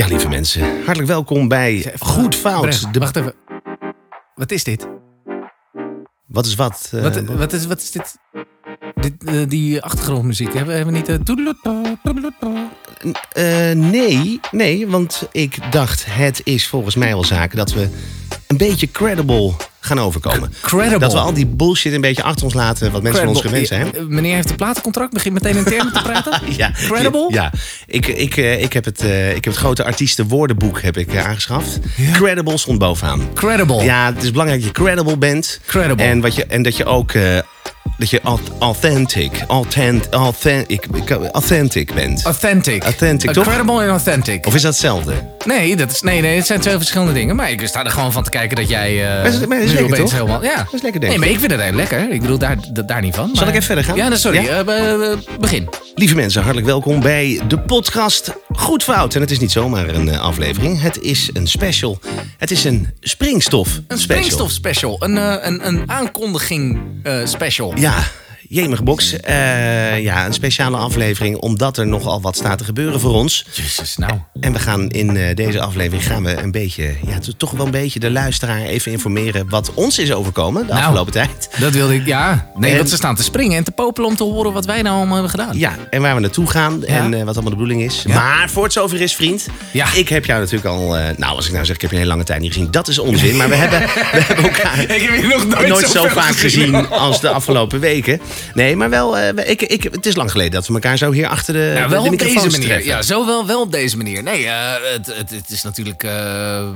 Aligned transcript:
Ja, 0.00 0.06
lieve 0.06 0.28
mensen, 0.28 0.62
hartelijk 0.84 1.06
welkom 1.08 1.48
bij 1.48 1.94
Goed 1.98 2.34
Fout. 2.34 2.60
Bref, 2.60 2.80
De- 2.80 2.98
Wacht 2.98 3.16
even. 3.16 3.34
Wat 4.34 4.50
is 4.50 4.64
dit? 4.64 4.88
Wat 6.26 6.46
is 6.46 6.54
wat? 6.54 6.90
eh, 6.94 7.02
wat, 7.02 7.20
wat, 7.20 7.52
is, 7.52 7.66
wat 7.66 7.80
is 7.80 7.90
dit? 7.90 8.16
dit 8.94 9.24
eh, 9.24 9.48
die 9.48 9.82
achtergrondmuziek. 9.82 10.52
Hebben, 10.54 10.74
hebben 10.76 10.92
we 10.94 10.98
niet... 10.98 11.08
eh, 13.32 13.70
eh, 13.70 13.76
nee, 13.76 14.40
nee, 14.50 14.88
want 14.88 15.28
ik 15.32 15.72
dacht 15.72 16.04
het 16.06 16.40
is 16.44 16.68
volgens 16.68 16.94
mij 16.94 17.08
wel 17.08 17.24
zaken 17.24 17.56
dat 17.56 17.72
we 17.72 17.88
een 18.50 18.56
beetje 18.56 18.90
credible 18.90 19.52
gaan 19.80 19.98
overkomen. 19.98 20.52
Credible. 20.60 20.98
Dat 20.98 21.12
we 21.12 21.18
al 21.18 21.32
die 21.32 21.46
bullshit 21.46 21.92
een 21.92 22.00
beetje 22.00 22.22
achter 22.22 22.44
ons 22.44 22.54
laten 22.54 22.92
wat 22.92 23.02
mensen 23.02 23.20
van 23.20 23.30
ons 23.30 23.40
gewend 23.40 23.66
zijn. 23.66 23.94
Eh, 23.94 24.02
Meneer 24.02 24.34
heeft 24.34 24.50
een 24.50 24.56
platencontract. 24.56 25.12
Begint 25.12 25.34
meteen 25.34 25.56
in 25.56 25.64
termen 25.64 25.92
te 25.92 26.02
praten. 26.02 26.40
Ja, 26.56 26.70
Credible? 26.70 27.26
Ja, 27.32 27.52
ik, 27.86 28.06
ik, 28.06 28.36
eh, 28.36 28.62
ik, 28.62 28.72
heb 28.72 28.84
het, 28.84 29.00
eh, 29.00 29.28
ik 29.28 29.44
heb 29.44 29.52
het 29.52 29.56
grote 29.56 29.84
artiestenwoordenboek 29.84 30.82
heb 30.82 30.96
ik, 30.96 31.16
aangeschaft. 31.16 31.78
Credible 32.12 32.58
stond 32.58 32.78
bovenaan. 32.78 33.32
Credible. 33.34 33.82
Ja, 33.82 34.12
het 34.14 34.22
is 34.22 34.30
belangrijk 34.30 34.62
dat 34.62 34.76
je 34.76 34.84
credible 34.84 35.16
bent. 35.16 35.60
Credible. 35.66 36.04
En, 36.04 36.20
wat 36.20 36.34
je, 36.34 36.46
en 36.46 36.62
dat 36.62 36.76
je 36.76 36.84
ook 36.84 37.12
dat 38.00 38.10
je 38.10 38.20
au- 38.24 38.38
authentic, 38.58 39.30
authentic, 39.46 40.12
authentic, 40.12 40.86
authentic 41.32 41.94
bent. 41.94 42.22
Authentic. 42.24 42.82
Authentic, 42.84 43.30
toch? 43.30 43.44
Credible 43.46 43.82
en 43.82 43.88
authentic. 43.88 44.46
Of 44.46 44.54
is 44.54 44.62
dat 44.62 44.70
hetzelfde? 44.72 45.12
Nee, 45.44 45.76
dat 45.76 45.90
is, 45.90 46.00
nee, 46.00 46.20
nee, 46.20 46.36
het 46.36 46.46
zijn 46.46 46.60
twee 46.60 46.76
verschillende 46.76 47.12
dingen. 47.12 47.36
Maar 47.36 47.50
ik 47.50 47.66
sta 47.66 47.84
er 47.84 47.90
gewoon 47.90 48.12
van 48.12 48.22
te 48.22 48.30
kijken 48.30 48.56
dat 48.56 48.68
jij... 48.68 49.04
eh, 49.08 49.22
Maar 49.22 49.32
is- 49.32 49.46
maar 49.46 49.60
is 49.60 49.72
lekker, 49.72 49.96
toch? 49.96 50.12
Helemaal, 50.12 50.42
ja. 50.42 50.66
is 50.72 50.82
lekker, 50.82 51.00
denk 51.00 51.12
Nee, 51.12 51.18
maar 51.20 51.28
ik 51.28 51.38
vind 51.38 51.50
het 51.50 51.60
heel 51.60 51.72
lekker. 51.72 52.10
Ik 52.12 52.20
bedoel, 52.20 52.38
daar, 52.38 52.56
da- 52.72 52.82
daar 52.82 53.00
niet 53.00 53.14
van. 53.14 53.26
Zal 53.26 53.34
maar- 53.34 53.44
ik 53.48 53.50
even 53.54 53.62
verder 53.66 53.84
gaan? 53.84 53.96
Ja, 53.96 54.08
nou, 54.08 54.20
sorry. 54.20 54.44
Ja? 54.44 54.64
Be- 54.64 55.18
begin. 55.40 55.68
Lieve 55.94 56.14
mensen, 56.14 56.40
hartelijk 56.42 56.66
welkom 56.66 57.00
bij 57.00 57.40
de 57.48 57.58
podcast 57.58 58.32
Goed 58.52 58.82
Fout. 58.82 59.14
En 59.14 59.20
het 59.20 59.30
is 59.30 59.38
niet 59.38 59.50
zomaar 59.50 59.88
een 59.88 60.08
eh, 60.08 60.20
aflevering. 60.20 60.80
Het 60.80 61.00
is 61.00 61.30
een 61.32 61.46
special. 61.46 61.98
Het 62.38 62.50
is 62.50 62.64
een 62.64 62.88
springstof 63.00 63.80
Een 63.88 63.98
springstof 63.98 64.50
special. 64.50 64.96
Een, 65.02 65.18
eh, 65.18 65.36
een, 65.40 65.66
een 65.66 65.90
aankondiging 65.90 66.80
eh, 67.02 67.20
special. 67.24 67.76
Ja, 67.78 68.04
jemig 68.52 68.82
box. 68.82 69.16
Eh, 69.20 70.00
ja, 70.02 70.26
een 70.26 70.32
speciale 70.32 70.76
aflevering 70.76 71.36
omdat 71.36 71.76
er 71.76 71.86
nogal 71.86 72.20
wat 72.20 72.36
staat 72.36 72.58
te 72.58 72.64
gebeuren 72.64 73.00
voor 73.00 73.14
ons. 73.14 73.44
Jezus, 73.52 73.96
nou. 73.96 74.12
En 74.40 74.52
we 74.52 74.58
gaan 74.58 74.88
in 74.88 75.16
eh, 75.16 75.34
deze 75.36 75.60
aflevering 75.60 76.06
gaan 76.06 76.24
we 76.24 76.36
een 76.36 76.50
beetje, 76.50 76.94
ja, 77.06 77.18
to- 77.18 77.32
toch 77.36 77.50
wel 77.50 77.64
een 77.64 77.70
beetje 77.70 78.00
de 78.00 78.10
luisteraar 78.10 78.60
even 78.60 78.92
informeren 78.92 79.48
wat 79.48 79.74
ons 79.74 79.98
is 79.98 80.12
overkomen 80.12 80.66
de 80.66 80.72
Nou. 80.72 80.84
afgelopen 80.84 81.12
tijd. 81.12 81.48
Dat 81.58 81.72
wilde 81.72 81.94
ik, 81.94 82.06
ja. 82.06 82.50
Nee, 82.56 82.76
want 82.76 82.88
ze 82.88 82.96
staan 82.96 83.14
te 83.14 83.22
springen 83.22 83.56
en 83.56 83.64
te 83.64 83.70
popelen 83.70 84.08
om 84.08 84.16
te 84.16 84.24
horen 84.24 84.52
wat 84.52 84.64
wij 84.64 84.82
nou 84.82 84.96
allemaal 84.96 85.12
hebben 85.14 85.30
gedaan. 85.30 85.58
Ja, 85.58 85.74
en 85.90 86.02
waar 86.02 86.14
we 86.14 86.20
naartoe 86.20 86.50
gaan 86.50 86.84
en 86.84 87.14
eh, 87.14 87.22
wat 87.24 87.34
allemaal 87.34 87.42
de 87.52 87.56
bedoeling 87.56 87.82
is. 87.82 88.02
Ja. 88.06 88.14
Maar 88.14 88.50
voor 88.50 88.64
het 88.64 88.72
zover 88.72 89.00
is, 89.00 89.14
vriend. 89.14 89.46
Ja. 89.70 89.86
Ik 89.94 90.08
heb 90.08 90.24
jou 90.24 90.40
natuurlijk 90.40 90.66
al, 90.68 90.88
nou 91.16 91.36
als 91.36 91.46
ik 91.46 91.52
nou 91.52 91.64
zeg, 91.64 91.74
ik 91.74 91.80
heb 91.80 91.90
je 91.90 91.96
een 91.96 92.02
hele 92.02 92.14
lange 92.14 92.26
tijd 92.26 92.40
niet 92.40 92.52
gezien. 92.52 92.70
Dat 92.70 92.88
is 92.88 92.98
onzin. 92.98 93.36
Maar 93.36 93.48
we 93.48 93.54
hebben, 93.54 93.80
we 93.80 94.20
hebben 94.22 94.44
elkaar 94.50 94.78
Ik 94.80 95.02
heb 95.02 95.20
je 95.20 95.26
nog 95.26 95.46
nooit, 95.46 95.68
nooit 95.68 95.88
zo 95.88 96.06
vaak 96.08 96.36
gezien 96.36 96.88
als 96.88 97.20
de 97.20 97.28
afgelopen 97.30 97.80
weken. 97.80 98.20
Nee, 98.54 98.76
maar 98.76 98.90
wel, 98.90 99.18
eh, 99.18 99.34
we- 99.34 99.44
ik, 99.44 99.62
ik, 99.62 99.82
het 99.82 100.06
is 100.06 100.16
lang 100.16 100.30
geleden 100.30 100.52
dat 100.52 100.66
we 100.66 100.72
elkaar 100.74 100.98
zo 100.98 101.10
hier 101.12 101.28
achter 101.28 101.54
de, 101.54 101.72
Ja, 101.76 101.88
wel 101.88 102.02
de 102.02 102.10
op 102.10 102.18
deze 102.18 102.34
manier. 102.34 102.60
treffen. 102.60 102.84
Ja, 102.90 103.02
zo 103.02 103.26
wel, 103.26 103.46
wel 103.46 103.60
op 103.60 103.72
deze 103.72 103.96
manier. 103.96 104.22
Nee, 104.22 104.46
eh, 104.46 104.72
het, 104.92 105.06
het, 105.06 105.30
het 105.30 105.50
is 105.50 105.62
natuurlijk... 105.62 106.02
eh, 106.02 106.68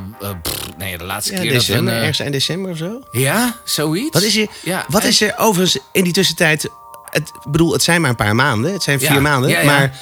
pff, 0.42 0.54
nee, 0.78 0.98
de 0.98 1.04
laatste 1.04 1.32
Ja, 1.34 1.40
keer 1.40 1.52
dat 1.52 1.60
we... 1.66 1.66
december, 1.66 1.92
een, 1.92 1.98
eh, 1.98 2.00
ergens 2.00 2.18
eind 2.20 2.32
december 2.32 2.70
of 2.70 2.76
zo. 2.76 3.00
ja, 3.12 3.54
zoiets. 3.64 4.10
Wat 4.12 4.22
is 4.22 4.36
er, 4.36 4.46
Ja, 4.62 4.84
wat 4.88 5.02
en- 5.02 5.08
is 5.08 5.20
er 5.20 5.34
overigens 5.38 5.82
in 5.92 6.04
die 6.04 6.12
tussentijd... 6.12 6.68
Het, 7.10 7.28
ik 7.44 7.50
bedoel, 7.50 7.72
het 7.72 7.82
zijn 7.82 8.00
maar 8.00 8.10
een 8.10 8.16
paar 8.16 8.34
maanden. 8.34 8.72
Het 8.72 8.82
zijn 8.82 8.98
vier 9.00 9.12
Ja, 9.12 9.20
maanden. 9.20 9.50
ja, 9.50 9.58
ja. 9.60 9.64
Maar 9.64 9.98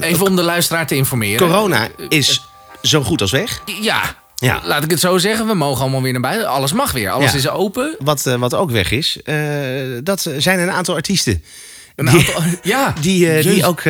Even 0.00 0.26
om 0.26 0.36
de 0.36 0.42
luisteraar 0.42 0.86
te 0.86 0.94
informeren. 0.94 1.46
corona 1.48 1.88
is 2.08 2.44
zo 2.82 3.02
goed 3.02 3.20
als 3.20 3.30
weg. 3.30 3.62
Ja, 3.80 4.14
Ja. 4.46 4.60
laat 4.64 4.84
ik 4.84 4.90
het 4.90 5.00
zo 5.00 5.18
zeggen. 5.18 5.46
We 5.46 5.54
mogen 5.54 5.82
allemaal 5.82 6.02
weer 6.02 6.12
naar 6.12 6.20
buiten. 6.20 6.48
Alles 6.48 6.72
mag 6.72 6.92
weer. 6.92 7.10
Alles 7.10 7.30
Ja. 7.30 7.36
is 7.38 7.48
open. 7.48 7.96
Wat, 7.98 8.26
eh, 8.26 8.34
wat 8.34 8.54
ook 8.54 8.70
weg 8.70 8.90
is, 8.90 9.18
eh, 9.24 9.36
dat 10.02 10.30
zijn 10.38 10.58
een 10.58 10.70
aantal 10.70 10.94
artiesten. 10.94 11.42
Een 11.96 12.06
Die- 12.06 12.14
aantal, 12.18 12.42
ja, 12.62 12.94
Die, 13.00 13.30
eh, 13.32 13.42
die 13.44 13.66
ook, 13.66 13.82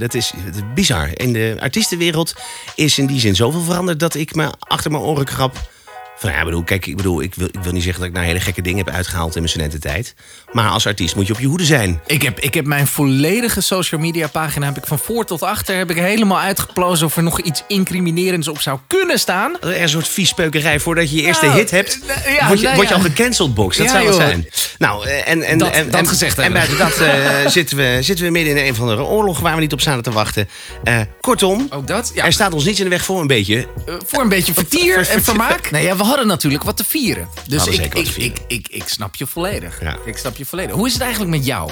dat 0.00 0.14
is, 0.14 0.32
dat 0.46 0.54
is 0.54 0.60
bizar. 0.74 1.08
In 1.14 1.32
de 1.32 1.56
artiestenwereld 1.60 2.34
is 2.74 2.98
in 2.98 3.06
die 3.06 3.20
zin 3.20 3.36
zoveel 3.36 3.62
veranderd 3.62 4.00
dat 4.00 4.14
ik 4.14 4.34
me 4.34 4.50
achter 4.58 4.90
mijn 4.90 5.02
oren 5.02 5.24
krap. 5.24 5.70
Van 6.18 6.30
ja, 6.30 6.38
ik 6.38 6.44
bedoel, 6.44 6.62
kijk, 6.64 6.86
ik 6.86 6.96
bedoel, 6.96 7.22
ik 7.22 7.34
wil, 7.34 7.46
ik 7.46 7.60
wil 7.62 7.72
niet 7.72 7.82
zeggen 7.82 8.00
dat 8.00 8.08
ik 8.10 8.16
nou 8.16 8.26
hele 8.28 8.40
gekke 8.40 8.62
dingen 8.62 8.84
heb 8.84 8.94
uitgehaald 8.94 9.34
in 9.34 9.40
mijn 9.40 9.48
studententijd. 9.52 10.14
Maar 10.52 10.68
als 10.70 10.86
artiest 10.86 11.14
moet 11.16 11.26
je 11.26 11.32
op 11.32 11.40
je 11.40 11.46
hoede 11.46 11.64
zijn. 11.64 12.00
Ik 12.06 12.22
heb, 12.22 12.40
ik 12.40 12.54
heb 12.54 12.66
mijn 12.66 12.86
volledige 12.86 13.60
social 13.60 14.00
media 14.00 14.26
pagina 14.28 14.66
heb 14.66 14.76
ik 14.76 14.86
van 14.86 14.98
voor 14.98 15.24
tot 15.24 15.42
achter 15.42 15.76
heb 15.76 15.90
ik 15.90 15.96
helemaal 15.96 16.38
uitgeplozen 16.40 17.06
of 17.06 17.16
er 17.16 17.22
nog 17.22 17.40
iets 17.40 17.62
incriminerends 17.66 18.48
op 18.48 18.60
zou 18.60 18.78
kunnen 18.86 19.18
staan. 19.18 19.56
Er 19.60 19.82
een 19.82 19.88
soort 19.88 20.08
viespeukerij 20.08 20.80
voordat 20.80 21.10
je 21.10 21.16
je 21.16 21.22
eerste 21.22 21.44
Nou, 21.46 21.58
hit 21.58 21.70
hebt. 21.70 21.98
ja, 22.38 22.46
word, 22.46 22.58
je, 22.60 22.64
nou 22.64 22.76
word 22.76 22.88
je 22.88 22.94
al 22.94 23.00
gecanceld, 23.00 23.54
box. 23.54 23.76
Dat 23.76 23.86
Ja, 23.86 23.92
zou 23.92 24.04
het 24.06 24.14
joh. 24.14 24.24
zijn. 24.24 24.48
Nou, 24.78 25.06
eh, 25.06 25.28
en, 25.28 25.42
en, 25.42 25.58
Dat- 25.58 25.70
en, 25.70 25.90
dat 25.90 26.00
en, 26.00 26.08
gezegd 26.08 26.38
en 26.38 26.52
buiten 26.52 26.78
dat 26.78 26.98
eh, 26.98 27.46
zitten, 27.56 27.76
we, 27.76 27.98
zitten 28.00 28.24
we 28.24 28.30
midden 28.30 28.56
in 28.56 28.66
een 28.66 28.74
van 28.74 28.88
de 28.88 29.02
oorlogen 29.02 29.42
waar 29.42 29.54
we 29.54 29.60
niet 29.60 29.72
op 29.72 29.80
zaten 29.80 30.02
te 30.02 30.10
wachten. 30.10 30.48
Eh, 30.84 31.00
kortom, 31.20 31.66
Ook 31.70 31.86
dat? 31.86 32.12
Er 32.14 32.32
staat 32.32 32.52
ons 32.52 32.64
niets 32.64 32.78
in 32.78 32.84
de 32.84 32.90
weg 32.90 33.04
voor 33.04 33.20
een 33.20 33.26
beetje. 33.26 33.66
Voor 34.06 34.22
een 34.22 34.28
beetje 34.28 34.52
vertier 34.54 34.96
en 35.10 35.22
vermaak. 35.24 35.70
Ja, 35.76 35.96
we 35.96 36.02
hadden 36.02 36.26
natuurlijk 36.26 36.62
wat 36.64 36.76
te 36.76 36.84
vieren. 36.84 37.28
Dus 37.46 37.66
ik, 37.66 37.94
ik, 37.94 38.08
ik, 38.16 38.36
ik, 38.46 38.66
ik 38.70 38.82
snap 38.86 39.16
je 39.16 39.26
volledig. 39.26 39.78
Ja. 39.80 39.96
Ik 40.04 40.16
snap 40.16 40.36
je 40.38 40.44
volledig. 40.46 40.74
Hoe 40.74 40.86
is 40.86 40.92
het 40.92 41.02
eigenlijk 41.02 41.30
met 41.30 41.44
jou? 41.46 41.70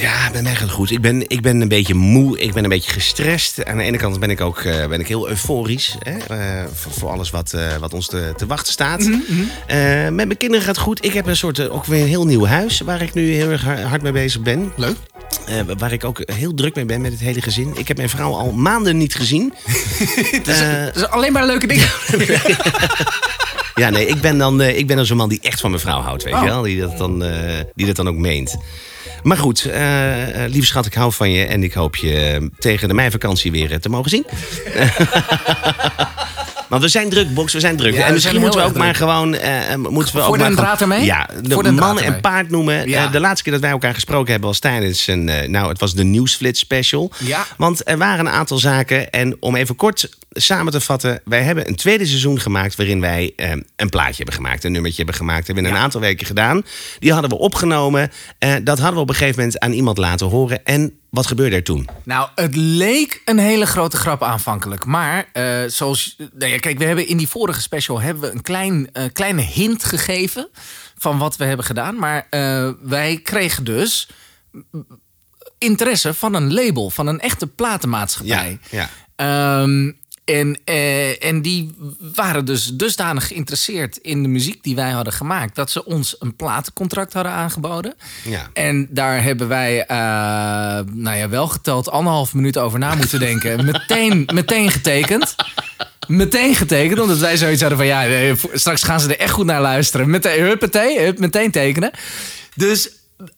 Ja, 0.00 0.30
bij 0.30 0.42
mij 0.42 0.52
gaat 0.52 0.60
het 0.62 0.70
goed. 0.70 0.90
Ik 0.90 1.00
ben, 1.00 1.28
ik 1.28 1.40
ben 1.40 1.60
een 1.60 1.68
beetje 1.68 1.94
moe. 1.94 2.38
Ik 2.40 2.52
ben 2.52 2.62
een 2.64 2.68
beetje 2.70 2.92
gestrest. 2.92 3.64
Aan 3.64 3.76
de 3.76 3.82
ene 3.82 3.96
kant 3.96 4.20
ben 4.20 4.30
ik 4.30 4.40
ook 4.40 4.58
eh, 4.60 4.86
ben 4.86 5.00
ik 5.00 5.08
heel 5.08 5.28
euforisch. 5.28 5.94
Hè? 5.98 6.18
eh, 6.18 6.64
voor, 6.74 6.92
voor 6.92 7.10
alles 7.10 7.30
wat, 7.30 7.52
eh, 7.52 7.76
wat 7.76 7.94
ons 7.94 8.06
te, 8.06 8.32
te 8.36 8.46
wachten 8.46 8.72
staat. 8.72 9.00
Mhm, 9.00 9.20
Eh, 9.66 9.76
met 10.02 10.12
mijn 10.14 10.36
kinderen 10.36 10.64
gaat 10.64 10.74
het 10.74 10.84
goed. 10.84 11.04
Ik 11.04 11.12
heb 11.12 11.26
een 11.26 11.36
soort, 11.36 11.68
ook 11.68 11.84
weer 11.84 12.00
een 12.02 12.08
heel 12.08 12.26
nieuw 12.26 12.46
huis... 12.46 12.80
waar 12.80 13.02
ik 13.02 13.14
nu 13.14 13.32
heel 13.34 13.50
erg 13.50 13.62
har- 13.62 13.80
hard 13.80 14.02
mee 14.02 14.12
bezig 14.12 14.40
ben. 14.40 14.72
Leuk. 14.76 14.96
Waar 15.78 15.92
ik 15.92 16.04
ook 16.04 16.22
heel 16.32 16.54
druk 16.54 16.74
mee 16.74 16.84
ben 16.84 17.00
met 17.00 17.12
het 17.12 17.20
hele 17.20 17.42
gezin. 17.42 17.72
Ik 17.76 17.88
heb 17.88 17.96
mijn 17.96 18.08
vrouw 18.08 18.32
al 18.34 18.52
maanden 18.52 18.96
niet 18.96 19.14
gezien. 19.14 19.54
Dus 20.44 20.60
alleen 21.08 21.32
maar 21.32 21.46
leuke 21.46 21.66
dingen. 21.66 21.88
Ja, 23.78 23.90
nee, 23.90 24.06
ik 24.06 24.20
ben 24.20 24.38
dan, 24.38 24.60
eh, 24.62 24.78
ik 24.78 24.86
ben 24.86 24.96
dan 24.96 25.06
zo'n 25.06 25.16
man 25.16 25.28
die 25.28 25.38
echt 25.42 25.60
van 25.60 25.70
mijn 25.70 25.82
vrouw 25.82 26.00
houdt, 26.00 26.22
weet 26.22 26.34
Oh. 26.34 26.40
je 26.42 26.46
wel? 26.48 26.62
Die 26.62 26.80
dat, 26.80 26.98
dan, 26.98 27.24
eh, 27.24 27.30
die 27.74 27.86
dat 27.86 27.96
dan 27.96 28.08
ook 28.08 28.16
meent. 28.16 28.56
Maar 29.22 29.36
goed, 29.36 29.64
eh, 29.64 30.12
lieve 30.46 30.66
schat, 30.66 30.86
ik 30.86 30.94
hou 30.94 31.12
van 31.12 31.30
je. 31.30 31.44
En 31.44 31.62
ik 31.62 31.72
hoop 31.72 31.96
je 31.96 32.48
tegen 32.58 32.88
de 32.88 32.94
meivakantie 32.94 33.50
weer 33.50 33.80
te 33.80 33.88
mogen 33.88 34.10
zien. 34.10 34.24
Want 36.68 36.82
we 36.82 36.88
zijn 36.88 37.08
druk, 37.08 37.34
Box, 37.34 37.52
we 37.52 37.60
zijn 37.60 37.76
druk. 37.76 37.94
Ja, 37.94 38.06
en 38.06 38.12
misschien 38.12 38.40
moeten 38.40 38.60
we 38.60 38.66
ook 38.66 38.76
maar 38.76 38.94
gewoon... 38.94 39.34
eh, 39.34 39.72
eh, 39.72 39.78
moeten 39.78 40.14
we 40.14 40.20
Voor 40.20 40.28
ook 40.28 40.38
den 40.38 40.52
maar 40.52 40.64
draad 40.64 40.80
ermee? 40.80 41.04
Ja, 41.04 41.28
de 41.42 41.54
Voor 41.54 41.62
draad 41.62 41.74
man 41.74 42.00
en 42.00 42.20
paard 42.20 42.50
noemen. 42.50 42.88
Ja. 42.88 43.04
Eh, 43.04 43.12
de 43.12 43.20
laatste 43.20 43.42
keer 43.42 43.52
dat 43.52 43.62
wij 43.62 43.70
elkaar 43.70 43.94
gesproken 43.94 44.30
hebben 44.30 44.48
was 44.48 44.58
tijdens 44.58 45.06
een... 45.06 45.24
nou, 45.50 45.68
het 45.68 45.80
was 45.80 45.94
de 45.94 46.04
Nieuwsflits 46.04 46.60
special. 46.60 47.12
Ja. 47.18 47.46
Want 47.56 47.88
er 47.88 47.98
waren 47.98 48.26
een 48.26 48.32
aantal 48.32 48.58
zaken. 48.58 49.10
En 49.10 49.36
om 49.40 49.56
even 49.56 49.76
kort 49.76 50.08
samen 50.30 50.72
te 50.72 50.80
vatten. 50.80 51.20
Wij 51.24 51.42
hebben 51.42 51.68
een 51.68 51.76
tweede 51.76 52.06
seizoen 52.06 52.40
gemaakt 52.40 52.76
waarin 52.76 53.00
wij 53.00 53.32
een 53.76 53.88
plaatje 53.88 54.16
hebben 54.16 54.34
gemaakt. 54.34 54.64
Een 54.64 54.72
nummertje 54.72 54.96
hebben 54.96 55.14
gemaakt. 55.14 55.46
hebben 55.46 55.64
we 55.64 55.70
een 55.70 55.76
aantal 55.76 56.00
weken 56.00 56.26
gedaan. 56.26 56.62
Die 56.98 57.12
hadden 57.12 57.30
we 57.30 57.38
opgenomen. 57.38 58.10
Dat 58.62 58.78
hadden 58.78 58.94
we 58.94 59.00
op 59.00 59.08
een 59.08 59.14
gegeven 59.14 59.38
moment 59.38 59.58
aan 59.58 59.72
iemand 59.72 59.98
laten 59.98 60.26
horen. 60.26 60.64
En 60.64 60.98
wat 61.18 61.26
gebeurde 61.26 61.56
er 61.56 61.62
toen? 61.62 61.88
Nou, 62.04 62.28
het 62.34 62.56
leek 62.56 63.22
een 63.24 63.38
hele 63.38 63.66
grote 63.66 63.96
grap 63.96 64.22
aanvankelijk. 64.22 64.84
Maar 64.84 65.28
eh, 65.32 65.64
zoals. 65.66 66.16
Nou 66.32 66.52
ja, 66.52 66.58
kijk, 66.58 66.78
we 66.78 66.84
hebben 66.84 67.06
in 67.06 67.16
die 67.16 67.28
vorige 67.28 67.60
special 67.60 68.00
hebben 68.00 68.22
we 68.22 68.30
een 68.30 68.42
klein, 68.42 68.92
eh, 68.92 69.04
kleine 69.12 69.42
hint 69.42 69.84
gegeven 69.84 70.48
van 70.98 71.18
wat 71.18 71.36
we 71.36 71.44
hebben 71.44 71.66
gedaan. 71.66 71.98
Maar 71.98 72.26
eh, 72.30 72.70
wij 72.82 73.20
kregen 73.22 73.64
dus 73.64 74.08
interesse 75.58 76.14
van 76.14 76.34
een 76.34 76.54
label, 76.54 76.90
van 76.90 77.06
een 77.06 77.20
echte 77.20 77.46
platenmaatschappij. 77.46 78.58
ja. 78.70 78.88
Ehm, 79.16 79.92
en, 80.28 80.58
eh, 80.64 81.24
en 81.24 81.42
die 81.42 81.74
waren 82.14 82.44
dus 82.44 82.66
dusdanig 82.66 83.26
geïnteresseerd 83.26 83.96
in 83.96 84.22
de 84.22 84.28
muziek 84.28 84.62
die 84.62 84.74
wij 84.74 84.90
hadden 84.90 85.12
gemaakt... 85.12 85.54
dat 85.54 85.70
ze 85.70 85.84
ons 85.84 86.16
een 86.18 86.36
platencontract 86.36 87.12
hadden 87.12 87.32
aangeboden. 87.32 87.94
Ja. 88.24 88.50
En 88.52 88.86
daar 88.90 89.22
hebben 89.22 89.48
wij, 89.48 89.86
eh, 89.86 89.96
nou 90.92 91.16
ja, 91.16 91.28
wel 91.28 91.48
geteld 91.48 91.90
anderhalf 91.90 92.34
minuut 92.34 92.58
over 92.58 92.78
na 92.78 92.94
moeten 92.94 93.18
denken. 93.18 93.64
meteen, 93.72 94.28
meteen 94.34 94.70
getekend. 94.70 95.34
Meteen 96.06 96.54
getekend, 96.54 97.00
omdat 97.00 97.18
wij 97.18 97.36
zoiets 97.36 97.60
hadden 97.60 97.78
van... 97.78 97.86
ja, 97.86 98.06
eh, 98.06 98.34
straks 98.52 98.82
gaan 98.82 99.00
ze 99.00 99.08
er 99.08 99.18
echt 99.18 99.32
goed 99.32 99.46
naar 99.46 99.60
luisteren. 99.60 100.10
Meteen, 100.10 100.42
huppatee, 100.44 101.00
hup, 101.00 101.18
meteen 101.18 101.50
tekenen. 101.50 101.90
Dus, 102.54 102.90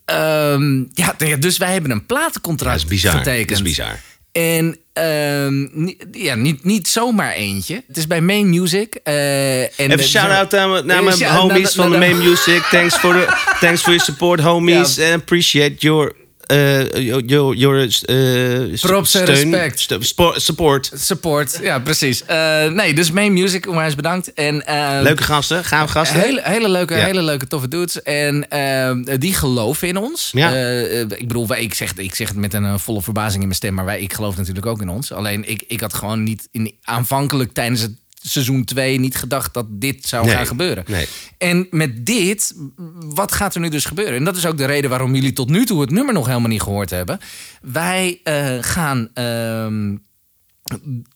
ehm, 0.04 0.84
ja, 0.92 1.14
dus 1.38 1.58
wij 1.58 1.72
hebben 1.72 1.90
een 1.90 2.06
platencontract 2.06 2.80
Dat 2.80 2.84
is 2.84 2.90
bizar. 2.90 3.18
getekend. 3.18 3.48
Dat 3.48 3.56
is 3.58 3.62
bizar. 3.62 4.00
En 4.32 4.78
ehm, 5.00 5.66
ni- 5.84 5.96
ja, 6.12 6.34
niet, 6.34 6.64
niet 6.64 6.88
zomaar 6.88 7.32
eentje. 7.32 7.82
Het 7.86 7.96
is 7.96 8.06
bij 8.06 8.20
Main 8.20 8.50
Music. 8.50 8.94
eh, 9.02 9.60
en 9.62 9.70
Even 9.76 10.04
shout-out 10.04 10.50
naar, 10.50 10.68
mijn- 10.68 10.86
naar 10.86 11.02
mijn 11.02 11.18
Ja, 11.18 11.34
homies 11.36 11.72
van 11.74 11.90
de 11.90 11.98
Main 11.98 12.18
Music. 12.18 12.62
Thanks 12.70 12.96
for, 12.96 13.12
the, 13.14 13.26
thanks 13.60 13.80
for 13.80 13.90
your 13.92 14.04
support, 14.04 14.40
homies. 14.50 15.00
And 15.00 15.12
appreciate 15.14 15.74
your 15.78 16.12
eh, 16.50 17.06
your, 17.26 17.54
your, 17.56 17.80
eh, 18.04 18.80
Props 18.80 19.14
en 19.14 19.24
respect. 19.24 19.86
support. 20.34 20.90
Support, 20.94 21.58
ja, 21.62 21.78
precies. 21.78 22.24
Eh, 22.24 22.66
nee, 22.66 22.94
dus 22.94 23.10
Main 23.10 23.32
Music, 23.32 23.66
onwijs 23.68 23.94
bedankt. 23.94 24.32
En, 24.34 24.66
eh, 24.66 24.98
Leuke 25.02 25.22
gasten, 25.22 25.64
gaaf 25.64 25.90
gasten. 25.90 26.20
Hele, 26.20 26.40
hele 26.44 26.68
leuke, 26.68 26.94
Ja. 26.94 27.04
hele 27.04 27.22
leuke 27.22 27.46
toffe 27.46 27.68
dudes. 27.68 28.02
En 28.02 28.48
eh, 28.50 28.90
die 29.18 29.34
geloven 29.34 29.88
in 29.88 29.96
ons. 29.96 30.30
Ja. 30.32 30.52
Eh, 30.52 31.00
eh, 31.00 31.06
ik 31.10 31.28
bedoel, 31.28 31.46
wij, 31.46 31.62
ik, 31.62 31.74
zeg, 31.74 31.92
ik 31.96 32.14
zeg 32.14 32.28
het 32.28 32.36
met 32.36 32.54
een 32.54 32.64
eh, 32.64 32.74
volle 32.78 33.02
verbazing 33.02 33.40
in 33.40 33.46
mijn 33.48 33.54
stem, 33.54 33.74
maar 33.74 33.84
wij, 33.84 34.00
ik 34.00 34.12
geloof 34.12 34.36
natuurlijk 34.36 34.66
ook 34.66 34.80
in 34.80 34.88
ons. 34.88 35.12
Alleen 35.12 35.48
ik, 35.50 35.64
ik 35.66 35.80
had 35.80 35.94
gewoon 35.94 36.22
niet 36.22 36.48
in, 36.50 36.74
aanvankelijk 36.82 37.52
tijdens 37.52 37.80
het 37.80 37.92
seizoen 38.22 38.64
2 38.64 38.98
niet 38.98 39.16
gedacht 39.16 39.54
dat 39.54 39.66
dit 39.70 40.06
zou 40.06 40.26
Nee, 40.26 40.34
gaan 40.34 40.46
gebeuren. 40.46 40.84
nee. 40.86 41.06
En 41.38 41.66
met 41.70 42.06
dit, 42.06 42.54
wat 42.96 43.32
gaat 43.32 43.54
er 43.54 43.60
nu 43.60 43.68
dus 43.68 43.84
gebeuren? 43.84 44.14
En 44.14 44.24
dat 44.24 44.36
is 44.36 44.46
ook 44.46 44.56
de 44.56 44.64
reden 44.64 44.90
waarom 44.90 45.14
jullie 45.14 45.32
tot 45.32 45.48
nu 45.48 45.66
toe 45.66 45.80
het 45.80 45.90
nummer 45.90 46.14
nog 46.14 46.26
helemaal 46.26 46.48
niet 46.48 46.62
gehoord 46.62 46.90
hebben. 46.90 47.18
Wij 47.62 48.20
eh, 48.24 48.56
gaan. 48.60 49.08
ehm, 49.14 49.96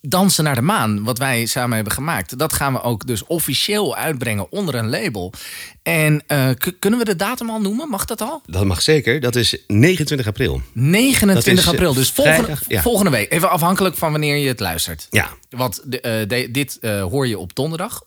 Dansen 0.01 0.45
naar 0.45 0.55
de 0.55 0.61
maan, 0.62 1.05
wat 1.05 1.19
wij 1.19 1.47
samen 1.47 1.75
hebben 1.75 1.93
gemaakt, 1.93 2.39
dat 2.39 2.53
gaan 2.53 2.73
we 2.73 2.83
ook 2.83 3.06
dus 3.06 3.27
officieel 3.27 3.97
uitbrengen 3.97 4.53
onder 4.53 4.75
een 4.75 4.89
label. 4.91 5.33
En 5.83 6.23
eh, 6.27 6.49
kunnen 6.79 6.99
we 6.99 7.05
de 7.05 7.17
datum 7.17 7.51
al 7.51 7.61
noemen? 7.61 7.89
Mag 7.89 8.05
dat 8.05 8.21
al? 8.21 8.43
Dat 8.47 8.65
mag 8.65 8.83
zeker. 8.83 9.21
Dat 9.21 9.37
is 9.37 9.56
29 9.67 10.27
april. 10.27 10.62
29 10.73 11.45
Dat 11.45 11.59
is, 11.59 11.65
eh, 11.65 11.69
april, 11.69 11.95
dus 11.95 12.11
volgende, 12.11 12.43
vrijdag, 12.43 12.65
ja. 12.69 12.83
volgende 12.83 13.11
week. 13.11 13.33
Even 13.33 13.51
afhankelijk 13.51 13.97
van 13.97 14.11
wanneer 14.11 14.37
je 14.37 14.49
het 14.49 14.61
luistert. 14.61 15.06
Ja. 15.11 15.29
Want 15.51 15.81
de, 15.85 16.01
eh, 16.01 16.29
de- 16.29 16.51
dit 16.51 16.79
hoor 16.83 17.27
je 17.27 17.39
op 17.39 17.55
donderdag. 17.55 18.03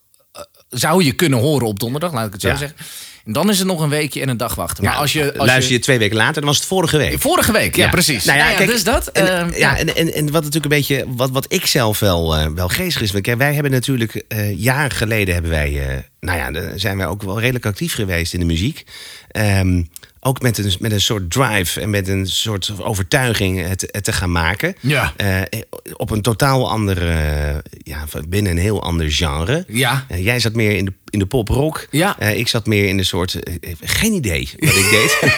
Zou 0.69 1.03
je 1.03 1.11
kunnen 1.13 1.39
horen 1.39 1.67
op 1.67 1.79
donderdag, 1.79 2.13
laat 2.13 2.25
ik 2.27 2.31
het 2.33 2.41
zo 2.41 2.47
Ja. 2.47 2.55
zeggen. 2.57 2.77
En 3.27 3.33
dan 3.33 3.49
is 3.49 3.57
het 3.57 3.67
nog 3.67 3.81
een 3.81 3.89
weekje 3.89 4.21
en 4.21 4.29
een 4.29 4.37
dag 4.37 4.55
wachten. 4.55 4.83
Maar 4.83 4.93
Ja, 4.93 4.99
als 4.99 5.13
je, 5.13 5.37
als 5.37 5.47
luister 5.47 5.73
je 5.73 5.79
twee 5.79 5.97
weken 5.97 6.17
later, 6.17 6.33
dan 6.33 6.45
was 6.45 6.57
het 6.57 6.65
vorige 6.65 6.97
week. 6.97 7.21
Vorige 7.21 7.51
week, 7.51 7.75
ja, 7.75 7.89
precies. 7.89 8.25
Nou 8.25 8.37
ja, 8.37 8.43
Nou 8.43 8.53
ja, 8.53 8.59
kijk, 8.65 8.71
dus 8.71 8.83
dat. 8.83 9.07
En, 9.07 9.53
eh, 9.53 9.59
ja, 9.59 9.77
en, 9.77 9.95
en, 9.95 10.13
en 10.13 10.23
wat 10.31 10.43
natuurlijk 10.43 10.73
een 10.73 10.77
beetje, 10.77 11.05
wat, 11.07 11.29
wat 11.29 11.45
ik 11.47 11.65
zelf 11.65 11.99
wel, 11.99 12.35
eh, 12.35 12.47
wel 12.55 12.67
geestig 12.67 13.01
is. 13.01 13.11
Kijk, 13.21 13.37
wij 13.37 13.53
hebben 13.53 13.71
natuurlijk 13.71 14.23
eh, 14.27 14.59
jaren 14.59 14.91
geleden 14.91 15.33
hebben 15.33 15.51
wij, 15.51 16.03
nou 16.19 16.37
ja, 16.37 16.51
dan 16.51 16.79
zijn 16.79 16.97
wij 16.97 17.07
ook 17.07 17.23
wel 17.23 17.39
redelijk 17.39 17.65
actief 17.65 17.93
geweest 17.93 18.33
in 18.33 18.39
de 18.39 18.45
muziek. 18.45 18.85
Ehm, 19.31 19.81
ook 20.27 20.41
met 20.41 20.57
een, 20.57 20.73
met 20.79 20.91
een 20.91 21.01
soort 21.01 21.31
drive 21.31 21.81
en 21.81 21.89
met 21.89 22.07
een 22.07 22.27
soort 22.27 22.73
overtuiging 22.81 23.67
het, 23.67 23.87
het 23.91 24.03
te 24.03 24.13
gaan 24.13 24.31
maken. 24.31 24.75
Ja. 24.79 25.13
Op 25.93 26.09
een 26.11 26.21
totaal 26.21 26.69
ander, 26.69 27.09
eh, 27.09 27.55
ja, 27.83 28.03
binnen 28.27 28.51
een 28.51 28.57
heel 28.57 28.83
ander 28.83 29.11
genre. 29.11 29.65
Ja. 29.67 30.05
Eh, 30.07 30.23
jij 30.23 30.39
zat 30.39 30.53
meer 30.53 30.75
in 30.75 30.85
de, 30.85 30.93
in 31.09 31.19
de 31.19 31.25
pop-rock. 31.25 31.87
Ja. 31.91 32.15
Eh, 32.19 32.37
ik 32.37 32.47
zat 32.47 32.65
meer 32.65 32.87
in 32.87 32.97
de 32.97 33.03
soort, 33.03 33.33
eh, 33.43 33.53
geen 33.81 34.13
idee 34.13 34.49
wat 34.59 34.75
ik 34.75 34.89
deed. 34.89 35.17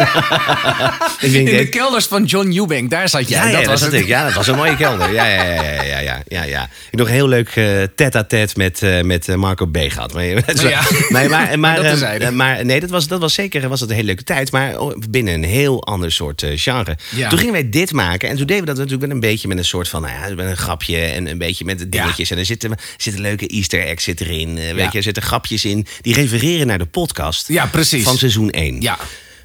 ik 1.20 1.32
in 1.34 1.46
de 1.46 1.68
kelders 1.70 2.06
van 2.06 2.24
John 2.26 2.58
Eubank, 2.58 2.90
daar 2.90 3.10
zat 3.10 3.30
jij. 3.30 3.38
ja, 3.40 3.46
ja, 3.46 3.52
dat 3.52 3.60
dat 3.62 3.70
was 3.72 3.80
zat 3.82 3.92
het. 3.92 4.02
ik. 4.02 4.08
Ja, 4.08 4.24
dat 4.26 4.34
was 4.34 4.48
een 4.48 4.56
mooie 4.56 4.76
kelder. 4.76 5.14
Ja, 5.14 5.26
ja, 5.26 5.44
ja, 5.44 5.64
ja, 5.84 6.00
ja, 6.00 6.22
ja, 6.28 6.44
ja. 6.44 6.64
Ik 6.64 6.70
heb 6.90 7.00
nog 7.00 7.08
een 7.08 7.14
heel 7.14 7.28
leuk 7.28 7.50
eh 7.50 7.82
tête-à-tête 7.96 8.54
met, 8.58 8.82
eh, 8.84 9.02
met 9.02 9.28
eh, 9.28 9.36
Marco 9.36 9.66
B. 9.66 9.78
gehad. 9.88 10.14
Maar, 10.14 10.24
Ja. 10.70 10.82
maar, 11.10 11.30
maar, 11.30 11.60
maar, 11.60 11.76
Dat 11.76 11.84
eh, 11.84 11.90
terzijde. 11.90 12.32
maar 12.32 12.66
nee, 12.66 12.80
dat 12.80 12.90
was, 12.90 13.08
dat 13.08 13.20
was 13.20 13.34
zeker 13.34 13.68
was 13.70 13.80
het 13.80 13.90
een 13.90 13.96
hele 13.96 14.08
leuke 14.08 14.24
tijd. 14.24 14.52
Maar 14.52 14.80
oh, 14.80 14.96
binnen 15.10 15.34
een 15.34 15.44
heel 15.44 15.84
ander 15.86 16.12
soort 16.12 16.44
eh, 16.44 16.52
genre. 16.56 16.98
Toen 17.30 17.38
gingen 17.38 17.54
wij 17.54 17.70
dit 17.70 17.92
maken. 17.92 18.30
En 18.30 18.36
toen 18.38 18.46
deden 18.46 18.62
we 18.62 18.68
dat 18.68 18.76
natuurlijk 18.78 19.02
met 19.02 19.12
een 19.12 19.20
beetje 19.20 19.48
met 19.48 19.58
een 19.58 19.66
soort 19.66 19.88
van... 19.90 20.02
Nou 20.02 20.14
ja, 20.14 20.36
met 20.36 20.46
een 20.46 20.58
grapje 20.58 20.98
en 21.00 21.28
een 21.28 21.38
beetje 21.38 21.66
met 21.66 21.80
de 21.80 21.90
dingetjes. 21.90 22.32
En 22.32 22.38
er 22.38 22.46
zitten, 22.46 22.72
zitten 22.98 23.22
leuke 23.22 23.48
easter 23.48 23.86
eggs 23.86 24.04
zit 24.04 24.22
erin. 24.22 24.58
eh, 24.58 24.74
weet 24.74 24.92
je, 24.92 24.98
er 24.98 25.04
zitten 25.04 25.24
grapjes 25.24 25.59
in. 25.66 25.86
Die 26.02 26.14
refereren 26.14 26.68
naar 26.68 26.78
de 26.78 26.86
podcast 26.86 27.48
Ja, 27.48 27.66
precies. 27.66 28.04
van 28.04 28.18
seizoen 28.18 28.50
1. 28.50 28.82
Ja. 28.82 28.98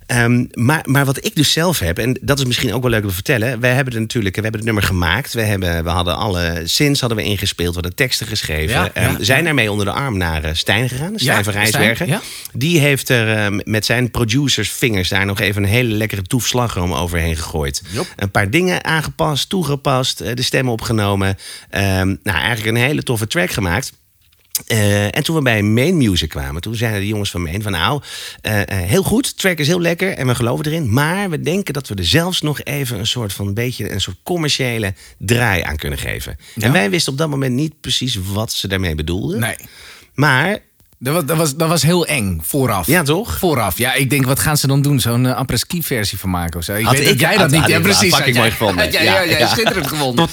Ehm, 0.06 0.44
maar, 0.52 0.80
maar 0.84 1.04
wat 1.04 1.24
ik 1.24 1.34
dus 1.34 1.52
zelf 1.52 1.78
heb, 1.78 1.98
en 1.98 2.18
dat 2.20 2.38
is 2.38 2.44
misschien 2.44 2.74
ook 2.74 2.82
wel 2.82 2.90
leuk 2.90 3.02
om 3.02 3.08
te 3.08 3.14
vertellen. 3.14 3.60
Wij 3.60 3.74
hebben 3.74 3.92
het 3.92 4.02
natuurlijk, 4.02 4.34
we 4.36 4.40
hebben 4.42 4.60
het 4.60 4.70
nummer 4.70 4.88
gemaakt. 4.88 5.32
We, 5.32 5.42
hebben, 5.42 5.84
we 5.84 5.90
hadden 5.90 6.16
alle 6.16 6.62
sins 6.64 7.00
hadden 7.00 7.18
we 7.18 7.24
ingespeeld, 7.24 7.68
we 7.68 7.74
hadden 7.74 7.94
teksten 7.94 8.26
geschreven. 8.26 8.74
Ja, 8.74 8.90
Ehm, 8.92 9.10
ja, 9.10 9.24
zijn 9.24 9.44
daarmee 9.44 9.70
onder 9.70 9.86
de 9.86 9.92
arm 9.92 10.16
naar 10.16 10.44
eh, 10.44 10.54
Stijn 10.54 10.88
gegaan, 10.88 11.12
Stijn 11.18 11.44
van 11.44 11.52
Rijsbergen. 11.52 12.06
ja. 12.06 12.20
Die 12.52 12.78
heeft 12.80 13.08
er 13.08 13.36
ehm, 13.36 13.60
met 13.64 13.84
zijn 13.84 14.10
producers 14.10 14.70
vingers 14.70 15.08
daar 15.08 15.26
nog 15.26 15.40
even 15.40 15.62
een 15.62 15.68
hele 15.68 15.94
lekkere 15.94 16.22
toef 16.22 16.46
slagroom 16.46 16.92
overheen 16.92 17.36
gegooid. 17.36 17.82
Een 18.16 18.30
paar 18.30 18.50
dingen 18.50 18.84
aangepast, 18.84 19.48
toegepast, 19.48 20.20
eh, 20.20 20.34
de 20.34 20.42
stemmen 20.42 20.72
opgenomen. 20.72 21.36
Nou, 21.70 22.18
eigenlijk 22.22 22.66
een 22.76 22.82
hele 22.82 23.02
toffe 23.02 23.26
track 23.26 23.50
gemaakt. 23.50 23.92
Eh, 24.66 25.16
en 25.16 25.24
toen 25.24 25.36
we 25.36 25.42
bij 25.42 25.62
Main 25.62 25.96
Music 25.96 26.28
kwamen, 26.28 26.62
toen 26.62 26.74
zeiden 26.74 27.00
de 27.00 27.06
jongens 27.06 27.30
van 27.30 27.42
Main 27.42 27.62
van 27.62 27.72
nou, 27.72 28.02
eh, 28.40 28.60
eh, 28.60 28.68
heel 28.68 29.02
goed, 29.02 29.38
track 29.38 29.58
is 29.58 29.66
heel 29.66 29.80
lekker 29.80 30.12
en 30.12 30.26
we 30.26 30.34
geloven 30.34 30.66
erin. 30.66 30.92
Maar 30.92 31.30
we 31.30 31.40
denken 31.40 31.74
dat 31.74 31.88
we 31.88 31.94
er 31.94 32.04
zelfs 32.04 32.40
nog 32.40 32.62
even 32.62 32.98
een 32.98 33.06
soort 33.06 33.32
van 33.32 33.54
beetje 33.54 33.92
een 33.92 34.00
soort 34.00 34.16
commerciële 34.22 34.94
draai 35.18 35.62
aan 35.62 35.76
kunnen 35.76 35.98
geven. 35.98 36.36
Ja. 36.54 36.66
En 36.66 36.72
wij 36.72 36.90
wisten 36.90 37.12
op 37.12 37.18
dat 37.18 37.28
moment 37.28 37.54
niet 37.54 37.80
precies 37.80 38.18
wat 38.32 38.52
ze 38.52 38.68
daarmee 38.68 38.94
bedoelden. 38.94 39.40
Nee. 39.40 39.56
Maar, 40.14 40.58
Dat 41.04 41.14
was, 41.14 41.24
dat, 41.24 41.36
was, 41.36 41.54
dat 41.56 41.68
was 41.68 41.82
heel 41.82 42.06
eng, 42.06 42.40
vooraf. 42.42 42.86
ja 42.86 43.02
toch? 43.02 43.38
Vooraf. 43.38 43.78
Ja, 43.78 43.94
ik 43.94 44.10
denk, 44.10 44.24
wat 44.24 44.38
gaan 44.38 44.56
ze 44.56 44.66
dan 44.66 44.82
doen? 44.82 45.00
Zo'n 45.00 45.24
uh, 45.24 45.34
après-ski 45.34 45.82
versie 45.82 46.18
van 46.18 46.30
maken 46.30 46.58
of 46.58 46.64
zo? 46.64 46.74
Ik 46.74 46.84
Had 46.84 46.92
weet 46.92 47.02
ik- 47.02 47.08
dat 47.08 47.20
jij 47.20 47.30
dat 47.30 47.40
had- 47.40 47.50
niet... 47.50 47.66
ja, 47.66 47.80
precies. 47.80 48.12
had 48.12 48.26
ik 48.26 48.34
mooi 48.34 48.38
jij- 48.38 48.50
gevonden. 48.50 48.92
Ja, 48.92 49.00
ja, 49.02 49.20
ja, 49.20 49.38
ja. 49.38 49.46
schitterend 49.46 49.86
gevonden. 49.86 50.28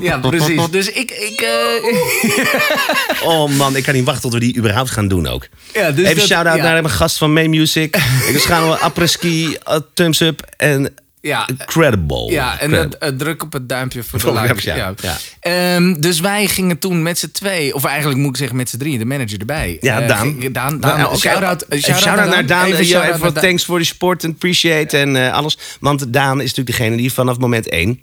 Ja, 0.00 0.18
precies. 0.18 0.60
Dus 0.70 0.88
ik... 0.90 1.10
ik 1.10 1.40
eh, 1.40 3.22
Oh 3.30 3.50
man, 3.50 3.76
ik 3.76 3.82
kan 3.82 3.94
niet 3.94 4.04
wachten 4.04 4.22
tot 4.22 4.32
we 4.32 4.38
die 4.38 4.56
überhaupt 4.56 4.90
gaan 4.90 5.08
doen 5.08 5.26
ook. 5.26 5.46
Ja, 5.72 5.90
dus 5.90 6.04
even 6.04 6.16
dat- 6.18 6.26
shout-out 6.26 6.56
ja. 6.56 6.62
naar 6.62 6.82
mijn 6.82 6.94
gast 6.94 7.18
van 7.18 7.32
Main 7.32 7.50
Music. 7.50 7.96
ik 8.34 8.40
gaan 8.42 8.68
we 8.68 8.78
apres-ski, 8.78 9.44
uh, 9.68 9.76
thumbs 9.94 10.20
up 10.20 10.42
en 10.56 10.94
Ja. 11.20 11.46
incredible. 11.48 12.30
Ja, 12.30 12.60
en 12.60 12.98
eh, 12.98 13.08
druk 13.08 13.42
op 13.42 13.52
het 13.52 13.68
duimpje 13.68 14.02
voor 14.02 14.18
de 14.20 14.26
like. 14.26 14.38
duimpjes, 14.38 14.64
ja. 14.74 14.94
Ja. 15.02 15.16
Ehm, 15.40 16.00
dus 16.00 16.20
wij 16.20 16.46
gingen 16.46 16.78
toen 16.78 17.02
met 17.02 17.18
z'n 17.18 17.30
twee, 17.32 17.74
of 17.74 17.84
eigenlijk 17.84 18.18
moet 18.20 18.30
ik 18.30 18.36
zeggen 18.36 18.56
met 18.56 18.68
z'n 18.70 18.76
drieën, 18.78 18.98
de 18.98 19.04
manager 19.04 19.38
erbij. 19.38 19.76
Ja, 19.80 20.00
Eh, 20.00 20.08
Daan. 20.08 20.18
ging- 20.20 20.52
Daan, 20.54 20.80
Daan 20.80 20.96
Nou, 20.98 21.08
oké. 21.08 21.18
shout-out, 21.18 21.66
naar 21.68 22.46
Daan. 22.46 22.64
Even 22.66 22.72
Even, 22.74 22.84
shout-out 22.86 23.08
even 23.14 23.22
naar 23.22 23.32
Daan. 23.32 23.42
thanks 23.42 23.64
voor 23.64 23.78
de 23.78 23.84
support 23.84 24.24
en 24.24 24.30
appreciate 24.30 24.96
en 24.98 25.16
eh, 25.26 25.32
alles. 25.32 25.58
Want 25.80 26.12
Daan 26.12 26.40
is 26.40 26.48
natuurlijk 26.54 26.76
degene 26.78 26.96
die 26.96 27.12
vanaf 27.12 27.38
moment 27.38 27.68
één 27.68 28.00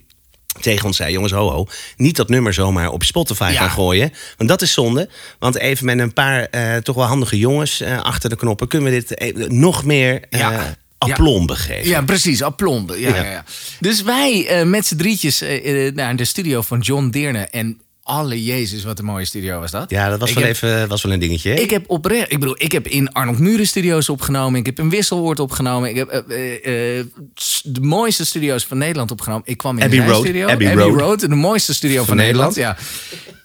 tegen 0.62 0.86
ons 0.86 0.98
zei... 0.98 1.12
jongens, 1.12 1.32
ho, 1.34 1.50
ho, 1.52 1.66
niet 1.98 2.16
dat 2.16 2.30
nummer 2.30 2.54
zomaar 2.54 2.90
op 2.90 3.04
Spotify 3.04 3.50
Ja. 3.54 3.60
gaan 3.60 3.70
gooien. 3.70 4.14
Want 4.38 4.50
dat 4.50 4.62
is 4.62 4.74
zonde. 4.74 5.10
Want 5.40 5.58
even 5.58 5.86
met 5.86 6.00
een 6.00 6.14
paar 6.14 6.42
eh, 6.52 6.76
toch 6.76 6.96
wel 6.96 7.06
handige 7.06 7.38
jongens 7.38 7.82
eh, 7.82 8.02
achter 8.02 8.30
de 8.30 8.36
knoppen... 8.36 8.68
kunnen 8.68 8.92
we 8.92 8.98
dit 9.00 9.16
eh, 9.16 9.48
nog 9.48 9.84
meer 9.86 10.22
eh 10.30 10.40
Ja. 10.40 10.76
Aplomb 11.12 11.52
geven. 11.52 11.90
Ja, 11.90 12.02
precies, 12.02 12.42
aplomb. 12.42 12.90
Ja, 12.98 13.16
Ja. 13.16 13.24
ja. 13.24 13.44
Dus 13.80 14.02
wij 14.02 14.48
eh, 14.48 14.66
met 14.66 14.86
z'n 14.86 14.96
drietjes 14.96 15.42
eh, 15.42 15.94
naar 15.94 16.16
de 16.16 16.26
studio 16.26 16.62
van 16.62 16.80
John 16.80 17.08
Deerne. 17.10 17.40
En 17.40 17.80
alle 18.04 18.44
jezus, 18.44 18.84
wat 18.84 19.00
een 19.00 19.06
mooie 19.06 19.26
studio 19.26 19.60
was 19.60 19.72
dat. 19.72 19.90
Ja, 19.90 20.10
dat 20.10 20.20
was 20.20 20.30
Ik 20.30 20.36
wel, 20.36 20.44
heb- 20.44 20.54
even, 20.56 20.88
was 20.88 21.04
wel 21.04 21.12
een 21.12 21.20
dingetje. 21.20 21.50
hè? 21.50 21.56
Ik 21.60 21.70
heb 21.70 21.84
oprecht, 21.90 22.32
ik 22.32 22.40
bedoel, 22.40 22.56
ik 22.58 22.72
heb 22.72 22.88
in 22.88 23.12
Arnold 23.12 23.40
Muren 23.40 23.68
studio's 23.68 24.10
opgenomen. 24.10 24.60
Ik 24.60 24.66
heb 24.66 24.80
in 24.80 24.90
Wisselwoord 24.90 25.40
opgenomen. 25.40 25.90
Ik 25.90 25.96
heb 25.96 26.10
eh, 26.10 27.04
s- 27.36 27.62
de 27.66 27.82
mooiste 27.82 28.26
studio's 28.26 28.66
van 28.66 28.78
Nederland 28.78 29.12
opgenomen. 29.12 29.44
Ik 29.48 29.58
kwam 29.58 29.78
in 29.78 29.84
Abbey 29.84 30.00
Road. 30.08 30.24
studio. 30.24 30.48
Abbey 30.48 30.70
Abbey 30.72 30.84
Road. 30.86 31.00
Road. 31.00 31.20
de 31.20 31.28
mooiste 31.28 31.74
studio 31.74 31.98
van, 31.98 32.06
Van 32.08 32.16
Nederland. 32.18 32.56
Ja. 32.56 32.78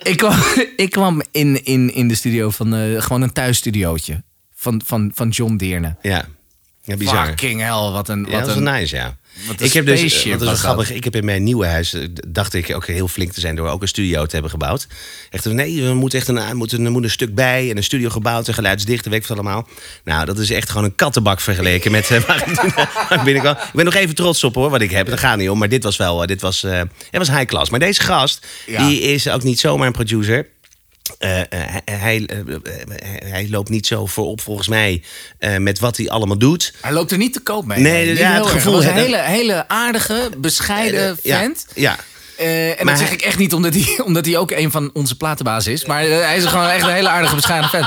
Ik 0.03 0.17
kwam, 0.17 0.39
ik 0.77 0.91
kwam 0.91 1.23
in, 1.31 1.65
in, 1.65 1.95
in 1.95 2.09
de 2.09 2.15
studio 2.15 2.51
van 2.51 2.75
eh, 2.75 3.03
gewoon 3.03 3.23
een 3.23 3.33
thuisstudiootje 3.33 4.23
van, 4.55 4.81
van, 4.85 5.11
van 5.15 5.29
John 5.29 5.57
Deerne. 5.57 5.97
Ja, 6.03 6.25
ja 6.91 6.97
bizar. 6.97 7.27
Fucking 7.27 7.61
hell, 7.61 7.91
wat 7.91 8.09
een, 8.09 8.19
Ja, 8.19 8.25
wat 8.25 8.39
dat 8.39 8.47
was 8.47 8.57
een 8.57 8.63
nice, 8.63 8.97
ja. 8.97 9.17
wat 9.47 9.61
een 9.61 9.67
Ik 9.67 9.73
heb 9.73 9.87
dus, 9.87 10.25
wat 10.25 10.43
is 10.43 10.61
grappig, 10.61 10.93
ik 10.93 11.05
heb 11.05 11.17
in 11.17 11.25
mijn 11.25 11.43
nieuwe 11.43 11.67
huis, 11.67 11.93
eh, 11.95 12.05
dacht 12.29 12.55
ik 12.55 12.75
ook 12.75 12.87
heel 12.87 13.09
flink 13.09 13.33
te 13.33 13.41
zijn 13.41 13.57
door 13.57 13.69
ook 13.69 13.83
een 13.83 13.89
studio 13.89 14.25
te 14.27 14.33
hebben 14.33 14.51
gebouwd. 14.51 14.87
Echt, 15.31 15.45
nee, 15.45 15.83
we 15.83 15.95
moeten 15.95 16.19
echt 16.19 16.29
een, 16.29 16.39
er 16.39 16.57
moet 16.57 16.73
een, 16.73 16.93
moet 16.93 17.05
een 17.05 17.11
stuk 17.11 17.35
bij 17.35 17.71
en 17.71 17.77
een 17.77 17.85
studio 17.85 18.09
gebouwd 18.09 18.49
en 18.49 18.55
geluidsdicht, 18.55 19.07
weet 19.07 19.23
ik 19.23 19.27
wat 19.27 19.39
allemaal. 19.39 19.69
Nou, 20.05 20.25
dat 20.25 20.39
is 20.39 20.51
echt 20.51 20.71
gewoon 20.71 20.85
een 20.85 20.95
kattenbak 20.95 21.41
vergeleken 21.41 21.91
met 21.91 22.11
eh, 22.11 22.21
waar 22.27 22.49
ik 22.49 22.57
waar 23.09 23.29
ik 23.29 23.73
ben 23.73 23.85
nog 23.85 23.95
even 23.95 24.15
trots 24.15 24.45
op 24.45 24.55
hoor, 24.55 24.71
wat 24.71 24.81
ik 24.81 24.91
heb. 24.91 25.07
Dat 25.07 25.19
gaat 25.19 25.37
niet 25.37 25.51
om, 25.51 25.59
maar 25.59 25.69
dit 25.69 25.83
was 25.83 25.97
wel, 25.97 26.23
eh, 26.23 26.27
dit 26.27 26.41
was, 26.41 26.63
eh, 26.63 26.79
het 26.79 26.89
was 27.11 27.31
high 27.31 27.45
class. 27.45 27.71
Maar 27.71 27.81
deze 27.81 28.03
gast, 28.03 28.47
Ja. 28.67 28.87
die 28.87 29.01
is 29.01 29.29
ook 29.29 29.43
niet 29.43 29.61
zomaar 29.61 29.87
een 29.87 29.93
producer. 29.93 30.47
Eh, 31.19 31.41
eh, 31.41 31.47
hij, 31.51 31.83
hij, 31.99 32.27
eh, 32.27 33.31
hij 33.31 33.47
loopt 33.51 33.69
niet 33.69 33.87
zo 33.87 34.07
voorop 34.07 34.41
volgens 34.41 34.69
mij 34.69 35.03
met 35.59 35.79
wat 35.79 35.97
hij 35.97 36.09
allemaal 36.11 36.39
doet. 36.39 36.73
Hij 36.81 36.93
loopt 36.93 37.11
er 37.11 37.19
niet 37.19 37.33
te 37.33 37.41
koop 37.41 37.67
mee. 37.67 37.79
Nee, 37.79 38.07
Niet 38.09 38.19
ja, 38.19 38.33
het 38.35 38.47
gevoel, 38.47 38.73
Hij 38.83 38.83
was 38.83 38.91
een 38.91 39.03
hele, 39.05 39.23
hele 39.23 39.69
aardige, 39.69 40.31
bescheiden 40.39 41.19
vent. 41.23 41.67
Ja, 41.75 41.97
en 42.37 42.75
Maar 42.77 42.85
dat 42.85 42.99
zeg 42.99 43.07
hij- 43.07 43.17
ik 43.17 43.23
echt 43.23 43.39
niet 43.39 43.55
omdat 43.55 43.75
hij, 43.75 43.99
omdat 44.05 44.25
hij 44.27 44.37
ook 44.37 44.51
een 44.51 44.71
van 44.71 44.91
onze 44.93 45.17
platenbazen 45.17 45.73
is. 45.73 45.85
Maar 45.85 46.03
hij 46.03 46.37
is 46.37 46.45
gewoon 46.45 46.69
echt 46.69 46.87
een 46.87 46.93
hele 46.93 47.09
aardige, 47.09 47.35
bescheiden 47.35 47.71
vent. 47.71 47.87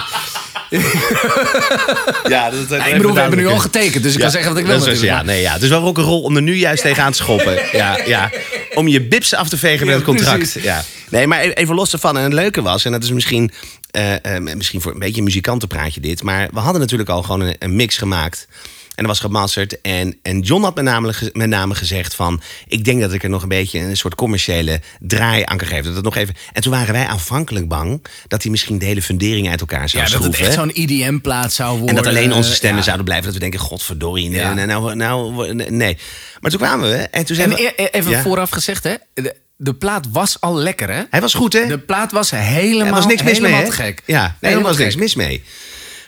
ja 2.30 2.50
dat, 2.50 2.70
Ja, 2.70 2.86
ik 2.86 2.98
bedoel, 2.98 3.14
we 3.14 3.20
hebben 3.20 3.40
nu 3.40 3.48
al 3.48 3.58
getekend, 3.58 4.04
dus 4.04 4.14
ik 4.14 4.20
kan 4.20 4.32
zeggen 4.32 4.50
wat 4.50 4.60
ik 4.60 4.66
wil 4.66 4.78
dat 4.78 4.88
natuurlijk. 4.88 5.14
Ja, 5.14 5.24
nee, 5.24 5.42
ja. 5.42 5.54
Het 5.54 5.62
is 5.62 5.70
wel 5.70 5.94
rol 5.96 6.22
om 6.22 6.36
er 6.36 6.42
nu 6.42 6.56
juist 6.56 6.82
tegenaan 6.82 7.12
te 7.12 7.18
schoppen. 7.18 7.60
Ja, 7.72 7.98
ja. 8.06 8.32
Om 8.74 8.88
je 8.88 9.02
bips 9.02 9.34
af 9.34 9.50
te 9.50 9.58
vegen 9.58 9.86
met 9.86 9.96
het 9.96 10.04
contract. 10.04 10.58
Ja. 10.62 10.84
Nee, 11.10 11.28
maar 11.28 11.44
e- 11.44 11.50
even 11.50 11.76
los 11.76 11.94
ervan. 11.94 12.18
En 12.18 12.24
het 12.24 12.34
leuke 12.34 12.62
was, 12.62 12.86
en 12.86 12.92
dat 12.92 13.04
is 13.04 13.12
misschien, 13.12 13.52
eh, 13.92 14.36
eh, 14.36 14.56
misschien 14.56 14.82
voor 14.82 14.92
een 14.92 15.00
beetje 15.00 15.18
een 15.18 15.24
muzikantenpraatje 15.24 16.02
dit... 16.02 16.24
maar 16.24 16.48
we 16.52 16.60
hadden 16.60 16.82
natuurlijk 16.82 17.10
al 17.10 17.24
gewoon 17.24 17.42
een, 17.42 17.56
een 17.60 17.76
mix 17.76 17.98
gemaakt... 17.98 18.48
En 18.96 19.04
dat 19.04 19.06
was 19.06 19.20
gemasterd. 19.20 19.82
En, 19.82 20.18
en 20.22 20.40
John 20.40 20.64
had 20.64 20.76
met 20.76 20.84
name, 20.84 21.14
met 21.34 21.50
name 21.50 21.76
gezegd 21.76 22.16
van... 22.16 22.42
ik 22.68 22.86
denk 22.86 23.02
dat 23.02 23.14
ik 23.14 23.24
er 23.24 23.30
nog 23.30 23.42
een 23.42 23.48
beetje 23.50 23.80
een 23.80 23.98
soort 23.98 24.16
commerciële 24.16 24.82
draai 25.00 25.42
aan 25.46 25.58
kan 25.58 25.68
geven. 25.68 25.84
Dat 25.86 25.96
het 25.96 26.04
nog 26.04 26.16
even... 26.16 26.36
En 26.54 26.62
toen 26.62 26.72
waren 26.72 26.94
wij 26.94 27.06
aanvankelijk 27.06 27.68
bang... 27.68 28.06
dat 28.28 28.42
hij 28.42 28.52
misschien 28.52 28.78
de 28.78 28.86
hele 28.86 29.02
fundering 29.02 29.50
uit 29.50 29.60
elkaar 29.60 29.90
zou 29.90 30.04
Ja, 30.04 30.10
dat 30.10 30.24
het 30.24 30.34
schroeven. 30.36 30.46
echt 30.46 30.76
zo'n 30.76 30.84
IDM-plaat 30.84 31.54
zou 31.54 31.70
worden. 31.78 31.88
En 31.98 32.04
dat 32.04 32.08
alleen 32.14 32.34
onze 32.34 32.54
stemmen 32.54 32.78
Ja. 32.78 32.84
zouden 32.84 33.06
blijven. 33.06 33.26
Dat 33.26 33.34
we 33.36 33.42
denken, 33.42 33.60
godverdorie, 33.60 34.30
nee, 34.30 34.40
Ja. 34.40 34.54
nou, 34.54 34.96
nou, 34.96 35.54
nee. 35.54 35.98
Maar 36.40 36.52
toen 36.52 36.60
kwamen 36.60 36.90
we 36.90 36.96
en 36.96 37.26
toen 37.26 37.38
En 37.38 37.50
zeiden 37.50 37.58
we... 37.58 37.74
e- 37.76 37.84
e- 37.84 37.88
even 37.92 38.12
Ja. 38.12 38.22
vooraf 38.22 38.50
gezegd, 38.50 38.84
hè. 38.84 38.94
De, 39.14 39.36
de 39.58 39.74
plaat 39.74 40.06
was 40.12 40.38
al 40.40 40.56
lekker, 40.56 40.90
hè? 40.90 41.02
Hij 41.10 41.22
was 41.22 41.34
goed, 41.34 41.54
hè? 41.54 41.68
De 41.68 41.80
plaat 41.80 42.12
was 42.12 42.32
helemaal, 42.32 42.86
Er 42.88 42.94
was 42.94 43.06
niks 43.06 43.24
mis 43.24 43.40
mee, 43.40 43.52
helemaal 43.52 43.72
te 43.72 43.82
gek. 43.82 44.02
Ja, 44.06 44.22
nee, 44.22 44.30
er 44.30 44.48
Helemaal 44.48 44.70
was 44.70 44.78
niks 44.80 44.96
mis 44.96 45.16
mee. 45.16 45.44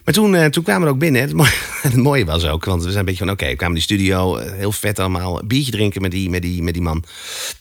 Maar 0.06 0.14
toen, 0.14 0.36
eh, 0.36 0.46
toen 0.46 0.64
kwamen 0.64 0.88
we 0.88 0.94
ook 0.94 1.00
binnen. 1.00 1.22
Het 1.82 1.96
mooie, 1.96 2.26
was 2.26 2.46
ook, 2.46 2.66
want 2.66 2.84
we 2.84 2.88
zijn 2.88 3.00
een 3.00 3.06
beetje 3.06 3.26
van... 3.26 3.34
oké, 3.34 3.48
we 3.48 3.56
kwamen 3.56 3.76
in 3.76 3.82
de 3.82 3.94
studio, 3.94 4.38
eh, 4.38 4.52
heel 4.52 4.72
vet 4.72 5.00
allemaal... 5.00 5.42
biertje 5.46 5.72
drinken 5.72 6.02
met 6.02 6.12
die, 6.12 6.30
met 6.30 6.42
die, 6.42 6.64
met 6.64 6.74
die 6.74 6.84
man. 6.84 7.04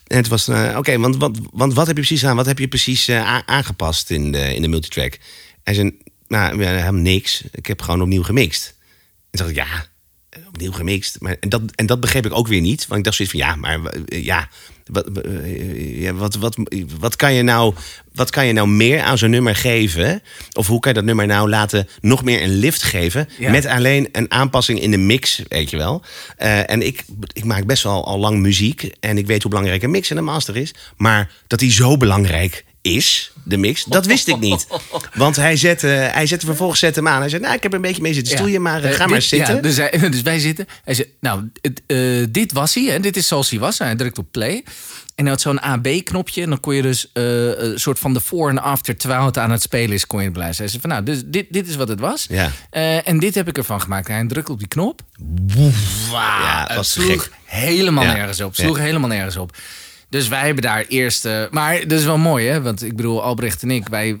En 0.07 0.17
het 0.17 0.27
was, 0.27 0.47
eh, 0.47 0.75
oké, 0.77 0.99
want, 0.99 1.17
want, 1.17 1.39
want 1.51 1.73
wat 1.73 1.87
heb 1.87 1.97
je 1.97 2.03
precies 2.03 2.25
aan? 2.25 2.35
Wat 2.35 2.45
heb 2.45 2.59
je 2.59 2.67
precies 2.67 3.09
aangepast 3.45 4.09
in 4.09 4.31
de, 4.31 4.55
in 4.55 4.61
de 4.61 4.67
multitrack? 4.67 5.17
Hij 5.63 5.73
zei, 5.73 5.97
nou, 6.27 6.63
helemaal 6.63 6.93
niks. 6.93 7.43
Ik 7.51 7.65
heb 7.65 7.81
gewoon 7.81 8.01
opnieuw 8.01 8.23
gemixt. 8.23 8.75
En 9.31 9.39
toen 9.39 9.53
dacht 9.53 9.67
ik, 9.67 9.73
ja, 9.73 9.85
opnieuw 10.47 10.71
gemixt. 10.71 11.17
Maar, 11.19 11.35
en, 11.39 11.49
dat, 11.49 11.61
en 11.75 11.85
dat 11.85 11.99
begreep 11.99 12.25
ik 12.25 12.33
ook 12.33 12.47
weer 12.47 12.61
niet. 12.61 12.87
Want 12.87 12.97
ik 12.97 13.03
dacht 13.03 13.15
zoiets 13.15 13.37
van, 13.37 13.47
ja, 13.47 13.55
maar 13.55 13.79
eh, 13.85 14.23
ja, 14.23 14.49
wat, 14.85 15.07
eh, 15.07 16.11
wat, 16.11 16.35
wat, 16.35 16.57
wat, 16.99 17.15
kan 17.15 17.33
je 17.33 17.41
nou, 17.41 17.73
wat 18.13 18.29
kan 18.29 18.45
je 18.45 18.53
nou 18.53 18.67
meer 18.67 19.01
aan 19.01 19.17
zo'n 19.17 19.29
nummer 19.29 19.55
geven? 19.55 20.21
Of 20.53 20.67
hoe 20.67 20.79
kan 20.79 20.91
je 20.91 20.97
dat 20.97 21.07
nummer 21.07 21.25
nou 21.25 21.49
laten 21.49 21.87
nog 22.01 22.23
meer 22.23 22.43
een 22.43 22.55
lift 22.55 22.83
geven? 22.83 23.29
Ja. 23.39 23.51
Met 23.51 23.65
alleen 23.65 24.09
een 24.11 24.31
aanpassing 24.31 24.81
in 24.81 24.91
de 24.91 24.97
mix, 24.97 25.41
weet 25.47 25.69
je 25.69 25.77
wel. 25.77 26.03
Eh, 26.37 26.69
en 26.69 26.81
ik, 26.81 27.03
ik 27.33 27.43
maak 27.43 27.65
best 27.65 27.83
wel 27.83 28.05
al 28.05 28.19
lang 28.19 28.39
muziek. 28.39 28.91
En 28.99 29.17
ik 29.17 29.27
weet 29.27 29.41
hoe 29.41 29.51
belangrijk 29.51 29.83
een 29.83 29.91
mix 29.91 30.09
en 30.09 30.17
een 30.17 30.23
master 30.23 30.57
is. 30.57 30.73
Maar 30.97 31.31
dat 31.47 31.59
die 31.59 31.71
zo 31.71 31.97
belangrijk 31.97 32.65
is, 32.85 33.31
de 33.43 33.57
mix, 33.57 33.83
dat 33.83 34.05
wist 34.05 34.27
ik 34.27 34.39
niet. 34.39 34.67
Want 35.13 35.35
hij 35.35 35.55
zette, 35.57 35.87
hij 35.87 36.25
zette 36.27 36.45
vervolgens 36.45 36.79
zette 36.79 36.99
hem 36.99 37.07
aan. 37.07 37.19
Hij 37.19 37.29
zei, 37.29 37.41
nou, 37.41 37.55
ik 37.55 37.63
heb 37.63 37.73
een 37.73 37.81
beetje 37.81 38.01
mee 38.01 38.13
zitten 38.13 38.33
Ja. 38.33 38.37
stoeien, 38.39 38.61
maar 38.61 38.83
eh, 38.83 38.89
Eh, 38.89 38.95
ga 38.95 39.01
dit- 39.03 39.09
maar 39.11 39.21
zitten. 39.21 39.61
Dus, 39.61 39.77
hij- 39.77 40.09
dus 40.09 40.21
wij 40.21 40.39
zitten. 40.39 40.67
Hij 40.83 40.93
zei, 40.93 41.07
nou, 41.19 41.49
het, 41.61 41.81
eh, 41.87 41.97
dit 42.29 42.51
was 42.51 42.73
hij. 42.73 42.83
Hè? 42.83 42.99
Dit 42.99 43.17
is 43.17 43.27
zoals 43.27 43.49
hij 43.49 43.59
was. 43.59 43.77
Hij 43.77 43.95
drukt 43.95 44.17
op 44.17 44.27
play. 44.31 44.63
En 45.15 45.23
hij 45.23 45.29
had 45.33 45.41
zo'n 45.41 45.61
AB-knopje. 45.61 46.41
En 46.41 46.49
dan 46.49 46.59
kon 46.59 46.75
je 46.75 46.81
dus 46.81 47.09
een 47.13 47.79
soort 47.79 47.99
van 47.99 48.13
de 48.13 48.19
voor 48.19 48.49
en 48.49 48.61
after... 48.61 48.97
terwijl 48.97 49.25
het 49.25 49.37
aan 49.37 49.51
het 49.51 49.61
spelen 49.61 49.93
is, 49.95 50.07
kon 50.07 50.23
je 50.23 50.31
beluisteren. 50.31 50.71
Hij 50.71 50.79
zei 50.81 50.93
van, 50.93 51.03
nou, 51.03 51.17
dus 51.17 51.29
dit, 51.31 51.53
dit 51.53 51.67
is 51.67 51.75
wat 51.75 51.87
het 51.87 51.99
was. 51.99 52.27
Ja. 52.29 52.51
En 53.03 53.19
dit 53.19 53.35
heb 53.35 53.47
ik 53.47 53.57
ervan 53.57 53.81
gemaakt. 53.81 54.07
Hij 54.07 54.25
drukt 54.27 54.49
op 54.49 54.59
die 54.59 54.67
knop. 54.67 55.01
Ja, 56.11 56.63
Het 56.67 56.75
was 56.75 56.91
sloeg 56.91 57.23
gek. 57.23 57.29
helemaal 57.45 58.03
Ja. 58.03 58.13
nergens 58.13 58.41
op. 58.41 58.55
Sloeg 58.55 58.77
helemaal 58.77 59.09
nergens 59.09 59.35
op. 59.37 59.57
Dus 60.09 60.27
wij 60.27 60.45
hebben 60.45 60.63
daar 60.63 60.85
eerst... 60.87 61.25
eh, 61.25 61.43
maar 61.51 61.87
dat 61.87 61.99
is 61.99 62.05
wel 62.05 62.17
mooi, 62.17 62.47
hè? 62.47 62.61
Want 62.61 62.83
ik 62.83 62.95
bedoel, 62.95 63.23
Albrecht 63.23 63.61
en 63.63 63.71
ik... 63.71 63.87
wij, 63.87 64.19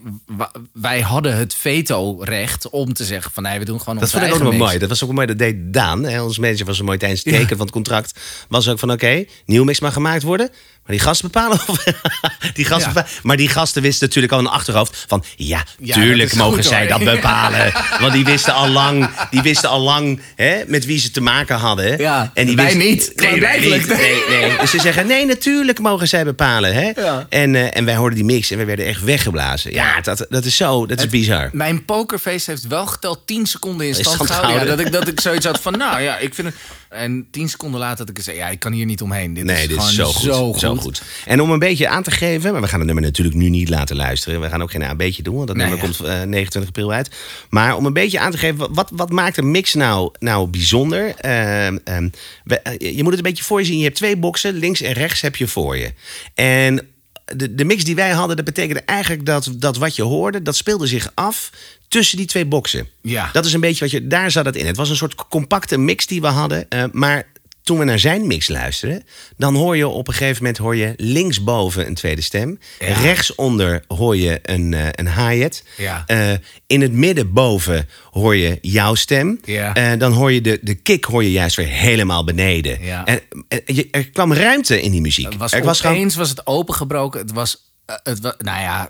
wij 0.73 1.01
hadden 1.01 1.37
het 1.37 1.55
veto-recht 1.55 2.69
om 2.69 2.93
te 2.93 3.03
zeggen 3.03 3.31
van... 3.31 3.43
nee, 3.43 3.59
we 3.59 3.65
doen 3.65 3.79
gewoon 3.79 3.99
Dat 3.99 4.11
vond 4.11 4.23
ik 4.23 4.33
ook 4.33 4.39
wel 4.39 4.51
mooi. 4.51 4.77
Dat 4.77 4.89
was 4.89 5.03
ook 5.03 5.11
mooi. 5.11 5.27
Dat 5.27 5.37
deed 5.37 5.73
Daan. 5.73 6.03
Hè. 6.03 6.21
Ons 6.21 6.37
manager 6.39 6.65
was 6.65 6.77
zo 6.77 6.83
mooi 6.83 6.97
tijdens 6.97 7.23
het 7.23 7.33
tekenen 7.33 7.57
van 7.57 7.65
het 7.65 7.75
contract. 7.75 8.19
Was 8.47 8.69
ook 8.69 8.79
van 8.79 8.91
oké, 8.91 9.25
nieuw 9.45 9.63
mix 9.63 9.79
mag 9.79 9.93
gemaakt 9.93 10.23
worden. 10.23 10.49
Maar 10.85 10.95
die 10.95 11.05
gasten 11.05 11.31
bepalen. 11.31 11.59
Of, 11.67 11.83
die 12.53 12.65
gasten 12.65 12.87
Ja. 12.87 12.93
bepalen. 12.93 13.19
Maar 13.23 13.37
die 13.37 13.49
gasten 13.49 13.81
wisten 13.81 14.07
natuurlijk 14.07 14.33
al 14.33 14.39
in 14.39 14.45
een 14.45 14.51
achterhoofd 14.51 15.05
van 15.07 15.23
ja, 15.35 15.63
Ja, 15.79 15.93
tuurlijk 15.93 16.21
dat 16.21 16.31
is 16.31 16.37
mogen 16.37 16.53
goed, 16.55 16.65
zij 16.65 16.79
hoor. 16.79 16.87
dat 16.87 17.03
bepalen. 17.15 17.73
Want 17.99 18.13
die 18.13 18.23
wisten 18.25 18.53
al 18.53 18.67
lang, 18.67 19.09
die 19.31 19.41
wisten 19.41 19.69
al 19.69 19.79
lang 19.79 20.19
hè, 20.35 20.63
met 20.67 20.85
wie 20.85 20.99
ze 20.99 21.11
te 21.11 21.21
maken 21.21 21.57
hadden. 21.57 21.97
Ja, 21.97 22.31
en 22.33 22.45
die 22.45 22.55
wij 22.55 22.65
wisten- 22.65 22.83
niet. 22.85 23.11
Nee, 23.15 23.39
wij 23.39 23.59
niet. 23.59 23.87
Nee, 23.87 24.23
nee. 24.29 24.57
Dus 24.57 24.69
ze 24.71 24.79
zeggen 24.79 25.07
nee, 25.07 25.25
natuurlijk 25.25 25.79
mogen 25.79 26.07
zij 26.07 26.23
bepalen. 26.23 26.73
Hè. 26.73 26.91
Ja. 27.01 27.25
En, 27.29 27.55
eh, 27.55 27.77
en 27.77 27.85
wij 27.85 27.95
hoorden 27.95 28.15
die 28.17 28.25
mix 28.27 28.51
en 28.51 28.57
we 28.57 28.65
werden 28.65 28.85
echt 28.85 29.03
weggeblazen. 29.03 29.73
Ja, 29.73 30.01
dat, 30.01 30.25
dat 30.29 30.45
is 30.45 30.55
zo, 30.55 30.85
dat 30.85 30.99
is 30.99 31.07
bizar. 31.07 31.49
Mijn 31.53 31.85
pokerface 31.85 32.49
heeft 32.51 32.67
wel 32.67 32.85
geteld 32.85 33.21
10 33.27 33.45
seconden 33.45 33.87
in 33.87 33.93
stand 33.95 34.15
stand 34.15 34.31
gehouden. 34.31 34.67
Dat, 34.67 34.79
ik, 34.79 34.91
dat 34.91 35.07
ik 35.07 35.19
zoiets 35.19 35.45
had 35.45 35.61
van, 35.61 35.77
nou 35.77 36.01
ja, 36.01 36.17
ik 36.17 36.33
vind 36.33 36.47
het... 36.47 36.55
En 36.89 37.27
10 37.31 37.49
seconden 37.49 37.79
later 37.79 37.97
had 37.97 38.09
ik 38.09 38.17
gezegd, 38.17 38.37
ja, 38.37 38.47
ik 38.49 38.59
kan 38.59 38.71
hier 38.71 38.85
niet 38.85 39.01
omheen. 39.01 39.33
Dit 39.33 39.43
Nee, 39.43 39.55
is 39.61 39.67
dit 39.67 39.77
is 39.77 39.83
gewoon 39.83 40.13
zo 40.13 40.13
goed, 40.51 40.59
zo 40.59 40.74
goed. 40.81 41.01
En 41.25 41.41
om 41.41 41.51
een 41.51 41.59
beetje 41.59 41.87
aan 41.87 42.03
te 42.03 42.11
geven, 42.11 42.51
maar 42.51 42.61
we 42.61 42.67
gaan 42.67 42.77
het 42.79 42.85
nummer 42.87 43.03
natuurlijk 43.03 43.35
nu 43.35 43.49
niet 43.49 43.69
laten 43.69 43.95
luisteren. 43.95 44.41
We 44.41 44.49
gaan 44.49 44.61
ook 44.61 44.71
geen 44.71 44.83
A-beetje 44.83 45.23
doen, 45.23 45.35
want 45.35 45.47
dat 45.47 45.55
Nee, 45.57 45.67
nummer 45.67 45.85
ja. 45.89 45.93
komt 45.97 46.07
eh, 46.09 46.21
29 46.21 46.67
april 46.67 46.91
uit. 46.91 47.09
Maar 47.49 47.75
om 47.75 47.85
een 47.85 47.93
beetje 47.93 48.19
aan 48.19 48.31
te 48.31 48.37
geven, 48.37 48.73
wat, 48.73 48.89
wat 48.93 49.09
maakt 49.11 49.37
een 49.37 49.51
mix 49.51 49.73
nou, 49.73 50.11
nou 50.19 50.47
bijzonder? 50.47 51.15
Ehm, 51.15 51.77
ehm, 51.83 52.09
we- 52.43 52.59
eh, 52.59 52.95
je 52.95 53.03
moet 53.03 53.11
het 53.15 53.25
een 53.25 53.29
beetje 53.29 53.43
voor 53.43 53.59
je 53.59 53.65
zien. 53.65 53.77
Je 53.77 53.83
hebt 53.83 53.95
twee 53.95 54.17
boxen, 54.17 54.53
links 54.53 54.81
en 54.81 54.93
rechts 54.93 55.21
heb 55.21 55.35
je 55.35 55.47
voor 55.47 55.77
je. 55.77 55.93
En 56.33 56.87
de, 57.35 57.55
de 57.55 57.65
mix 57.65 57.83
die 57.83 57.95
wij 57.95 58.11
hadden, 58.11 58.35
dat 58.35 58.45
betekende 58.45 58.81
eigenlijk 58.85 59.25
dat, 59.25 59.51
dat 59.55 59.77
wat 59.77 59.95
je 59.95 60.03
hoorde, 60.03 60.41
dat 60.41 60.55
speelde 60.55 60.87
zich 60.87 61.11
af 61.13 61.51
tussen 61.87 62.17
die 62.17 62.25
twee 62.25 62.45
boxen. 62.45 62.87
Ja. 63.01 63.29
Dat 63.33 63.45
is 63.45 63.53
een 63.53 63.59
beetje 63.59 63.79
wat 63.83 63.91
je, 63.91 64.07
daar 64.07 64.31
zat 64.31 64.45
het 64.45 64.55
in. 64.55 64.65
Het 64.65 64.77
was 64.77 64.89
een 64.89 64.95
soort 64.95 65.15
compacte 65.29 65.77
mix 65.77 66.07
die 66.07 66.21
we 66.21 66.27
hadden, 66.27 66.69
eh, 66.69 66.83
maar 66.91 67.27
toen 67.65 67.77
we 67.77 67.83
naar 67.85 67.99
zijn 67.99 68.27
mix 68.27 68.47
luisteren, 68.47 69.03
dan 69.37 69.55
hoor 69.55 69.77
je 69.77 69.87
op 69.87 70.07
een 70.07 70.13
gegeven 70.13 70.37
moment 70.43 70.57
hoor 70.57 70.75
je 70.75 70.93
linksboven 70.97 71.87
een 71.87 71.93
tweede 71.93 72.21
stem. 72.21 72.59
Ja. 72.79 72.85
Rechtsonder 73.01 73.83
hoor 73.87 74.17
je 74.17 74.39
een, 74.43 74.73
eh, 74.73 74.87
een 74.91 75.07
hi-hat. 75.07 75.63
Ja. 75.77 76.03
Eh, 76.07 76.31
in 76.67 76.81
het 76.81 76.91
midden 76.91 77.33
boven 77.33 77.87
hoor 78.11 78.35
je 78.35 78.57
jouw 78.61 78.95
stem. 78.95 79.39
Ja. 79.43 79.73
Eh, 79.73 79.99
dan 79.99 80.11
hoor 80.11 80.31
je 80.31 80.41
de, 80.41 80.59
de 80.61 80.75
kick 80.75 81.03
hoor 81.05 81.23
je 81.23 81.31
juist 81.31 81.55
weer 81.55 81.67
helemaal 81.67 82.23
beneden. 82.23 82.81
Ja. 82.83 83.05
En, 83.05 83.21
je- 83.65 83.87
er 83.91 84.09
kwam 84.09 84.33
ruimte 84.33 84.81
in 84.81 84.91
die 84.91 85.01
muziek. 85.01 85.33
Was 85.33 85.51
er 85.51 85.63
was 85.63 85.81
gewoon 85.81 85.95
opeens 85.95 86.15
was 86.15 86.29
het 86.29 86.47
opengebroken. 86.47 87.19
Het 87.19 87.31
was, 87.31 87.71
eh, 87.85 87.95
het 88.03 88.21
nou 88.21 88.61
ja, 88.61 88.89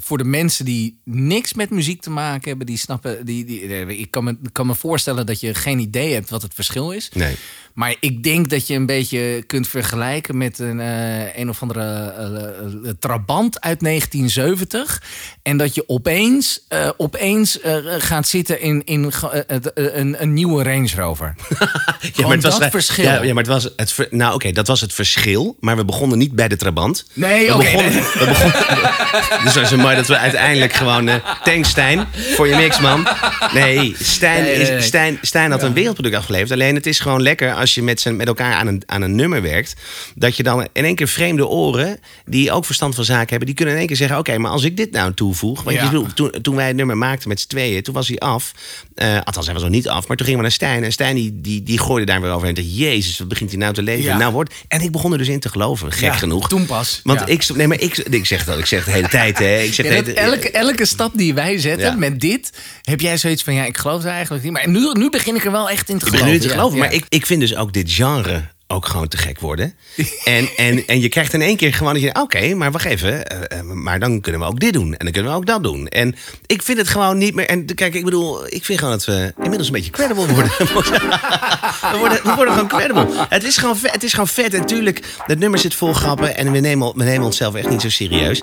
voor 0.00 0.18
de 0.18 0.24
mensen 0.24 0.64
die 0.64 1.00
niks 1.04 1.54
met 1.54 1.70
muziek 1.70 2.00
te 2.02 2.10
maken 2.10 2.48
hebben, 2.48 2.66
die 2.66 2.78
snappen, 2.78 3.26
die, 3.26 3.44
die, 3.44 3.60
ik 3.98 4.10
kan 4.10 4.24
me, 4.24 4.36
kan 4.52 4.66
me 4.66 4.74
voorstellen 4.74 5.26
dat 5.26 5.40
je 5.40 5.54
geen 5.54 5.78
idee 5.78 6.12
hebt 6.12 6.30
wat 6.30 6.42
het 6.42 6.54
verschil 6.54 6.90
is. 6.90 7.10
Nee. 7.14 7.34
Maar 7.74 7.94
ik 8.00 8.22
denk 8.22 8.50
dat 8.50 8.66
je 8.66 8.74
een 8.74 8.86
beetje 8.86 9.42
kunt 9.46 9.68
vergelijken 9.68 10.36
met 10.38 10.58
een, 10.58 10.80
eh, 10.80 11.36
een 11.38 11.48
of 11.48 11.62
andere 11.62 11.80
eh, 11.80 12.24
eh, 12.44 12.94
trabant 12.98 13.60
uit 13.60 13.80
1970. 13.80 15.02
En 15.42 15.56
dat 15.56 15.74
je 15.74 15.84
opeens, 15.88 16.66
opeens 16.96 17.58
gaat 17.98 18.28
zitten 18.28 18.60
in, 18.60 18.82
in 18.84 19.12
het- 19.46 19.70
een, 19.74 20.22
een 20.22 20.32
nieuwe 20.32 20.62
Range 20.62 20.88
Rover. 20.96 21.34
Gewoon 22.14 22.40
dat 22.40 22.66
verschil. 22.70 23.04
Ja, 23.04 23.22
ja, 23.22 23.34
maar 23.34 23.42
het 23.44 23.52
was 23.52 23.68
het 23.76 23.92
ver- 23.92 24.08
nou 24.10 24.34
oké, 24.34 24.52
dat 24.52 24.66
was 24.66 24.80
het 24.80 24.92
verschil. 24.92 25.56
Maar 25.60 25.76
we 25.76 25.84
begonnen 25.84 26.18
niet 26.18 26.32
bij 26.32 26.48
de 26.48 26.56
Trabant. 26.56 27.06
Nee, 27.12 27.46
we 27.52 27.56
begonnen, 27.56 27.92
nee. 27.92 28.02
we 28.02 28.24
begonnen. 28.28 29.42
dus 29.44 29.52
dat 29.54 29.62
is 29.64 29.70
mooi 29.70 29.96
dat 29.96 30.06
we 30.06 30.16
uiteindelijk 30.18 30.72
gewoon. 30.72 31.10
thanks 31.44 31.68
Stijn 31.68 32.06
voor 32.14 32.48
je 32.48 32.56
mix, 32.56 32.80
man. 32.80 33.06
Nee, 33.52 33.94
Stijn, 34.00 34.42
Nee, 34.42 34.56
nee, 34.58 34.76
is. 34.76 34.84
Stijn, 34.86 35.18
Stijn 35.22 35.50
had 35.50 35.62
een 35.62 35.72
wereldproduct 35.72 36.14
afgeleverd. 36.16 36.50
Alleen 36.52 36.74
het 36.74 36.86
is 36.86 36.98
gewoon 37.00 37.22
lekker 37.22 37.54
als 37.60 37.74
je 37.74 37.82
met, 37.82 38.04
met 38.16 38.26
elkaar 38.26 38.54
aan 38.54 38.66
een, 38.66 38.82
aan 38.86 39.02
een 39.02 39.14
nummer 39.14 39.42
werkt. 39.42 39.74
Dat 40.14 40.36
je 40.36 40.42
dan 40.42 40.68
in 40.72 40.84
één 40.84 40.94
keer 40.94 41.08
vreemde 41.08 41.46
oren, 41.46 41.98
die 42.24 42.52
ook 42.52 42.64
verstand 42.64 42.94
van 42.94 43.04
zaken 43.04 43.28
hebben, 43.28 43.46
die 43.46 43.54
kunnen 43.56 43.74
in 43.74 43.80
één 43.80 43.88
keer 43.88 43.96
zeggen: 43.98 44.18
Oké, 44.18 44.38
maar 44.38 44.50
als 44.50 44.64
ik 44.64 44.76
dit 44.76 44.90
nou 44.90 45.14
toevoeg. 45.14 45.62
Want 45.62 45.76
Ja. 45.76 45.82
je 45.82 45.88
bedoel, 45.90 46.06
toen, 46.14 46.30
toen 46.42 46.56
wij 46.56 46.66
het 46.66 46.76
nummer 46.76 46.96
maakten 46.96 47.28
met 47.28 47.40
z'n 47.40 47.48
tweeën, 47.48 47.82
toen 47.82 47.94
was 47.94 48.08
hij 48.08 48.18
af. 48.18 48.52
Eh, 48.94 49.14
althans, 49.24 49.44
hij 49.46 49.54
was 49.54 49.62
nog 49.62 49.72
niet 49.72 49.88
af. 49.88 50.08
Maar 50.08 50.16
toen 50.16 50.26
gingen 50.26 50.36
we 50.42 50.46
naar 50.46 50.54
Stijn. 50.56 50.84
En 50.84 50.92
Stijn 50.92 51.14
die, 51.16 51.40
die, 51.40 51.62
die 51.62 51.78
gooide 51.78 52.06
daar 52.06 52.20
weer 52.20 52.30
over. 52.30 52.48
En 52.48 52.54
dacht, 52.54 52.76
Jezus, 52.76 53.18
wat 53.18 53.28
begint 53.28 53.50
hij 53.50 53.58
nou 53.58 53.74
te 53.74 53.82
leven? 53.82 54.04
Ja. 54.04 54.16
Nou 54.16 54.32
wordt. 54.32 54.54
En 54.68 54.80
ik 54.80 54.90
begon 54.92 55.12
er 55.12 55.18
dus 55.18 55.28
in 55.28 55.40
te 55.40 55.48
geloven. 55.48 55.92
Gek 55.92 56.00
Ja, 56.02 56.12
genoeg. 56.12 56.48
toen 56.48 56.66
pas, 56.66 57.00
Want 57.04 57.28
ik, 57.28 57.48
nee, 57.54 57.66
maar 57.68 57.80
ik, 57.80 57.96
ik 57.98 58.26
zeg 58.26 58.44
dat. 58.44 58.58
Ik 58.58 58.66
zeg 58.66 58.84
de 58.84 58.90
hele 58.90 59.08
tijd. 59.08 59.38
Hè. 59.38 59.58
Ik 59.58 59.74
zeg 59.74 59.86
hele- 59.86 60.12
elke, 60.12 60.50
elke 60.50 60.84
stap 60.86 61.12
die 61.18 61.34
wij 61.34 61.58
zetten 61.58 61.98
met 61.98 62.20
dit, 62.20 62.50
heb 62.82 63.00
jij 63.00 63.16
zoiets 63.16 63.42
van 63.42 63.54
ja, 63.54 63.64
ik 63.64 63.76
geloof 63.78 64.02
het 64.02 64.06
eigenlijk 64.12 64.44
niet. 64.44 64.52
Maar 64.52 64.68
nu, 64.68 64.92
nu 64.92 65.10
begin 65.10 65.34
ik 65.36 65.44
er 65.44 65.52
wel 65.52 65.70
echt 65.70 65.88
in 65.88 65.98
te 65.98 66.04
Ik 66.06 66.10
geloven. 66.10 66.32
nu 66.32 66.38
te 66.38 66.48
geloven. 66.48 66.78
Maar 66.78 66.92
ik, 66.92 67.04
ik 67.08 67.26
vind 67.26 67.40
dus 67.40 67.49
ook 67.56 67.72
dit 67.72 67.92
genre 67.92 68.42
ook 68.72 68.86
gewoon 68.86 69.08
te 69.08 69.16
gek 69.16 69.40
worden. 69.40 69.74
En, 70.24 70.48
en, 70.56 70.86
en 70.86 71.00
je 71.00 71.08
krijgt 71.08 71.32
in 71.32 71.42
één 71.42 71.56
keer 71.56 71.74
gewoon 71.74 71.92
dat 71.92 72.02
je... 72.02 72.14
Oké, 72.14 72.54
maar 72.54 72.70
wacht 72.70 72.84
even. 72.84 73.26
eh, 73.26 73.58
eh, 73.58 73.64
maar 73.64 74.00
dan 74.00 74.20
kunnen 74.20 74.40
we 74.40 74.46
ook 74.46 74.60
dit 74.60 74.72
doen. 74.72 74.94
En 74.94 75.04
dan 75.04 75.12
kunnen 75.12 75.30
we 75.32 75.36
ook 75.36 75.46
dat 75.46 75.62
doen. 75.62 75.88
En 75.88 76.14
ik 76.46 76.62
vind 76.62 76.78
het 76.78 76.88
gewoon 76.88 77.18
niet 77.18 77.34
meer... 77.34 77.46
En 77.46 77.74
kijk, 77.74 77.94
ik 77.94 78.04
bedoel... 78.04 78.46
Ik 78.46 78.64
vind 78.64 78.78
gewoon 78.78 78.94
dat 78.94 79.04
we 79.04 79.32
inmiddels 79.36 79.66
een 79.66 79.72
beetje 79.72 79.90
credible 79.90 80.26
worden. 80.34 80.50
we, 80.58 81.96
worden 81.98 82.22
we 82.22 82.32
worden 82.34 82.54
gewoon 82.54 82.68
credible. 82.68 83.06
Het 83.28 83.44
is 83.44 83.56
gewoon 83.56 83.76
vet. 83.76 83.92
Het 83.92 84.02
is 84.02 84.12
gewoon 84.12 84.28
vet. 84.28 84.54
En 84.54 84.66
tuurlijk, 84.66 85.00
het 85.26 85.38
nummer 85.38 85.58
zit 85.58 85.74
vol 85.74 85.92
grappen. 85.92 86.36
En 86.36 86.52
we 86.52 86.58
nemen, 86.58 86.92
we 86.96 87.04
nemen 87.04 87.26
onszelf 87.26 87.54
echt 87.54 87.68
niet 87.68 87.80
zo 87.80 87.90
serieus. 87.90 88.42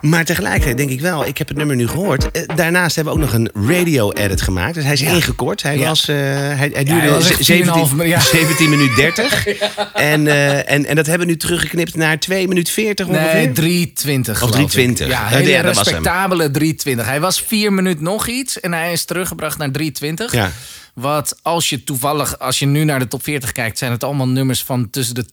Maar 0.00 0.24
tegelijkertijd 0.24 0.76
denk 0.76 0.90
ik 0.90 1.00
wel, 1.00 1.26
ik 1.26 1.38
heb 1.38 1.48
het 1.48 1.56
nummer 1.56 1.76
nu 1.76 1.88
gehoord. 1.88 2.30
Eh, 2.30 2.42
Daarnaast 2.56 2.94
hebben 2.96 3.14
we 3.14 3.20
ook 3.20 3.24
nog 3.24 3.34
een 3.34 3.50
radio-edit 3.68 4.42
gemaakt. 4.42 4.74
Dus 4.74 4.84
hij 4.84 4.92
is 4.92 5.02
ingekort. 5.02 5.62
Hij, 5.62 5.78
Ja. 5.78 5.88
was, 5.88 6.08
eh, 6.08 6.16
hij, 6.16 6.70
hij 6.72 6.84
duurde 6.84 7.10
was 7.10 7.28
echt 7.30 7.36
4,5 7.36 7.44
17, 7.44 7.96
minuut, 7.96 8.12
ja. 8.14 8.20
17 8.20 8.70
minuten 8.70 8.94
30. 8.96 9.46
En, 9.94 10.26
eh, 10.26 10.70
en, 10.72 10.86
en 10.86 10.96
dat 10.96 11.06
hebben 11.06 11.26
we 11.26 11.32
nu 11.32 11.38
teruggeknipt 11.38 11.94
naar 11.94 12.18
2 12.18 12.48
minuten 12.48 12.72
40 12.72 13.06
ongeveer. 13.06 13.32
Nee, 13.34 13.52
320. 13.52 14.42
Of 14.42 14.50
geloof 14.50 14.70
320. 14.70 15.06
ik. 15.06 15.12
Ja, 15.12 15.20
Ja, 15.30 15.36
hele 15.36 15.50
ja, 15.50 15.62
dat 15.62 15.74
was 15.74 15.84
hem. 15.86 15.94
respectabele 15.94 16.50
320. 16.50 17.06
Hij 17.06 17.20
was 17.20 17.40
4 17.40 17.72
minuten 17.72 18.04
nog 18.04 18.26
iets 18.28 18.60
en 18.60 18.72
hij 18.72 18.92
is 18.92 19.04
teruggebracht 19.04 19.58
naar 19.58 19.70
320. 19.70 20.32
Ja. 20.32 20.50
Wat 20.94 21.38
als 21.42 21.68
je 21.68 21.84
toevallig, 21.84 22.38
als 22.38 22.58
je 22.58 22.66
nu 22.66 22.84
naar 22.84 22.98
de 22.98 23.08
top 23.08 23.22
40 23.22 23.52
kijkt, 23.52 23.78
zijn 23.78 23.90
het 23.92 24.04
allemaal 24.04 24.28
nummers 24.28 24.62
van 24.62 24.90
tussen 24.90 25.14
de 25.14 25.24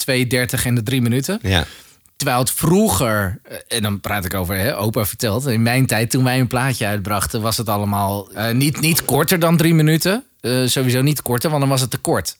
2.30 0.58 0.66
en 0.66 0.76
de 0.76 0.84
3 0.84 1.02
minuten. 1.02 1.40
Ja. 1.42 1.66
Terwijl 2.24 2.44
het 2.44 2.54
vroeger, 2.54 3.40
eh, 3.44 3.58
en 3.68 3.82
dan 3.82 4.00
praat 4.00 4.26
ik 4.26 4.34
over 4.34 4.56
hè, 4.56 4.78
opa 4.78 5.06
verteld, 5.06 5.46
in 5.46 5.62
mijn 5.62 5.86
tijd 5.86 6.10
toen 6.10 6.24
wij 6.24 6.40
een 6.40 6.48
plaatje 6.48 6.86
uitbrachten, 6.86 7.42
was 7.42 7.58
het 7.58 7.70
allemaal 7.70 8.32
eh, 8.32 8.54
niet, 8.54 8.80
niet 8.80 9.06
korter 9.06 9.40
dan 9.40 9.58
drie 9.58 9.74
minuten. 9.74 10.24
Eh, 10.40 10.66
sowieso 10.66 11.02
niet 11.02 11.22
korter, 11.22 11.50
want 11.50 11.62
dan 11.62 11.70
was 11.70 11.82
het 11.82 11.90
te 11.90 11.98
kort. 11.98 12.38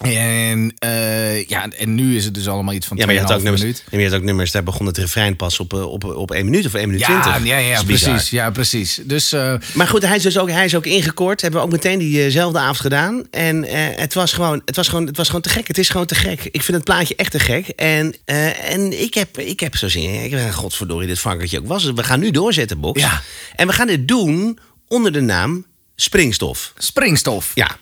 En, 0.00 0.74
eh, 0.78 1.44
ja, 1.44 1.68
en 1.68 1.94
nu 1.94 2.16
is 2.16 2.24
het 2.24 2.34
dus 2.34 2.48
allemaal 2.48 2.74
iets 2.74 2.86
van 2.86 2.96
Ja, 2.96 3.04
maar 3.06 3.14
je 3.14 3.20
had, 3.20 3.32
ook 3.32 3.38
2,5 3.38 3.42
nummers, 3.42 3.62
minuut. 3.62 4.04
je 4.04 4.10
had 4.10 4.20
ook 4.20 4.26
nummers, 4.26 4.50
daar 4.50 4.62
begon 4.62 4.86
het 4.86 4.98
refrein 4.98 5.36
pas 5.36 5.60
op, 5.60 5.72
eh, 5.72 5.92
op, 5.92 6.04
op 6.04 6.30
1 6.30 6.44
minuut 6.44 6.66
of 6.66 6.74
1 6.74 6.86
minuut 6.86 7.00
Ja, 7.00 7.20
20. 7.22 7.46
ja, 7.46 7.56
ja, 7.56 7.82
precies. 7.82 8.30
Ja, 8.30 8.50
precies. 8.50 9.00
Dus 9.04 9.32
eh, 9.32 9.54
Maar 9.74 9.86
goed, 9.88 10.02
hij 10.06 10.16
is 10.16 10.22
dus 10.22 10.38
ook, 10.38 10.50
hij 10.50 10.64
is 10.64 10.74
ook 10.74 10.86
ingekort. 10.86 11.40
Hebben 11.40 11.60
we 11.60 11.66
ook 11.66 11.72
meteen 11.72 11.98
diezelfde 11.98 12.58
avond 12.58 12.80
gedaan. 12.80 13.24
En 13.30 13.64
het, 14.00 14.14
was 14.14 14.32
gewoon, 14.32 14.62
het, 14.64 14.76
was 14.76 14.88
gewoon, 14.88 15.06
het 15.06 15.16
was 15.16 15.26
gewoon 15.26 15.42
te 15.42 15.48
gek. 15.48 15.68
Het 15.68 15.78
is 15.78 15.88
gewoon 15.88 16.06
te 16.06 16.14
gek. 16.14 16.44
Ik 16.44 16.62
vind 16.62 16.76
het 16.76 16.84
plaatje 16.84 17.14
echt 17.16 17.30
te 17.30 17.38
gek. 17.38 17.68
En, 17.68 18.14
en 18.24 19.02
ik, 19.02 19.14
heb, 19.14 19.38
ik 19.38 19.60
heb 19.60 19.76
zo 19.76 19.88
zin 19.88 20.02
in. 20.02 20.24
Ik 20.24 20.30
ben 20.30 20.52
godverdorie, 20.52 21.08
dit 21.08 21.18
varkentje 21.18 21.58
ook 21.58 21.66
was. 21.66 21.84
We 21.84 22.02
gaan 22.04 22.20
nu 22.20 22.30
doorzetten, 22.30 22.80
Box. 22.80 23.00
Ja. 23.00 23.22
En 23.56 23.66
we 23.66 23.72
gaan 23.72 23.86
dit 23.86 24.08
doen 24.08 24.58
onder 24.88 25.12
de 25.12 25.20
naam 25.20 25.66
Springstof. 25.96 26.72
springstof. 26.78 27.50
Ja. 27.54 27.76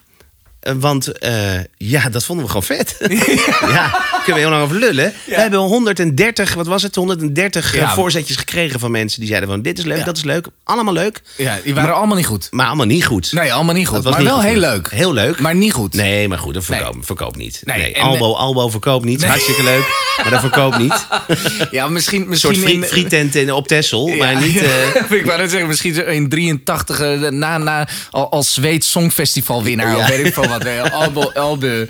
Eh, 0.61 0.73
Want 0.77 1.19
eh, 1.19 1.33
ja, 1.77 2.09
dat 2.09 2.25
vonden 2.25 2.45
we 2.45 2.51
gewoon 2.51 2.67
vet. 2.67 2.97
ja, 3.77 4.05
kunnen 4.25 4.35
we 4.35 4.39
heel 4.41 4.51
lang 4.51 4.63
over 4.63 4.77
lullen. 4.77 5.13
We 5.27 5.35
hebben 5.35 5.59
130, 5.59 6.55
wat 6.55 6.67
was 6.67 6.83
het? 6.83 6.95
130 6.95 7.75
eh, 7.75 7.81
Ja. 7.81 7.95
voorzetjes 7.95 8.37
gekregen 8.37 8.81
van 8.81 8.91
mensen 8.91 9.19
die 9.21 9.29
zeiden 9.29 9.49
van 9.49 9.63
dit 9.63 9.79
is 9.79 9.85
leuk, 9.85 10.05
dat 10.05 10.17
is 10.17 10.25
leuk. 10.25 10.47
Allemaal 10.65 10.93
leuk. 10.95 11.23
Ja, 11.37 11.59
die 11.65 11.75
waren 11.75 11.95
allemaal 11.95 12.17
niet 12.17 12.27
goed. 12.27 12.49
Maar 12.51 12.67
allemaal 12.67 12.87
niet 12.87 13.05
goed. 13.07 13.33
Nee, 13.33 13.53
allemaal 13.53 13.75
niet 13.75 13.87
goed. 13.89 14.05
Maar 14.05 14.19
niet 14.19 14.27
wel 14.27 14.35
goed. 14.37 14.45
heel 14.45 14.59
leuk. 14.61 14.91
Heel 14.91 15.13
leuk. 15.13 15.41
Maar 15.41 15.55
niet 15.55 15.73
goed. 15.73 15.95
Nee, 15.95 16.29
maar 16.29 16.39
goed, 16.39 16.55
dat 16.55 16.65
verkoop, 16.65 17.37
Nee. 17.37 17.45
niet. 17.45 17.61
Nee, 17.65 18.03
Albo, 18.03 18.35
Albo 18.35 18.69
verkoopt 18.69 19.05
niet. 19.05 19.25
Hartstikke 19.25 19.63
leuk, 19.63 19.85
maar 20.23 20.31
dat 20.31 20.41
verkoopt 20.41 20.79
niet. 20.79 21.07
Ja, 21.71 21.89
misschien, 21.89 22.23
Een 22.23 22.29
misschien 22.29 22.55
soort 22.55 22.67
friet, 22.67 22.83
in- 22.83 22.89
frietent 22.89 23.35
in, 23.35 23.53
op 23.53 23.69
Tessel, 23.69 24.09
maar 24.09 24.37
niet... 24.41 24.55
ik 25.11 25.25
wou 25.27 25.39
net 25.39 25.51
zeggen, 25.51 25.69
misschien 25.69 25.95
zo 25.95 26.01
in 26.01 26.29
83 26.29 27.01
eh, 27.01 27.19
na, 27.31 27.59
na, 27.59 27.89
al- 28.11 28.31
als 28.31 28.55
Zweeds 28.55 28.91
Songfestival 28.91 29.63
winnaar. 29.63 29.91
Ja. 29.91 29.97
Of 29.99 30.09
weet 30.09 30.27
ik 30.27 30.35
veel 30.35 30.48
wat. 30.49 30.65
eh. 31.65 31.81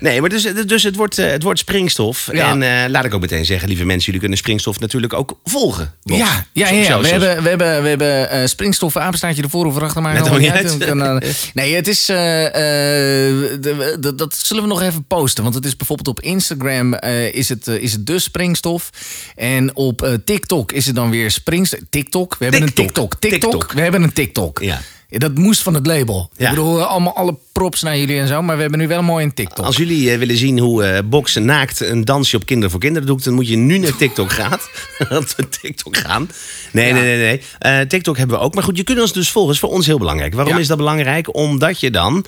Nee, 0.00 0.20
maar 0.20 0.30
dus, 0.30 0.42
dus 0.66 0.82
het, 0.82 0.96
wordt, 0.96 1.18
eh, 1.18 1.30
het 1.30 1.42
wordt 1.42 1.58
springstof. 1.58 2.28
Ja. 2.32 2.50
En 2.50 2.62
eh, 2.62 2.90
laat 2.90 3.04
ik 3.04 3.14
ook 3.14 3.20
meteen 3.20 3.44
zeggen, 3.44 3.68
lieve 3.68 3.84
mensen, 3.84 4.04
jullie 4.04 4.20
kunnen 4.20 4.38
springstof 4.38 4.80
natuurlijk 4.80 5.12
ook 5.12 5.38
volgen. 5.44 5.94
Ja, 6.02 6.16
ja, 6.16 6.68
ja, 6.68 6.68
ja. 6.68 6.84
zo- 6.84 6.98
We, 7.00 7.04
zo- 7.04 7.10
hebben, 7.10 7.42
we 7.42 7.48
hebben, 7.48 7.82
we 7.82 7.88
hebben 7.88 8.30
eh, 8.30 8.46
springstoffen, 8.46 9.02
apenstaartje 9.02 9.42
ervoor 9.42 9.66
of 9.66 9.76
erachter, 9.76 10.02
maar 10.02 10.12
Net 10.14 10.38
niet 10.38 10.50
uit. 10.50 11.50
Nee, 11.54 11.74
het 11.74 11.88
is. 11.88 12.04
de- 12.06 13.96
de- 14.00 14.14
dat 14.14 14.36
zullen 14.36 14.62
we 14.62 14.68
nog 14.68 14.82
even 14.82 15.04
posten. 15.04 15.42
Want 15.42 15.54
het 15.54 15.64
is 15.64 15.76
bijvoorbeeld 15.76 16.08
op 16.08 16.20
Instagram 16.20 16.94
is, 17.32 17.48
het, 17.48 17.66
is 17.66 17.92
het 17.92 18.06
dus 18.06 18.22
springstof. 18.22 18.90
En 19.36 19.76
op 19.76 20.18
TikTok 20.24 20.72
is 20.72 20.86
het 20.86 20.94
dan 20.94 21.10
weer 21.10 21.30
springstof. 21.30 21.80
TikTok? 21.90 22.36
We 22.38 22.44
hebben 22.44 22.62
een 22.62 22.72
TikTok. 22.72 23.14
TikTok. 23.14 23.30
TikTok. 23.30 23.50
TikTok. 23.50 23.72
We 23.72 23.80
hebben 23.80 24.02
een 24.02 24.12
TikTok. 24.12 24.58
Ja. 24.62 24.80
Ja, 25.08 25.18
Dat 25.18 25.34
moest 25.38 25.62
van 25.62 25.74
het 25.74 25.86
label. 25.86 26.30
Ja. 26.36 26.44
Ik 26.44 26.54
bedoel, 26.54 26.82
allemaal 26.84 27.16
alle 27.16 27.36
props 27.52 27.82
naar 27.82 27.98
jullie 27.98 28.18
en 28.20 28.26
zo. 28.28 28.42
Maar 28.42 28.54
we 28.56 28.60
hebben 28.62 28.80
nu 28.80 28.88
wel 28.88 29.02
mooi 29.02 29.24
een 29.24 29.34
TikTok. 29.34 29.64
Als 29.64 29.76
jullie 29.76 30.10
eh, 30.10 30.18
willen 30.18 30.36
zien 30.36 30.58
hoe 30.58 30.84
eh 30.84 30.98
Box 31.04 31.34
naakt 31.34 31.80
een 31.80 32.04
dansje 32.04 32.36
op 32.36 32.46
Kinderen 32.46 32.70
voor 32.70 32.80
Kinderen 32.80 33.08
doet... 33.08 33.24
dan 33.24 33.34
moet 33.34 33.48
je 33.48 33.56
nu 33.56 33.78
naar 33.78 33.96
TikTok 33.96 34.32
gaan. 34.38 34.58
TikTok 35.60 35.96
gaan. 35.96 36.30
Nee, 36.72 36.86
Ja. 36.88 36.94
nee, 36.94 37.02
nee. 37.02 37.16
nee. 37.18 37.42
Eh, 37.80 37.86
TikTok 37.88 38.16
hebben 38.18 38.36
we 38.38 38.42
ook. 38.42 38.54
Maar 38.54 38.62
goed, 38.64 38.76
je 38.76 38.84
kunt 38.84 39.00
ons 39.00 39.12
dus 39.12 39.30
volgen. 39.30 39.52
Dat 39.54 39.62
is 39.62 39.68
voor 39.68 39.76
ons 39.78 39.86
heel 39.86 39.98
belangrijk. 39.98 40.34
Waarom 40.34 40.54
Ja. 40.54 40.60
is 40.60 40.66
dat 40.66 40.76
belangrijk? 40.76 41.36
Omdat 41.36 41.80
je 41.80 41.90
dan... 41.90 42.24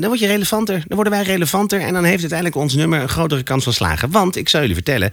dan 0.00 0.06
word 0.06 0.18
je 0.18 0.26
relevanter. 0.26 0.74
Dan 0.86 0.94
worden 0.96 1.12
wij 1.12 1.22
relevanter. 1.22 1.80
En 1.80 1.92
dan 1.92 2.04
heeft 2.04 2.20
uiteindelijk 2.20 2.58
ons 2.60 2.74
nummer 2.74 3.00
een 3.00 3.08
grotere 3.08 3.42
kans 3.42 3.64
van 3.64 3.72
slagen. 3.72 4.10
Want, 4.10 4.36
ik 4.36 4.48
zou 4.48 4.62
jullie 4.66 4.82
vertellen... 4.82 5.10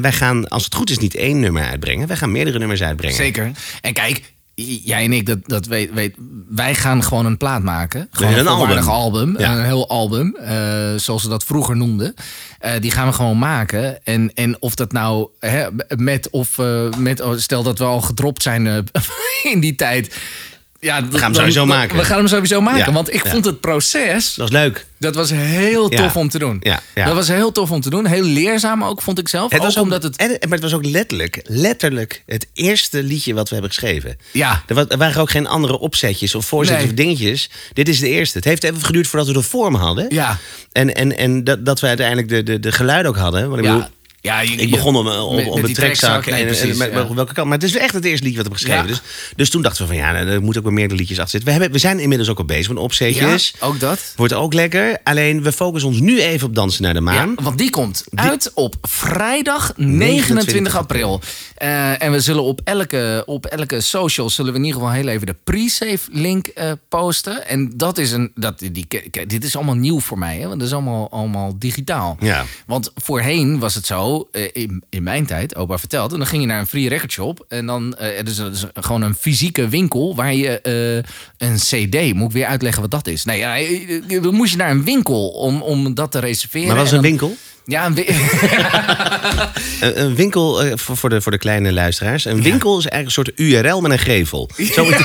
wij 0.00 0.12
gaan, 0.12 0.48
als 0.48 0.64
het 0.64 0.74
goed 0.74 0.90
is, 0.90 0.98
niet 0.98 1.14
één 1.14 1.40
nummer 1.40 1.62
uitbrengen. 1.64 2.06
Wij 2.08 2.16
gaan 2.16 2.32
meerdere 2.32 2.58
nummers 2.58 2.82
uitbrengen. 2.82 3.16
Zeker. 3.16 3.50
En 3.80 3.92
kijk, 3.92 4.22
jij 4.84 5.04
en 5.04 5.12
ik, 5.12 5.26
dat, 5.26 5.38
dat 5.42 5.66
weet, 5.66 5.92
weet, 5.92 6.14
wij 6.48 6.74
gaan 6.74 7.02
gewoon 7.02 7.26
een 7.26 7.36
plaat 7.36 7.62
maken. 7.62 8.08
Gewoon 8.10 8.34
een 8.34 8.46
album. 8.46 8.78
album. 8.78 9.38
Ja. 9.38 9.56
Een 9.56 9.64
heel 9.64 9.88
album, 9.88 10.36
eh, 10.36 10.94
zoals 10.96 11.22
ze 11.22 11.28
dat 11.28 11.44
vroeger 11.44 11.76
noemden. 11.76 12.14
Eh, 12.58 12.72
die 12.80 12.90
gaan 12.90 13.06
we 13.06 13.12
gewoon 13.12 13.38
maken. 13.38 14.04
En, 14.04 14.34
en 14.34 14.62
of 14.62 14.74
dat 14.74 14.92
nou 14.92 15.28
hè, 15.38 15.66
met 15.96 16.30
of 16.30 16.58
eh, 16.58 16.92
met, 16.98 17.20
oh, 17.20 17.36
stel 17.36 17.62
dat 17.62 17.78
we 17.78 17.84
al 17.84 18.00
gedropt 18.00 18.42
zijn 18.42 18.66
in 19.52 19.60
die 19.60 19.74
tijd. 19.74 20.16
Ja, 20.80 21.08
we 21.08 21.18
gaan 21.18 21.30
hem 21.32 21.34
sowieso 21.34 21.66
maken. 21.66 21.96
We 21.96 22.04
gaan 22.04 22.18
hem 22.18 22.26
sowieso 22.28 22.60
maken. 22.60 22.78
Ja, 22.86 22.92
Want 22.92 23.14
ik 23.14 23.24
ja. 23.24 23.30
vond 23.30 23.44
het 23.44 23.60
proces 23.60 24.34
Dat 24.34 24.46
is 24.48 24.52
leuk. 24.54 24.86
dat 24.98 25.14
was 25.14 25.30
heel 25.30 25.92
Ja. 25.92 26.02
tof 26.02 26.16
om 26.16 26.28
te 26.28 26.38
doen. 26.38 26.62
Dat 26.94 27.14
was 27.14 27.28
heel 27.28 27.52
tof 27.52 27.70
om 27.70 27.80
te 27.80 27.90
doen. 27.90 28.06
Heel 28.06 28.22
leerzaam 28.24 28.84
ook, 28.84 29.02
vond 29.02 29.18
ik 29.18 29.28
zelf. 29.28 29.52
Het 29.52 29.62
was 29.62 29.76
ook 29.78 29.82
omdat 29.84 30.02
het... 30.02 30.16
en- 30.16 30.28
maar 30.40 30.50
het 30.50 30.60
was 30.60 30.74
ook 30.74 30.84
letterlijk, 30.84 31.40
letterlijk 31.44 32.22
het 32.26 32.46
eerste 32.54 33.02
liedje 33.02 33.34
wat 33.34 33.48
we 33.48 33.54
hebben 33.54 33.72
geschreven. 33.72 34.18
Ja. 34.32 34.62
Er, 34.66 34.74
wa- 34.74 34.84
er 34.88 34.98
waren 34.98 35.20
ook 35.20 35.30
geen 35.30 35.46
andere 35.46 35.78
opzetjes 35.78 36.34
of 36.34 36.46
voorzetjes 36.46 36.82
Nee. 36.84 36.90
of 36.92 36.96
dingetjes. 36.98 37.50
Dit 37.72 37.88
is 37.88 37.98
de 38.00 38.08
eerste. 38.08 38.36
Het 38.38 38.46
heeft 38.46 38.64
even 38.64 38.84
geduurd 38.84 39.06
voordat 39.06 39.28
we 39.28 39.34
de 39.34 39.42
vorm 39.42 39.74
hadden. 39.74 40.06
Ja. 40.08 40.38
En, 40.72 40.94
en, 40.94 41.16
en 41.16 41.44
dat, 41.44 41.64
dat 41.66 41.80
we 41.80 41.86
uiteindelijk 41.86 42.28
de, 42.28 42.42
de, 42.42 42.60
de 42.60 42.72
geluiden 42.72 43.10
ook 43.10 43.18
hadden. 43.18 43.48
Want 43.50 43.60
ik 43.60 43.66
bedoel, 43.66 43.84
ja, 44.20 44.40
je- 44.40 44.50
ik 44.56 44.70
begon 44.70 44.96
om, 44.96 45.06
om, 45.08 45.36
met- 45.36 45.46
op 45.46 45.62
een 45.62 45.74
trekzak 45.74 46.26
nee, 46.26 46.34
en, 46.34 46.40
en 46.40 46.46
precies, 46.46 46.76
met, 46.76 46.92
ja. 46.92 47.14
welke 47.14 47.32
kant. 47.32 47.48
Maar 47.48 47.58
het 47.58 47.66
is 47.66 47.76
echt 47.76 47.94
het 47.94 48.04
eerste 48.04 48.24
liedje 48.26 48.42
wat 48.42 48.52
we 48.52 48.58
hebben 48.58 48.84
geschreven. 48.84 49.04
Ja. 49.12 49.12
Dus, 49.26 49.34
dus 49.36 49.50
toen 49.50 49.62
dachten 49.62 49.82
we 49.82 49.88
van 49.88 49.96
ja, 49.96 50.12
nou, 50.12 50.26
er 50.28 50.42
moet 50.42 50.56
ook 50.56 50.62
wel 50.62 50.72
meerdere 50.72 50.98
liedjes 51.00 51.18
achter 51.18 51.30
zitten. 51.30 51.48
We, 51.48 51.54
hebben, 51.60 51.80
we 51.80 51.86
zijn 51.86 51.98
inmiddels 52.00 52.28
ook 52.30 52.38
al 52.38 52.44
bezig 52.44 52.68
met 52.68 52.78
opzetjes. 52.82 53.54
Ja, 53.60 53.66
ook 53.66 53.80
dat. 53.80 54.12
Wordt 54.16 54.32
ook 54.32 54.52
lekker. 54.54 54.98
Alleen 55.04 55.42
we 55.42 55.52
focussen 55.52 55.90
ons 55.90 56.00
nu 56.00 56.20
even 56.20 56.46
op 56.46 56.54
Dansen 56.54 56.82
naar 56.82 56.94
de 56.94 57.00
Maan. 57.00 57.34
Want 57.42 57.58
die 57.58 57.70
komt 57.70 58.04
uit 58.14 58.50
op 58.54 58.74
vrijdag 58.82 59.72
29 59.76 60.76
april. 60.76 61.20
Eh, 61.54 62.02
en 62.02 62.12
we 62.12 62.20
zullen 62.20 62.42
op 62.42 62.60
elke, 62.64 63.22
op 63.26 63.46
elke 63.46 63.80
social 63.80 64.30
zullen 64.30 64.52
we 64.52 64.58
in 64.58 64.64
ieder 64.64 64.80
geval 64.80 64.94
heel 64.94 65.08
even 65.08 65.26
de 65.26 65.36
pre-save 65.44 65.98
link 66.10 66.46
eh, 66.46 66.72
posten. 66.88 67.46
En 67.48 67.72
dat 67.76 67.98
is 67.98 68.12
een. 68.12 68.32
Dat, 68.34 68.58
die, 68.58 68.86
dit 69.26 69.44
is 69.44 69.56
allemaal 69.56 69.74
nieuw 69.74 70.00
voor 70.00 70.18
mij, 70.18 70.36
hè? 70.38 70.46
want 70.46 70.58
dat 70.58 70.68
is 70.68 70.74
allemaal, 70.74 71.10
allemaal 71.10 71.58
digitaal. 71.58 72.16
Ja. 72.20 72.44
Want 72.66 72.90
voorheen 72.94 73.58
was 73.58 73.74
het 73.74 73.86
zo, 73.86 74.09
eh, 74.32 74.42
in, 74.52 74.82
in 74.88 75.02
mijn 75.02 75.26
tijd, 75.26 75.56
opa 75.56 75.78
verteld, 75.78 76.12
en 76.12 76.18
dan 76.18 76.26
ging 76.26 76.42
je 76.42 76.48
naar 76.48 76.60
een 76.60 76.66
free 76.66 76.88
record 76.88 77.12
shop. 77.12 77.44
En 77.48 77.66
dan 77.66 77.94
het 77.98 78.28
is 78.28 78.64
gewoon 78.74 79.02
een 79.02 79.14
fysieke 79.14 79.68
winkel 79.68 80.14
waar 80.14 80.34
je 80.34 80.60
eh, 80.60 81.48
een 81.48 81.56
CD, 81.56 82.14
moet 82.14 82.26
ik 82.28 82.32
weer 82.32 82.46
uitleggen 82.46 82.82
wat 82.82 82.90
dat 82.90 83.06
is. 83.06 83.24
Nee, 83.24 83.38
ja, 83.38 84.20
dan 84.20 84.34
moest 84.34 84.50
je 84.50 84.56
naar 84.56 84.70
een 84.70 84.84
winkel 84.84 85.28
om, 85.28 85.62
om 85.62 85.94
dat 85.94 86.12
te 86.12 86.18
reserveren. 86.18 86.66
Maar 86.68 86.76
was 86.76 86.88
En 86.90 86.96
een 86.96 87.00
dan- 87.02 87.10
winkel? 87.10 87.36
Ja, 87.64 87.86
een 87.86 87.94
wi- 87.94 88.06
Een, 89.80 90.00
een 90.04 90.14
winkel, 90.14 90.62
eh, 90.62 90.72
voor, 90.76 91.08
de, 91.08 91.20
voor 91.20 91.32
de 91.32 91.38
kleine 91.38 91.72
luisteraars. 91.72 92.24
Een 92.24 92.42
winkel 92.42 92.78
is 92.78 92.86
eigenlijk 92.86 93.16
een 93.16 93.24
soort 93.24 93.38
URL 93.64 93.80
met 93.80 93.90
een 93.90 93.98
gevel. 93.98 94.50
Zo 94.72 94.84
is 94.84 94.96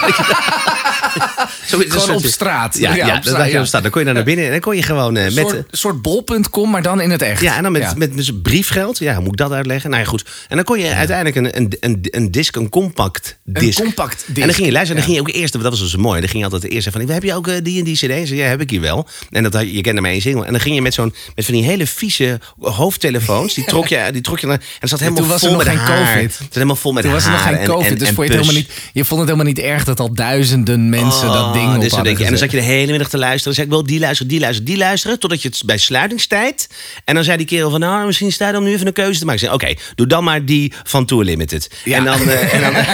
Zo 1.68 1.78
Gewoon 1.78 2.10
een 2.10 2.16
op 2.16 2.22
soort- 2.22 2.34
straat. 2.34 2.78
Ja, 2.78 2.96
ja, 2.96 3.08
op 3.08 3.14
dat 3.14 3.24
straat, 3.24 3.38
dacht 3.40 3.52
je 3.52 3.60
op 3.60 3.66
straat. 3.66 3.82
Dan 3.82 3.92
kon 3.92 4.06
je 4.06 4.12
naar 4.14 4.24
binnen 4.24 4.46
en 4.46 4.52
dan 4.52 4.60
kon 4.60 4.76
je 4.76 4.82
gewoon 4.84 5.18
eh, 5.18 5.26
Een 5.26 5.34
met... 5.34 5.48
soort, 5.50 5.66
soort 5.72 6.02
bol.com, 6.02 6.70
maar 6.70 6.82
dan 6.82 7.02
in 7.02 7.12
het 7.12 7.22
echt. 7.22 7.42
Ja, 7.42 7.56
en 7.58 7.64
dan 7.64 7.72
met, 7.72 7.98
met, 7.98 8.16
met 8.16 8.42
briefgeld. 8.44 8.98
Ja, 9.00 9.14
hoe 9.14 9.22
moet 9.24 9.32
ik 9.32 9.38
dat 9.38 9.52
uitleggen? 9.52 9.90
Nou 9.90 10.02
ja, 10.02 10.08
goed. 10.10 10.26
En 10.48 10.56
dan 10.56 10.66
kon 10.66 10.80
je 10.80 10.94
uiteindelijk 10.94 11.36
een, 11.36 11.58
een, 11.58 11.76
een, 11.80 12.08
een 12.10 12.32
disc, 12.32 12.56
een 12.56 12.70
compact 12.70 13.38
disc. 13.44 13.80
compact 13.82 14.24
disc. 14.26 14.40
En 14.40 14.46
dan 14.46 14.54
ging 14.56 14.66
je 14.68 14.72
luisteren. 14.74 15.02
En 15.02 15.08
dan 15.08 15.16
ging 15.16 15.16
je 15.16 15.22
ook 15.22 15.42
eerst, 15.42 15.54
dat 15.54 15.62
was 15.62 15.80
dus 15.80 15.96
mooi. 15.96 16.20
Dan 16.20 16.30
ging 16.30 16.44
je 16.46 16.50
altijd 16.52 16.72
eerst 16.72 16.88
van, 16.92 17.10
heb 17.10 17.24
je 17.24 17.34
ook 17.34 17.48
eh, 17.48 17.56
die 17.64 17.78
en 17.80 17.84
die 17.84 17.96
cd? 17.96 18.30
Ja, 18.30 18.46
heb 18.48 18.62
ik 18.62 18.70
hier 18.70 18.82
wel. 18.82 19.08
En 19.32 19.44
dat, 19.44 19.62
je 19.72 19.82
kende 19.82 20.02
maar 20.02 20.12
één 20.12 20.22
single. 20.22 20.46
En 20.46 20.52
dan 20.52 20.62
ging 20.62 20.76
je 20.76 20.82
met 20.82 20.94
zo'n, 20.94 21.14
met 21.36 21.46
van 21.46 21.54
die 21.54 21.64
hele 21.64 21.88
vieze 21.88 22.40
hoofdtelefoons. 22.60 23.54
Die 23.54 23.64
trok 23.66 23.88
je, 23.88 24.10
die 24.12 24.22
trok 24.22 24.40
je 24.40 24.48
naar, 24.48 24.58
en 24.58 24.64
het 24.80 24.90
zat 24.90 25.00
helemaal 25.00 25.20
toen 25.22 25.30
was 25.32 25.42
er 25.42 25.48
vol 25.48 25.58
nog 25.58 25.66
met 25.68 25.76
geen 25.76 25.86
haar. 25.86 26.14
COVID. 26.14 26.24
Het 26.32 26.38
zat 26.40 26.54
helemaal 26.54 26.76
vol 26.76 26.92
met 26.94 27.04
Toen 27.04 27.12
was 27.12 27.26
er 27.26 27.32
nog 27.32 27.42
geen 27.44 27.56
en- 27.58 27.66
COVID, 27.68 27.88
en- 27.88 27.98
dus 27.98 28.08
en 28.08 28.14
vond 28.16 28.28
je, 28.28 28.34
het 28.34 28.46
helemaal 28.46 28.62
niet, 28.68 28.80
je 28.94 29.06
vond 29.06 29.20
het 29.20 29.30
helemaal 29.30 29.52
niet 29.54 29.60
erg 29.60 29.84
dat 29.84 30.00
al 30.00 30.14
duizenden 30.14 30.90
mensen 30.90 31.28
dat 31.32 31.54
dus 31.80 31.92
hadden 31.92 32.18
je, 32.18 32.24
En 32.24 32.30
dan 32.30 32.38
zat 32.38 32.52
je 32.52 32.58
de 32.58 32.64
hele 32.64 32.92
middag 32.92 33.10
te 33.10 33.18
luisteren. 33.18 33.44
Dan 33.44 33.54
zei 33.54 33.66
ik, 33.68 33.72
wil 33.74 33.84
die 33.86 34.00
luisteren, 34.00 34.32
die 34.32 34.40
luisteren, 34.40 34.66
die 34.72 34.78
luisteren. 34.78 35.20
Totdat 35.20 35.42
je 35.42 35.48
het 35.48 35.62
bij 35.66 35.78
sluitingstijd. 35.78 36.68
En 37.06 37.16
dan 37.16 37.24
zei 37.24 37.38
die 37.38 37.46
kerel 37.46 37.70
van, 37.70 37.80
nou, 37.80 38.06
misschien 38.06 38.28
is 38.28 38.34
het 38.34 38.42
tijd 38.42 38.58
om 38.58 38.64
nu 38.64 38.74
even 38.74 38.88
een 38.88 38.94
keuze 38.94 39.20
te 39.20 39.26
maken. 39.26 39.42
Ik 39.42 39.50
zei, 39.50 39.72
oké, 39.72 39.82
doe 39.96 40.08
dan 40.08 40.24
maar 40.24 40.46
die 40.46 40.74
van 40.84 41.06
Tour 41.06 41.24
Limited. 41.24 41.70
Ja. 41.84 41.98
En 41.98 42.04
dan... 42.04 42.30
eh, 42.30 42.54
en 42.54 42.62
dan 42.62 42.74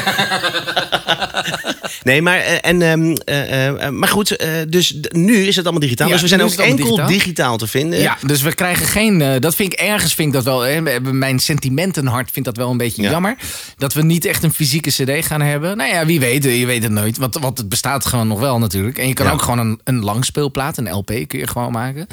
nee, 2.03 2.21
maar, 2.21 2.39
eh, 2.39 2.57
en, 2.61 2.81
ehm, 2.81 3.15
eh, 3.25 3.89
maar 3.89 4.09
goed, 4.09 4.45
dus 4.69 4.95
nu 5.09 5.35
is 5.35 5.55
het 5.55 5.63
allemaal 5.63 5.81
digitaal. 5.81 6.07
Ja, 6.07 6.13
dus 6.13 6.21
we 6.21 6.27
zijn 6.27 6.41
ook 6.41 6.51
enkel 6.51 6.85
digitaal. 6.85 7.07
digitaal. 7.07 7.57
te 7.57 7.67
vinden. 7.67 7.99
Ja, 7.99 8.17
dus 8.25 8.41
we 8.41 8.55
krijgen 8.55 8.85
geen. 8.85 9.39
dat 9.39 9.55
vind 9.55 9.73
ik 9.73 9.79
ergens 9.79 10.13
vind 10.13 10.27
ik 10.27 10.33
dat 10.33 10.43
wel. 10.43 10.59
hè, 10.59 10.99
mijn 10.99 11.39
sentimentenhart 11.39 12.31
vindt 12.31 12.47
dat 12.47 12.57
wel 12.57 12.69
een 12.71 12.77
beetje 12.77 13.01
Ja. 13.01 13.09
jammer. 13.09 13.35
Dat 13.77 13.93
we 13.93 14.01
niet 14.03 14.25
echt 14.25 14.43
een 14.43 14.53
fysieke 14.53 14.89
CD 14.89 15.25
gaan 15.25 15.41
hebben. 15.41 15.77
Nou 15.77 15.89
ja, 15.89 16.05
wie 16.05 16.19
weet, 16.19 16.43
je 16.43 16.65
weet 16.65 16.83
het 16.83 16.91
nooit. 16.91 17.17
Want, 17.17 17.37
want 17.39 17.57
het 17.57 17.69
bestaat 17.69 18.05
gewoon 18.05 18.27
nog 18.27 18.39
wel 18.39 18.50
natuurlijk. 18.59 18.97
En 18.97 19.07
je 19.07 19.13
kan 19.13 19.25
Ja. 19.25 19.31
ook 19.31 19.41
gewoon 19.41 19.59
een, 19.59 19.79
een 19.83 20.03
langspeelplaat, 20.03 20.77
een 20.77 20.89
LP 20.91 21.05
kun 21.27 21.39
je 21.39 21.47
gewoon 21.47 21.71
maken. 21.71 22.07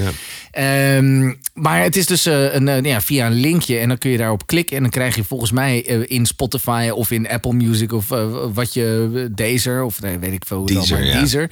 Ehm, 0.50 1.32
maar 1.54 1.82
het 1.82 1.96
is 1.96 2.06
dus 2.06 2.26
eh, 2.26 2.54
een, 2.54 2.68
eh, 2.68 2.82
ja, 2.82 3.00
via 3.00 3.26
een 3.26 3.32
linkje 3.40 3.78
en 3.78 3.88
dan 3.88 3.98
kun 3.98 4.10
je 4.10 4.16
daarop 4.18 4.46
klikken. 4.46 4.76
En 4.76 4.82
dan 4.82 4.90
krijg 4.90 5.16
je 5.16 5.24
volgens 5.24 5.50
mij 5.52 5.86
eh, 5.86 6.00
in 6.06 6.26
Spotify 6.26 6.90
of 6.94 7.10
in 7.10 7.28
Apple 7.28 7.52
Music 7.52 7.92
of 7.92 8.08
wat 8.54 8.74
je, 8.74 9.28
Deezer 9.34 9.82
of 9.82 10.00
nee, 10.00 10.18
weet 10.18 10.32
ik 10.32 10.42
veel 10.46 10.66
Deezer. 10.66 11.50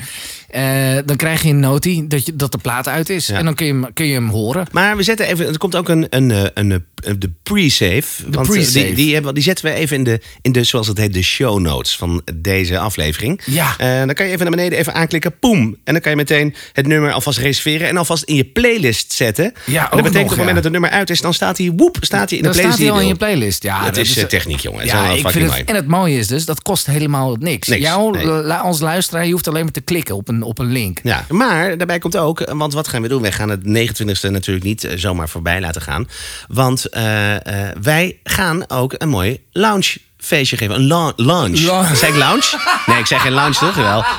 Eh, 0.48 0.96
dan 1.04 1.16
krijg 1.16 1.42
je 1.42 1.48
een 1.48 1.60
noti 1.60 2.06
dat, 2.08 2.26
je, 2.26 2.36
dat 2.36 2.52
de 2.52 2.58
plaat 2.58 2.88
uit 2.88 3.08
is. 3.10 3.28
En 3.28 3.44
dan 3.44 3.54
kun 3.54 3.66
je, 3.66 3.72
hem, 3.72 3.92
kun 3.92 4.06
je 4.06 4.14
hem 4.14 4.28
horen. 4.28 4.66
Maar 4.72 4.96
we 4.96 5.02
zetten 5.02 5.26
even, 5.26 5.46
er 5.48 5.58
komt 5.58 5.76
ook 5.76 5.88
een, 5.88 6.06
een, 6.10 6.50
een, 6.54 6.84
de 7.18 7.30
pre-save. 7.42 8.04
Want, 8.26 8.54
eh. 8.54 8.72
Die, 8.72 8.94
die, 8.94 9.14
hebben, 9.14 9.34
die 9.34 9.42
zetten 9.42 9.64
we 9.64 9.72
even 9.72 9.96
in 9.96 10.04
de, 10.04 10.20
in 10.42 10.52
de, 10.52 10.64
zoals 10.64 10.86
het 10.86 10.98
heet, 10.98 11.12
de 11.12 11.22
show 11.22 11.58
notes 11.58 11.96
van 11.96 12.22
deze 12.34 12.78
aflevering. 12.78 13.40
Ja. 13.44 13.74
Eh, 13.78 13.98
dan 13.98 14.14
kan 14.14 14.26
je 14.26 14.32
even 14.32 14.46
naar 14.46 14.56
beneden 14.56 14.78
even 14.78 14.94
aanklikken, 14.94 15.38
poem. 15.38 15.76
En 15.84 15.92
dan 15.92 16.00
kan 16.00 16.10
je 16.10 16.16
meteen 16.16 16.54
het 16.72 16.86
nummer 16.86 17.12
alvast 17.12 17.38
reserveren 17.38 17.88
en 17.88 17.96
alvast 17.96 18.22
in 18.22 18.34
je 18.34 18.44
playlist 18.44 19.12
zetten. 19.12 19.44
Ja, 19.44 19.82
en 19.82 19.88
dat 19.90 19.98
ook 19.98 20.04
betekent 20.04 20.14
nog, 20.14 20.22
op 20.22 20.28
het 20.28 20.38
moment 20.38 20.48
ja. 20.48 20.54
dat 20.54 20.64
het 20.64 20.72
nummer 20.72 20.90
uit 20.90 21.10
is, 21.10 21.20
dan 21.20 21.34
staat 21.34 21.58
hij, 21.58 21.72
woep, 21.76 21.96
staat 22.00 22.30
hij 22.30 22.38
in 22.38 22.44
de 22.44 22.50
Dan 22.50 22.58
playlist 22.58 22.76
staat 22.76 22.86
hij 22.86 22.90
al 22.96 23.00
in 23.00 23.06
je 23.06 23.14
playlist. 23.14 23.62
Ja, 23.62 23.84
dat 23.84 23.96
is 23.96 24.16
eh, 24.16 24.24
techniek, 24.24 24.60
jongen. 24.60 24.84
Is 24.84 24.90
Ja, 24.90 25.10
ik 25.10 25.28
vind 25.28 25.52
het, 25.52 25.64
en 25.64 25.74
het 25.74 25.86
mooie 25.86 26.18
is 26.18 26.26
dus, 26.26 26.44
dat 26.44 26.62
kost 26.62 26.86
helemaal 26.86 27.36
niks. 27.38 27.68
Niks, 27.68 27.82
Jou, 27.82 28.10
nee. 28.10 28.52
als 28.52 28.80
luisteraar, 28.80 29.26
je 29.26 29.32
hoeft 29.32 29.48
alleen 29.48 29.64
maar 29.64 29.72
te 29.72 29.80
klikken 29.80 30.16
op 30.16 30.28
een, 30.28 30.42
op 30.42 30.58
een 30.58 30.72
link. 30.72 31.00
Ja, 31.02 31.24
maar 31.28 31.76
daarbij 31.76 31.98
komt 31.98 32.16
ook, 32.16 32.52
want 32.52 32.72
wat 32.72 32.88
gaan 32.88 33.02
we 33.02 33.08
doen? 33.08 33.22
Wij 33.22 33.32
gaan 33.32 33.48
het 33.48 33.60
29e 33.60 34.30
natuurlijk 34.30 34.64
niet 34.64 34.84
eh, 34.84 34.96
zomaar 34.96 35.28
voorbij 35.28 35.60
laten 35.60 35.82
gaan. 35.82 36.08
Want 36.48 36.85
eh, 36.90 37.34
eh, 37.68 37.76
wij 37.82 38.18
gaan 38.24 38.70
ook 38.70 38.94
een 38.98 39.08
mooi 39.08 39.40
loungefeestje 39.52 40.56
geven. 40.56 40.74
Een 40.74 40.86
la- 40.86 41.12
lounge. 41.16 41.56
Zeg 41.96 42.08
ik 42.08 42.16
lounge? 42.16 42.58
Nee, 42.86 42.98
ik 42.98 43.06
zeg 43.06 43.20
geen 43.22 43.32
lounge, 43.32 43.54
toch? 43.58 43.74
Wel. 43.74 44.04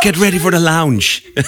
Get 0.00 0.16
ready 0.16 0.38
for 0.38 0.50
the 0.50 0.58
lounge. 0.58 1.20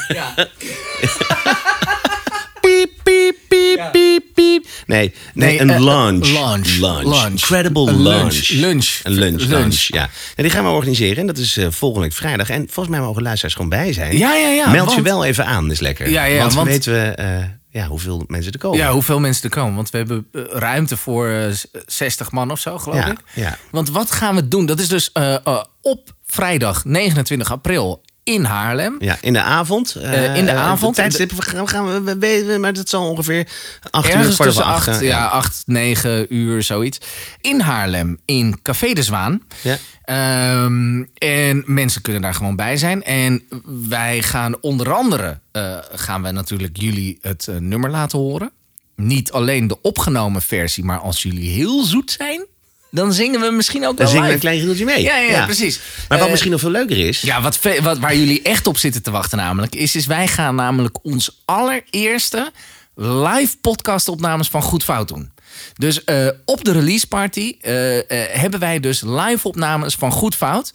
piep, 2.61 2.91
piep, 3.03 3.35
piep, 3.49 3.89
piep, 3.93 4.23
piep. 4.35 4.65
Nee, 4.87 5.15
nee, 5.35 5.49
Nee, 5.49 5.61
een 5.61 5.71
eh, 5.71 5.79
lunch. 5.81 6.27
lunch. 6.27 6.67
Lunch. 6.67 7.05
Lunch. 7.05 7.25
Incredible 7.27 7.93
lunch. 7.97 8.03
lunch. 8.03 8.49
Lunch. 8.49 9.01
Een 9.03 9.13
lunch. 9.13 9.41
Lunch. 9.41 9.51
lunch. 9.51 9.75
Ja. 9.89 10.09
En 10.37 10.43
die 10.43 10.53
gaan 10.53 10.65
we 10.65 10.71
organiseren. 10.71 11.17
En 11.17 11.27
dat 11.27 11.39
is 11.39 11.57
eh, 11.57 11.67
volgende 11.71 12.07
week 12.09 12.17
vrijdag. 12.17 12.51
En 12.51 12.67
volgens 12.71 12.97
mij 12.97 13.05
mogen 13.05 13.23
luisteraars 13.23 13.55
gewoon 13.55 13.69
bij 13.71 13.93
zijn. 13.93 14.19
Ja, 14.19 14.35
ja, 14.35 14.49
ja, 14.49 14.71
Meld 14.71 14.93
je 14.95 15.03
wel 15.03 15.25
even 15.25 15.47
aan, 15.47 15.71
is 15.71 15.81
lekker. 15.81 16.11
Ja, 16.11 16.25
ja, 16.25 16.39
want, 16.41 16.55
want- 16.55 16.69
weten 16.69 16.93
we 16.93 16.99
eh, 17.09 17.27
ja, 17.71 17.87
hoeveel 17.87 18.25
mensen 18.27 18.53
er 18.53 18.59
komen. 18.59 18.79
Ja, 18.79 18.93
hoeveel 18.93 19.21
mensen 19.21 19.45
er 19.45 19.51
komen. 19.57 19.75
Want 19.75 19.91
we 19.91 19.97
hebben 19.99 20.27
eh, 20.33 20.43
ruimte 20.49 20.97
voor 20.97 21.29
eh, 21.29 21.51
z- 21.51 21.65
60 21.87 22.31
man 22.31 22.51
of 22.51 22.59
zo, 22.61 22.79
geloof 22.79 22.99
Ja, 22.99 23.11
ik. 23.11 23.21
ja. 23.35 23.57
Want 23.71 23.91
wat 23.91 24.11
gaan 24.11 24.35
we 24.35 24.49
doen? 24.49 24.67
Dat 24.67 24.81
is 24.81 24.89
dus 24.89 25.13
eh, 25.13 25.35
eh, 25.47 25.63
op 25.83 26.15
vrijdag 26.27 26.85
29 26.85 27.51
april 27.53 28.03
in 28.23 28.45
Haarlem. 28.45 28.97
Ja, 28.99 29.17
in 29.21 29.33
de 29.33 29.43
avond. 29.43 29.95
Eh, 29.95 30.37
in 30.37 30.45
de 30.45 30.53
avond. 30.53 30.97
De 30.97 31.01
tijdstip 31.03 31.33
we 31.33 31.43
gaan, 31.43 31.65
we 31.65 31.71
gaan 31.71 32.05
we, 32.05 32.19
we, 32.19 32.45
we- 32.45 32.59
maar 32.59 32.73
dat 32.73 32.89
zal 32.89 33.09
ongeveer 33.11 33.49
acht 33.91 34.07
uur, 34.09 34.15
Ergens 34.15 34.35
kwart 34.35 34.51
over 34.51 34.63
tussen 34.63 34.65
acht. 34.65 34.89
acht, 34.89 35.01
eh, 35.01 35.07
ja, 35.09 35.27
acht, 35.27 35.63
negen 35.67 36.35
uur, 36.35 36.63
zoiets. 36.63 36.99
In 37.41 37.61
Haarlem, 37.61 38.19
in 38.25 38.63
Café 38.63 38.93
de 38.93 39.03
Zwaan. 39.03 39.43
Ja. 39.63 39.77
Ehm, 40.05 41.03
en 41.15 41.63
mensen 41.67 42.03
kunnen 42.03 42.23
daar 42.23 42.35
gewoon 42.35 42.57
bij 42.57 42.77
zijn. 42.77 43.03
En 43.03 43.43
wij 43.89 44.23
gaan 44.23 44.61
onder 44.61 44.93
andere, 44.93 45.41
eh, 45.53 45.77
gaan 45.95 46.23
we 46.23 46.31
natuurlijk 46.31 46.77
jullie 46.77 47.19
het 47.21 47.49
eh, 47.49 47.57
nummer 47.57 47.91
laten 47.91 48.19
horen. 48.19 48.51
Niet 48.97 49.33
alleen 49.33 49.67
de 49.67 49.81
opgenomen 49.81 50.43
versie, 50.43 50.85
maar 50.85 50.99
als 50.99 51.23
jullie 51.23 51.51
heel 51.51 51.85
zoet 51.85 52.11
zijn... 52.19 52.47
dan 52.91 53.13
zingen 53.13 53.41
we 53.41 53.51
misschien 53.51 53.87
ook 53.87 53.97
Dan 53.97 54.07
wel 54.07 54.07
zingen 54.07 54.23
we 54.23 54.33
live. 54.33 54.35
een 54.35 54.41
klein 54.41 54.57
riedeltje 54.57 54.85
mee. 54.85 55.03
Ja, 55.03 55.17
ja, 55.17 55.31
ja, 55.31 55.45
precies. 55.45 55.81
Maar 56.09 56.17
wat 56.17 56.25
Eh, 56.27 56.31
misschien 56.31 56.51
nog 56.53 56.61
veel 56.61 56.71
leuker 56.71 56.99
is... 56.99 57.21
Ja, 57.21 57.41
wat, 57.43 57.59
ve- 57.59 57.83
wat, 57.83 57.99
waar 57.99 58.17
jullie 58.17 58.43
echt 58.43 58.67
op 58.67 58.77
zitten 58.79 59.03
te 59.03 59.11
wachten 59.11 59.39
namelijk... 59.39 59.75
is, 59.75 59.95
is 59.97 60.07
wij 60.07 60.27
gaan 60.29 60.55
namelijk 60.55 61.05
ons 61.05 61.41
allereerste 61.45 62.53
live 62.95 63.57
podcastopnames 63.61 64.49
van 64.49 64.63
Goed 64.63 64.85
Fout 64.85 65.09
doen. 65.09 65.31
Dus 65.75 66.05
eh, 66.05 66.27
op 66.45 66.65
de 66.65 66.73
release 66.73 67.07
party 67.07 67.57
eh, 67.61 67.99
eh, 67.99 68.05
hebben 68.33 68.61
wij 68.61 68.81
dus 68.81 69.01
live 69.01 69.49
opnames 69.49 69.95
van 69.95 70.13
Goed 70.13 70.35
Fout. 70.35 70.73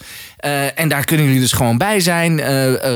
En 0.75 0.89
daar 0.89 1.05
kunnen 1.05 1.25
jullie 1.25 1.41
dus 1.41 1.51
gewoon 1.51 1.77
bij 1.77 1.99
zijn. 1.99 2.39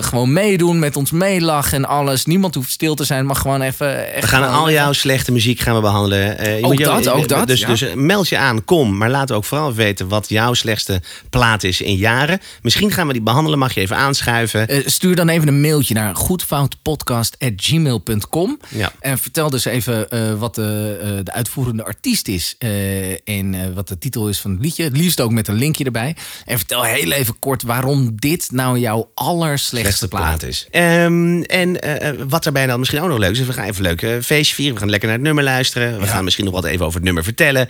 gewoon 0.04 0.34
meedoen, 0.34 0.80
met 0.80 0.96
ons 0.96 1.12
meelachen 1.12 1.78
en 1.78 1.86
alles. 1.86 2.26
Niemand 2.26 2.56
hoeft 2.56 2.72
stil 2.72 2.96
te 2.96 3.04
zijn, 3.04 3.26
mag 3.26 3.42
gewoon 3.42 3.62
even... 3.62 4.14
Echt 4.14 4.22
We 4.22 4.28
gaan 4.28 4.54
al 4.54 4.72
jouw 4.72 4.94
slechte 4.94 5.32
muziek 5.32 5.60
gaan 5.60 5.76
we 5.76 5.82
behandelen. 5.82 6.38
Eh, 6.38 6.66
Ook 6.66 6.84
dat, 6.84 7.10
ook 7.10 7.28
dat, 7.28 7.48
Dus, 7.48 7.60
ja. 7.60 7.68
dus 7.68 7.86
meld 7.96 8.30
je 8.30 8.38
aan, 8.38 8.66
kom. 8.66 8.98
Maar 8.98 9.10
laat 9.10 9.32
ook 9.32 9.46
vooral 9.46 9.74
weten 9.74 10.08
wat 10.08 10.30
jouw 10.30 10.54
slechtste 10.54 11.02
plaat 11.30 11.64
is 11.64 11.82
in 11.82 11.96
jaren. 11.96 12.40
Misschien 12.62 12.92
gaan 12.92 13.08
we 13.08 13.14
die 13.14 13.22
behandelen, 13.22 13.60
mag 13.60 13.74
je 13.74 13.82
even 13.82 13.96
aanschuiven. 13.96 14.68
Stuur 14.86 15.16
dan 15.16 15.30
even 15.30 15.48
een 15.48 15.62
mailtje 15.62 15.94
naar 15.94 16.16
goedfoutpodcast.gmail.com. 16.16 18.60
Ja. 18.68 18.92
En 19.00 19.18
vertel 19.18 19.50
dus 19.50 19.66
even 19.66 20.08
wat 20.40 20.56
de, 20.56 21.22
de 21.24 21.32
uitvoerende 21.32 21.79
artiest 21.84 22.28
is. 22.28 22.56
eh, 22.60 23.12
en 23.12 23.54
eh, 23.54 23.74
wat 23.74 23.88
de 23.88 23.98
titel 23.98 24.30
is 24.30 24.40
van 24.40 24.52
het 24.52 24.60
liedje. 24.62 24.84
Het 24.84 24.98
liefst 24.98 25.22
ook 25.22 25.32
met 25.32 25.48
een 25.48 25.56
linkje 25.56 25.84
erbij. 25.84 26.16
En 26.46 26.58
vertel 26.58 26.84
heel 26.84 27.12
even 27.12 27.40
kort 27.40 27.62
waarom 27.64 28.12
dit 28.16 28.52
nou 28.52 28.80
jouw 28.80 29.12
allerslechtste 29.14 29.76
slechtste 29.78 30.08
plaat 30.08 30.38
plaat 30.38 30.44
is. 30.44 30.68
Ehm, 30.72 31.42
en 31.42 31.82
eh, 31.82 32.24
wat 32.28 32.44
daarbij 32.44 32.68
dan 32.68 32.80
misschien 32.80 33.02
ook 33.02 33.08
nog 33.10 33.18
leuk 33.18 33.32
is, 33.32 33.40
we 33.40 33.54
gaan 33.54 33.66
even 33.68 33.86
een 33.86 33.96
leuk 34.00 34.24
feestje 34.24 34.56
vieren. 34.56 34.74
We 34.74 34.80
gaan 34.80 34.90
lekker 34.90 35.08
naar 35.08 35.18
het 35.18 35.26
nummer 35.28 35.44
luisteren. 35.44 36.00
We 36.00 36.08
gaan 36.08 36.24
misschien 36.24 36.46
nog 36.46 36.54
wat 36.54 36.66
even 36.66 36.86
over 36.86 36.96
het 36.96 37.04
nummer 37.06 37.24
vertellen. 37.24 37.70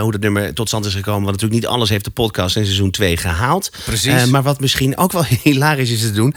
Hoe 0.00 0.12
dat 0.12 0.20
nummer 0.20 0.54
tot 0.54 0.68
stand 0.68 0.84
is 0.84 0.94
gekomen. 0.94 1.22
Want 1.24 1.32
natuurlijk 1.40 1.60
niet 1.62 1.70
alles 1.70 1.88
heeft 1.88 2.04
de 2.04 2.10
podcast 2.10 2.56
in 2.56 2.64
seizoen 2.64 2.90
2 2.90 3.16
gehaald. 3.16 3.70
Precies. 3.84 4.24
Maar 4.26 4.42
wat 4.42 4.60
misschien 4.60 4.96
ook 4.96 5.12
wel 5.12 5.24
hilarisch 5.42 5.90
is 5.90 6.00
te 6.00 6.12
doen, 6.12 6.34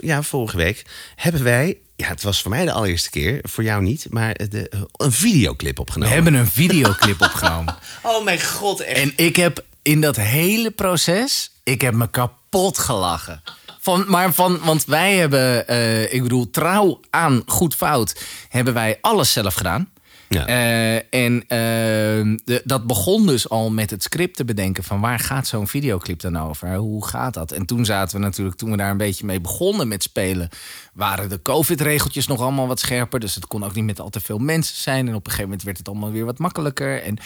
ja, 0.00 0.22
vorige 0.22 0.56
week 0.56 0.82
hebben 1.16 1.42
wij. 1.42 1.78
Ja, 1.96 2.08
het 2.08 2.22
was 2.22 2.42
voor 2.42 2.50
mij 2.50 2.64
de 2.64 2.72
allereerste 2.72 3.10
keer, 3.10 3.38
voor 3.42 3.64
jou 3.64 3.82
niet, 3.82 4.06
maar 4.10 4.34
de, 4.34 4.68
eh, 4.68 4.80
een 4.96 5.12
videoclip 5.12 5.74
We 5.74 5.80
opgenomen. 5.80 6.14
hebben 6.14 6.34
een 6.34 6.46
videoclip 6.46 7.20
opgenomen. 7.20 7.76
Oh 8.02 8.24
mijn 8.24 8.42
god, 8.42 8.80
echt. 8.80 8.98
En 8.98 9.12
ik 9.16 9.36
heb 9.36 9.64
in 9.82 10.00
dat 10.00 10.16
hele 10.16 10.70
proces, 10.70 11.50
ik 11.62 11.80
heb 11.80 11.94
me 11.94 12.10
kapot 12.10 12.78
gelachen. 12.78 13.42
Van, 13.80 14.04
maar 14.08 14.32
van, 14.34 14.58
want 14.64 14.84
wij 14.84 15.14
hebben, 15.16 15.68
eh, 15.68 16.12
ik 16.12 16.22
bedoel, 16.22 16.50
trouw 16.50 17.00
aan 17.10 17.42
goed 17.46 17.74
fout, 17.74 18.22
hebben 18.48 18.74
wij 18.74 18.98
alles 19.00 19.32
zelf 19.32 19.54
gedaan. 19.54 19.90
Ja. 20.32 20.46
Eh, 20.46 21.24
en 21.24 21.42
eh, 21.48 22.38
de- 22.44 22.62
dat 22.64 22.86
begon 22.86 23.26
dus 23.26 23.48
al 23.48 23.70
met 23.70 23.90
het 23.90 24.02
script 24.02 24.36
te 24.36 24.44
bedenken 24.44 24.84
van 24.84 25.00
waar 25.00 25.18
gaat 25.18 25.46
zo'n 25.46 25.66
videoclip 25.68 26.20
dan 26.20 26.38
over? 26.38 26.74
Hoe 26.74 27.06
gaat 27.06 27.34
dat? 27.34 27.52
En 27.52 27.66
toen 27.66 27.84
zaten 27.84 28.16
we 28.18 28.24
natuurlijk, 28.24 28.56
toen 28.56 28.70
we 28.70 28.76
daar 28.76 28.90
een 28.90 28.96
beetje 28.96 29.26
mee 29.26 29.40
begonnen 29.40 29.88
met 29.88 30.02
spelen, 30.02 30.48
waren 30.92 31.28
de 31.28 31.42
COVID-regeltjes 31.42 32.26
nog 32.26 32.40
allemaal 32.40 32.66
wat 32.66 32.80
scherper. 32.80 33.20
Dus 33.20 33.34
het 33.34 33.46
kon 33.46 33.64
ook 33.64 33.74
niet 33.74 33.84
met 33.84 34.00
al 34.00 34.10
te 34.10 34.20
veel 34.20 34.38
mensen 34.38 34.76
zijn. 34.76 35.08
En 35.08 35.14
op 35.14 35.24
een 35.24 35.30
gegeven 35.30 35.44
moment 35.44 35.62
werd 35.62 35.78
het 35.78 35.88
allemaal 35.88 36.10
weer 36.12 36.24
wat 36.24 36.38
makkelijker. 36.38 37.02
En, 37.02 37.16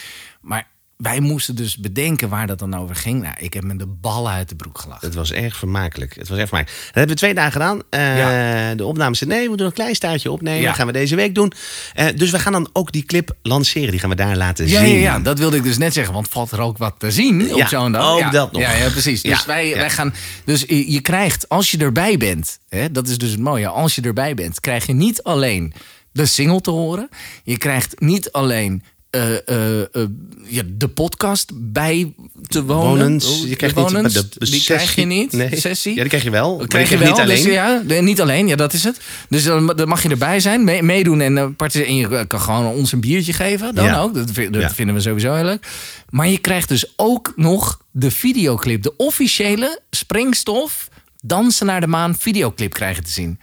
maar 0.41 0.69
wij 0.97 1.21
moesten 1.21 1.57
dus 1.57 1.77
bedenken 1.77 2.29
waar 2.29 2.47
dat 2.47 2.59
dan 2.59 2.75
over 2.77 2.95
ging. 2.97 3.23
Nou, 3.23 3.35
ik 3.39 3.53
heb 3.55 3.65
me 3.65 3.77
de 3.77 3.87
ballen 3.87 4.33
uit 4.33 4.49
de 4.49 4.57
broek 4.57 4.79
gelachen. 4.79 5.07
Het 5.07 5.17
was 5.17 5.33
erg 5.33 5.57
vermakelijk. 5.57 6.15
Het 6.15 6.29
was 6.29 6.39
erg 6.39 6.49
vermakelijk. 6.49 6.85
Dat 6.87 6.95
hebben 6.95 7.15
we 7.15 7.21
twee 7.21 7.35
dagen 7.35 7.53
gedaan. 7.53 7.83
Eh, 7.91 8.19
Ja. 8.19 8.75
De 8.75 8.85
opnames 8.85 9.21
nee, 9.21 9.43
we 9.43 9.49
moeten 9.49 9.67
een 9.67 9.73
klein 9.73 9.95
staartje 9.95 10.31
opnemen. 10.31 10.61
Ja. 10.61 10.67
Dat 10.67 10.77
gaan 10.77 10.87
we 10.87 10.93
deze 10.93 11.17
week 11.17 11.35
doen. 11.35 11.53
Eh, 11.95 12.07
dus 12.17 12.31
we 12.31 12.39
gaan 12.39 12.53
dan 12.53 12.69
ook 12.73 12.93
die 12.93 13.03
clip 13.05 13.37
lanceren. 13.43 13.91
Die 13.91 14.01
gaan 14.01 14.11
we 14.11 14.17
daar 14.17 14.37
laten 14.37 14.69
Ja, 14.69 14.85
zien. 14.85 14.95
ja, 14.95 15.01
ja, 15.01 15.19
dat 15.19 15.39
wilde 15.39 15.57
ik 15.57 15.63
dus 15.63 15.79
net 15.79 15.93
zeggen. 15.93 16.15
Want 16.15 16.29
valt 16.29 16.51
er 16.51 16.61
ook 16.61 16.79
wat 16.79 16.95
te 16.99 17.11
zien 17.11 17.55
op 17.55 17.67
zo'n 17.67 17.93
dag? 17.93 18.11
ook 18.13 18.19
ja, 18.19 18.31
dat 18.31 18.53
nog. 18.53 18.63
Ja, 18.63 18.91
precies. 18.91 19.23
Dus, 19.23 19.45
wij, 19.45 19.75
wij 19.75 19.91
gaan, 19.91 20.15
dus 20.45 20.61
je 20.67 20.93
je 20.93 21.01
krijgt, 21.01 21.49
als 21.49 21.71
je 21.71 21.79
erbij 21.79 22.17
bent... 22.17 22.59
Hè, 22.69 22.91
dat 22.93 23.09
is 23.09 23.19
dus 23.19 23.31
het 23.31 23.41
mooie. 23.41 23.69
Als 23.69 23.95
je 23.95 24.03
erbij 24.03 24.35
bent, 24.35 24.61
krijg 24.61 24.87
je 24.87 24.93
niet 24.93 25.23
alleen 25.23 25.73
de 26.13 26.27
single 26.27 26.61
te 26.61 26.71
horen. 26.71 27.09
Je 27.45 27.59
krijgt 27.59 28.01
niet 28.01 28.33
alleen 28.33 28.83
eh, 29.17 30.03
ja, 30.49 30.63
de 30.67 30.89
podcast 30.89 31.51
bij 31.55 32.15
te 32.49 32.65
wonen. 32.65 32.89
Wonens, 33.05 33.41
Oh, 33.41 33.49
je 33.49 33.57
krijgt 33.57 33.75
de 33.77 33.83
niet 33.83 33.93
wonens, 33.93 34.15
de- 34.15 34.21
de 34.29 34.39
die 34.39 34.47
sessie. 34.49 34.65
krijg 34.75 34.95
je 34.95 35.05
niet. 35.05 35.33
Nee. 35.33 35.61
Sessie. 35.61 35.95
Ja, 35.95 36.01
die 36.01 36.09
krijg 36.09 36.23
je 36.25 36.31
wel. 36.31 36.65
krijg 36.67 36.89
je 36.91 36.99
wel, 36.99 37.09
niet 37.11 37.21
alleen. 37.21 37.43
dus 37.45 37.53
ja, 37.53 37.83
de- 37.87 37.95
niet 37.95 38.21
alleen, 38.21 38.47
ja, 38.49 38.57
dat 38.57 38.73
is 38.73 38.85
het. 38.85 39.01
Dus 39.29 39.45
dan, 39.45 39.67
dan 39.77 39.89
mag 39.89 40.03
je 40.03 40.09
erbij 40.09 40.41
zijn, 40.41 40.65
mee- 40.65 40.83
meedoen 40.83 41.21
en, 41.21 41.39
en 41.73 41.97
je 41.97 42.25
kan 42.27 42.41
gewoon 42.41 42.67
ons 42.67 42.93
een 42.93 43.01
biertje 43.01 43.33
geven. 43.33 43.75
Dan 43.75 43.85
Ja. 43.85 44.01
ook, 44.01 44.15
dat, 44.15 44.31
vi- 44.33 44.51
dat 44.51 44.63
Ja. 44.63 44.71
vinden 44.71 44.95
we 44.95 45.01
sowieso 45.01 45.35
heel 45.35 45.45
leuk. 45.45 45.67
Maar 46.11 46.29
je 46.29 46.39
krijgt 46.39 46.69
dus 46.69 46.93
ook 46.97 47.33
nog 47.37 47.81
de 47.91 48.11
videoclip, 48.11 48.83
de 48.83 48.97
officiële 48.97 49.81
Springstof 49.91 50.89
Dansen 51.21 51.67
naar 51.67 51.81
de 51.81 51.87
Maan 51.87 52.17
videoclip 52.19 52.73
krijgen 52.73 53.05
te 53.05 53.11
zien. 53.11 53.39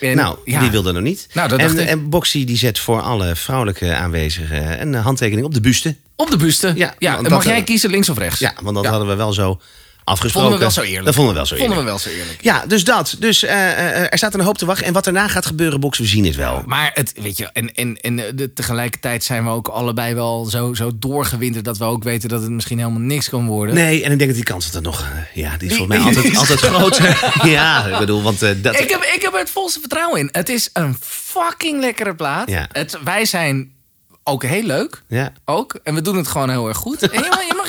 En, 0.00 0.16
Nou, 0.16 0.38
ja, 0.44 0.60
die 0.60 0.70
wilde 0.70 0.92
nog 0.92 1.02
niet. 1.02 1.28
Nou, 1.32 1.48
dat 1.48 1.58
en, 1.58 1.66
dacht 1.66 1.78
ik. 1.78 1.86
en 1.88 2.08
Boxy 2.08 2.44
die 2.44 2.56
zet 2.56 2.78
voor 2.78 3.00
alle 3.00 3.36
vrouwelijke 3.36 3.94
aanwezigen 3.94 4.80
een 4.80 4.94
handtekening 4.94 5.46
op 5.46 5.54
de 5.54 5.60
buste. 5.60 5.96
Op 6.16 6.30
de 6.30 6.36
buste. 6.36 6.72
Ja, 6.76 6.94
dat, 6.98 7.28
mag 7.28 7.44
jij 7.44 7.56
eh, 7.58 7.64
kiezen 7.64 7.90
links 7.90 8.08
of 8.08 8.18
rechts. 8.18 8.38
Ja, 8.38 8.52
want 8.62 8.74
dat 8.74 8.84
Ja. 8.84 8.90
hadden 8.90 9.08
we 9.08 9.14
wel 9.14 9.32
zo 9.32 9.60
afgesproken. 10.04 10.50
Vonden 10.50 10.68
we 10.68 10.74
wel 10.74 10.84
zo 10.84 10.90
eerlijk. 10.90 11.04
Dat 11.04 11.14
vonden 11.14 11.32
we 11.32 11.38
wel 11.38 11.46
zo 11.48 11.54
eerlijk. 11.54 11.74
Vonden 11.74 11.94
we 11.94 11.98
wel 12.00 12.12
zo 12.12 12.20
eerlijk. 12.20 12.42
Ja, 12.42 12.64
dus 12.66 12.84
dat. 12.84 13.16
Dus 13.18 13.42
eh, 13.42 13.70
eh, 13.70 14.06
er 14.10 14.18
staat 14.18 14.34
een 14.34 14.40
hoop 14.40 14.58
te 14.58 14.66
wachten. 14.66 14.86
En 14.86 14.92
wat 14.92 15.04
daarna 15.04 15.28
gaat 15.28 15.46
gebeuren, 15.46 15.80
Box, 15.80 15.98
we 15.98 16.06
zien 16.06 16.24
het 16.24 16.36
wel. 16.36 16.62
Maar 16.66 16.90
het, 16.94 17.12
weet 17.22 17.36
je, 17.36 17.50
en, 17.52 17.74
en, 17.74 17.96
en 18.00 18.16
de, 18.16 18.52
tegelijkertijd 18.52 19.24
zijn 19.24 19.44
we 19.44 19.50
ook 19.50 19.68
allebei 19.68 20.14
wel 20.14 20.44
zo, 20.44 20.74
zo 20.74 20.90
doorgewinterd 20.94 21.64
dat 21.64 21.78
we 21.78 21.84
ook 21.84 22.02
weten 22.02 22.28
dat 22.28 22.42
het 22.42 22.50
misschien 22.50 22.78
helemaal 22.78 23.00
niks 23.00 23.28
kan 23.28 23.46
worden. 23.46 23.74
Nee, 23.74 24.04
en 24.04 24.12
ik 24.12 24.18
denk 24.18 24.30
dat 24.30 24.38
die 24.38 24.44
kans 24.54 24.66
dat 24.66 24.74
er 24.74 24.82
nog... 24.82 25.00
eh, 25.00 25.42
ja, 25.42 25.56
die 25.56 25.70
is 25.70 25.76
volgens 25.76 25.98
mij 25.98 26.06
altijd, 26.06 26.36
altijd 26.36 26.60
groter. 26.70 27.32
ja, 27.48 27.86
ik 27.86 27.98
bedoel, 27.98 28.22
want 28.22 28.40
dat... 28.40 28.80
Ik 28.80 28.90
heb, 28.90 29.02
ik 29.14 29.22
heb 29.22 29.32
er 29.32 29.38
het 29.38 29.50
volste 29.50 29.80
vertrouwen 29.80 30.20
in. 30.20 30.28
Het 30.32 30.48
is 30.48 30.70
een 30.72 30.96
fucking 31.00 31.80
lekkere 31.80 32.14
plaat. 32.14 32.50
Ja. 32.50 32.66
Het, 32.72 32.98
wij 33.04 33.24
zijn 33.24 33.72
ook 34.24 34.44
heel 34.44 34.62
leuk. 34.62 35.02
Ja. 35.08 35.32
Ook. 35.44 35.78
En 35.82 35.94
we 35.94 36.02
doen 36.02 36.16
het 36.16 36.28
gewoon 36.28 36.50
heel 36.50 36.68
erg 36.68 36.76
goed. 36.76 37.02
En 37.10 37.22
je, 37.22 37.59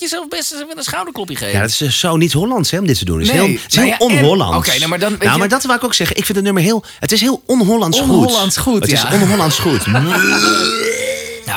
mag- 0.00 0.10
je, 0.10 0.16
jezelf 0.16 0.28
best 0.28 0.52
eens 0.52 0.76
een 0.76 0.82
schouderklopje 0.82 1.36
geven. 1.36 1.54
Ja, 1.54 1.60
dat 1.60 1.68
is 1.70 1.80
eh, 1.80 1.88
zo 1.90 2.16
niet 2.16 2.32
Hollands 2.32 2.70
hè, 2.70 2.78
om 2.78 2.86
dit 2.86 2.98
te 2.98 3.04
doen. 3.04 3.18
Het 3.18 3.26
is 3.28 3.32
Nee. 3.34 3.42
heel, 3.46 3.52
het 3.62 3.70
is 3.70 3.74
Nou 3.76 3.88
heel 3.88 3.96
ja, 4.08 4.14
en- 4.16 4.18
on-Hollands. 4.18 4.68
Oké, 4.68 4.76
nou, 4.78 4.88
maar 4.88 4.98
dan, 4.98 5.16
nou, 5.18 5.32
je- 5.32 5.38
maar 5.38 5.48
dat 5.48 5.62
wou 5.64 5.78
ik 5.78 5.84
ook 5.84 5.94
zeggen. 5.94 6.16
Ik 6.16 6.24
vind 6.24 6.36
het 6.36 6.44
nummer 6.46 6.62
heel... 6.62 6.84
Het 6.98 7.12
is 7.12 7.20
heel 7.20 7.42
on-Hollands 7.46 7.98
goed. 8.00 8.08
On-Hollands 8.08 8.56
goed, 8.56 8.80
Het 8.80 8.90
ja. 8.90 9.08
is 9.12 9.20
on-Hollands 9.20 9.58
goed. 9.58 9.86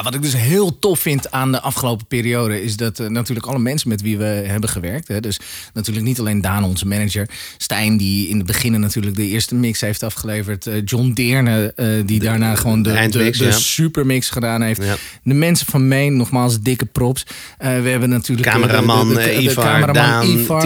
Ja, 0.02 0.08
wat 0.08 0.16
ik 0.16 0.22
dus 0.22 0.36
heel 0.42 0.80
tof 0.80 1.00
vind 1.00 1.32
aan 1.32 1.52
de 1.52 1.62
afgelopen 1.62 2.06
periode... 2.06 2.64
is 2.64 2.76
dat 2.76 3.00
eh, 3.00 3.08
natuurlijk 3.08 3.48
alle 3.48 3.60
mensen 3.60 3.90
met 3.90 4.02
wie 4.02 4.18
we 4.18 4.24
hebben 4.24 4.70
gewerkt... 4.70 5.08
Hè, 5.08 5.20
dus 5.20 5.40
natuurlijk 5.74 6.06
niet 6.06 6.20
alleen 6.20 6.42
Daan, 6.42 6.64
onze 6.64 6.88
manager... 6.88 7.30
Stijn, 7.58 7.98
die 7.98 8.28
in 8.28 8.38
het 8.38 8.46
begin 8.46 8.80
natuurlijk 8.80 9.16
de 9.16 9.28
eerste 9.28 9.56
mix 9.56 9.82
heeft 9.82 10.04
afgeleverd... 10.04 10.68
eh, 10.68 10.74
John 10.86 11.12
Deerne, 11.14 11.74
eh, 11.76 11.88
die 12.06 12.20
daarna 12.20 12.56
gewoon 12.56 12.82
de, 12.82 12.92
de, 12.92 12.96
eindmix, 12.96 13.38
de 13.38 13.44
ja. 13.44 13.52
supermix 13.52 14.30
gedaan 14.30 14.62
heeft. 14.62 14.84
Ja. 14.84 14.96
De 15.24 15.34
mensen 15.34 15.66
van 15.68 15.88
Maine, 15.88 16.16
nogmaals 16.16 16.60
dikke 16.60 16.86
props. 16.86 17.26
We 17.58 17.66
hebben 17.68 18.10
natuurlijk... 18.10 18.50
Cameraman, 18.50 19.20
Ivar, 19.20 19.64
cameraman 19.64 19.94
Daan, 19.94 20.28
Ivar, 20.28 20.62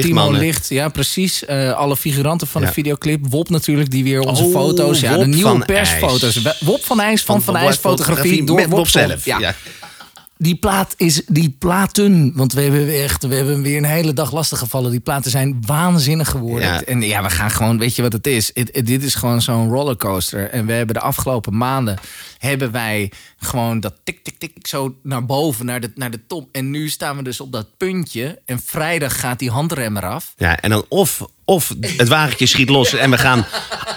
Timo. 0.00 0.30
Licht, 0.32 0.68
ja 0.68 0.88
precies. 0.88 1.46
Alle 1.74 1.96
figuranten 1.96 2.46
van 2.46 2.60
Ja. 2.60 2.66
de 2.66 2.72
videoclip. 2.72 3.26
Wop 3.28 3.48
natuurlijk, 3.48 3.90
die 3.90 4.04
weer 4.04 4.20
onze 4.20 4.42
Oh, 4.42 4.52
foto's... 4.52 5.00
Ja, 5.00 5.16
de 5.16 5.26
nieuwe 5.26 5.48
van 5.48 5.64
persfoto's. 5.64 6.40
Wop 6.60 6.84
van 6.84 7.00
IJs 7.00 7.22
van 7.22 7.42
Van, 7.42 7.56
IJs 7.56 7.76
fotografie 7.76 8.44
door 8.44 8.68
Bob 8.78 8.88
zelf. 8.88 9.24
Ja. 9.24 9.38
Ja. 9.38 9.54
Die 10.40 10.54
plaat 10.56 10.94
is, 10.96 11.22
die 11.26 11.56
platen, 11.58 12.32
want 12.34 12.52
we 12.52 12.60
hebben 12.60 13.02
echt, 13.02 13.26
we 13.26 13.34
hebben 13.34 13.62
weer 13.62 13.76
een 13.76 13.84
hele 13.84 14.12
dag 14.12 14.32
lastig 14.32 14.58
gevallen. 14.58 14.90
Die 14.90 15.00
platen 15.00 15.30
zijn 15.30 15.62
waanzinnig 15.66 16.28
geworden. 16.30 16.68
Ja. 16.68 16.82
En 16.82 17.02
ja, 17.02 17.22
we 17.22 17.30
gaan 17.30 17.50
gewoon, 17.50 17.78
weet 17.78 17.96
je 17.96 18.02
wat 18.02 18.12
het 18.12 18.26
is? 18.26 18.50
Het- 18.54 18.68
het- 18.72 18.86
dit 18.86 19.02
is 19.02 19.14
gewoon 19.14 19.42
zo'n 19.42 19.68
rollercoaster. 19.70 20.50
En 20.50 20.66
we 20.66 20.72
hebben 20.72 20.94
de 20.94 21.00
afgelopen 21.00 21.56
maanden, 21.56 21.98
hebben 22.38 22.70
wij 22.72 23.12
gewoon 23.38 23.80
dat 23.80 23.94
tik, 24.04 24.24
tik, 24.24 24.38
tik, 24.38 24.52
zo 24.66 24.94
naar 25.02 25.26
boven, 25.26 25.66
naar 25.66 25.80
de, 25.80 25.90
naar 25.94 26.10
de 26.10 26.20
top. 26.26 26.48
En 26.52 26.70
nu 26.70 26.88
staan 26.88 27.16
we 27.16 27.22
dus 27.22 27.40
op 27.40 27.52
dat 27.52 27.66
puntje. 27.76 28.40
En 28.46 28.60
vrijdag 28.64 29.20
gaat 29.20 29.38
die 29.38 29.50
handrem 29.50 29.96
eraf. 29.96 30.32
Ja, 30.36 30.60
en 30.60 30.70
dan 30.70 30.84
of, 30.88 31.22
of 31.44 31.74
het 31.80 32.08
wagentje 32.08 32.46
schiet 32.46 32.68
los 32.68 32.94
en 32.94 33.10
we 33.10 33.18
gaan 33.18 33.46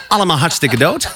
allemaal 0.08 0.38
hartstikke 0.38 0.78
dood. 0.78 1.16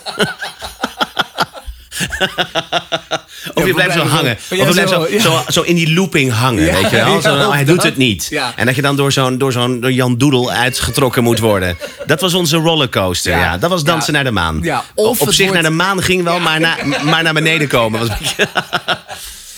Of 3.54 3.66
je 3.66 3.74
blijft 3.74 3.94
zo 3.94 4.06
hangen. 4.06 4.32
Of 4.32 4.50
je 4.50 4.66
blijft 4.72 4.90
zo, 4.90 5.08
zo, 5.20 5.44
zo, 5.48 5.62
in 5.62 5.76
die 5.76 5.94
looping 5.94 6.32
hangen, 6.32 6.74
weet 6.74 6.90
je 6.90 6.96
wel? 6.96 7.22
Zo, 7.22 7.52
hij 7.52 7.66
doet 7.66 7.84
het 7.84 7.98
niet. 7.98 8.40
En 8.56 8.66
dat 8.66 8.76
je 8.76 8.82
dan 8.82 8.96
door 8.96 9.12
zo'n 9.12 9.38
door 9.38 9.52
zo'n 9.52 9.80
door 9.80 9.92
Jan 9.92 10.18
Doedel 10.18 10.52
uitgetrokken 10.52 11.24
moet 11.24 11.40
worden. 11.40 11.78
Dat 12.06 12.22
was 12.22 12.34
onze 12.34 12.58
rollercoaster, 12.58 13.38
ja. 13.38 13.58
Dat 13.58 13.70
was 13.70 13.84
dansen 13.84 14.14
naar 14.14 14.24
de 14.24 14.32
maan. 14.32 14.60
Ja, 14.62 14.84
Of 14.94 15.22
Op 15.22 15.34
zich 15.34 15.52
naar 15.52 15.64
de 15.64 15.70
maan 15.70 16.04
ging 16.04 16.24
wel, 16.24 16.40
maar, 16.40 16.60
na, 16.60 16.78
maar 17.04 17.24
naar 17.24 17.34
beneden 17.34 17.68
komen 17.68 18.00
was. 18.00 18.10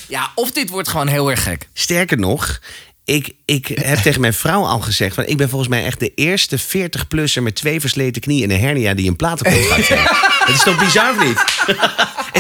Ja, 0.10 0.32
of 0.36 0.52
dit 0.52 0.70
wordt 0.70 0.88
gewoon 0.88 1.08
heel 1.08 1.30
erg 1.30 1.44
gek. 1.44 1.70
Sterker 1.74 2.18
nog, 2.18 2.60
ik, 3.06 3.32
ik 3.46 3.68
heb 3.68 3.98
tegen 3.98 4.22
mijn 4.22 4.34
vrouw 4.34 4.66
al 4.66 4.80
gezegd... 4.80 5.16
Van, 5.16 5.26
ik 5.26 5.38
ben 5.38 5.50
volgens 5.50 5.70
mij 5.70 5.86
echt 5.86 6.00
de 6.00 6.12
eerste 6.16 6.60
40-plusser... 6.60 7.42
met 7.42 7.56
twee 7.56 7.80
versleten 7.80 8.22
knieën 8.22 8.50
en 8.50 8.56
een 8.56 8.62
hernia 8.62 8.94
die 8.94 9.10
een 9.10 9.16
platencontract 9.16 9.88
heeft. 9.88 10.10
Dat 10.48 10.56
is 10.56 10.64
toch 10.64 10.80
bizar 10.80 11.12
of 11.12 11.26
niet? 11.26 11.44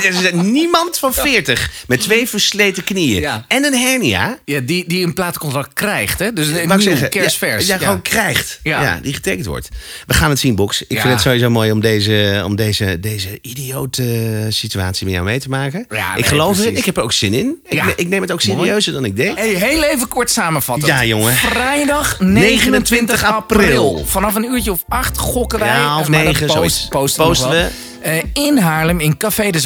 En 0.03 0.15
er 0.15 0.23
is 0.23 0.31
niemand 0.41 0.97
van 0.97 1.13
40 1.13 1.71
met 1.87 2.01
twee 2.01 2.27
versleten 2.29 2.83
knieën 2.83 3.21
Ja. 3.21 3.45
en 3.47 3.63
een 3.63 3.73
hernia... 3.77 4.37
Ja, 4.45 4.59
die, 4.59 4.83
die 4.87 5.05
een 5.05 5.13
platencontract 5.13 5.73
krijgt, 5.73 6.19
hè? 6.19 6.33
Dus 6.33 6.47
een 6.47 6.53
Wou 6.53 6.63
ik 6.63 6.69
nieuw, 6.77 6.79
zeggen, 6.79 7.09
kerstvers. 7.09 7.67
Ja, 7.67 7.73
ja, 7.73 7.79
gewoon 7.85 8.01
krijgt. 8.01 8.59
Ja. 8.63 8.81
Ja. 8.81 8.99
die 9.01 9.13
getekend 9.13 9.45
wordt. 9.45 9.69
We 10.07 10.13
gaan 10.13 10.29
het 10.29 10.39
zien, 10.39 10.55
Box. 10.55 10.81
Ik 10.81 10.91
Ja. 10.91 11.01
vind 11.01 11.13
het 11.13 11.21
sowieso 11.21 11.49
mooi 11.49 11.71
om 11.71 11.79
deze, 11.81 12.41
om 12.45 12.55
deze, 12.55 12.99
deze 12.99 13.39
idiote 13.41 14.45
situatie 14.49 15.05
met 15.05 15.13
jou 15.13 15.25
mee 15.25 15.39
te 15.39 15.49
maken. 15.49 15.85
Ja, 15.89 16.09
ik 16.09 16.15
nee, 16.15 16.23
geloof 16.23 16.51
precies. 16.51 16.65
het. 16.69 16.77
Ik 16.77 16.85
heb 16.85 16.97
er 16.97 17.03
ook 17.03 17.13
zin 17.13 17.33
in. 17.33 17.55
Ik, 17.65 17.73
Ja. 17.73 17.85
ik 17.95 18.07
neem 18.07 18.21
het 18.21 18.31
ook 18.31 18.45
Mooi. 18.45 18.59
serieuzer 18.59 18.93
dan 18.93 19.05
ik 19.05 19.15
denk. 19.15 19.37
Hey, 19.37 19.47
heel 19.49 19.83
even 19.83 20.07
kort 20.07 20.29
samenvatten. 20.29 20.87
Ja, 20.87 21.05
jongen. 21.05 21.33
Vrijdag 21.33 22.19
29 22.19 22.65
29 22.69 23.23
april. 23.23 23.59
april. 23.67 24.05
Vanaf 24.05 24.35
een 24.35 24.43
uurtje 24.43 24.71
of 24.71 24.83
acht 24.87 25.17
gokken 25.17 25.59
wij. 25.59 25.67
Ja, 25.67 25.99
of 25.99 26.07
maar 26.07 26.23
dat 26.23 26.27
negen, 26.33 26.49
zoiets. 26.49 26.87
Posten, 26.89 27.23
Posten 27.25 27.47
nog 27.49 27.57
wel. 27.57 27.65
we. 27.69 27.85
Eh, 28.01 28.45
in 28.45 28.57
Haarlem, 28.57 28.99
in 28.99 29.17
Café 29.17 29.49
de 29.49 29.59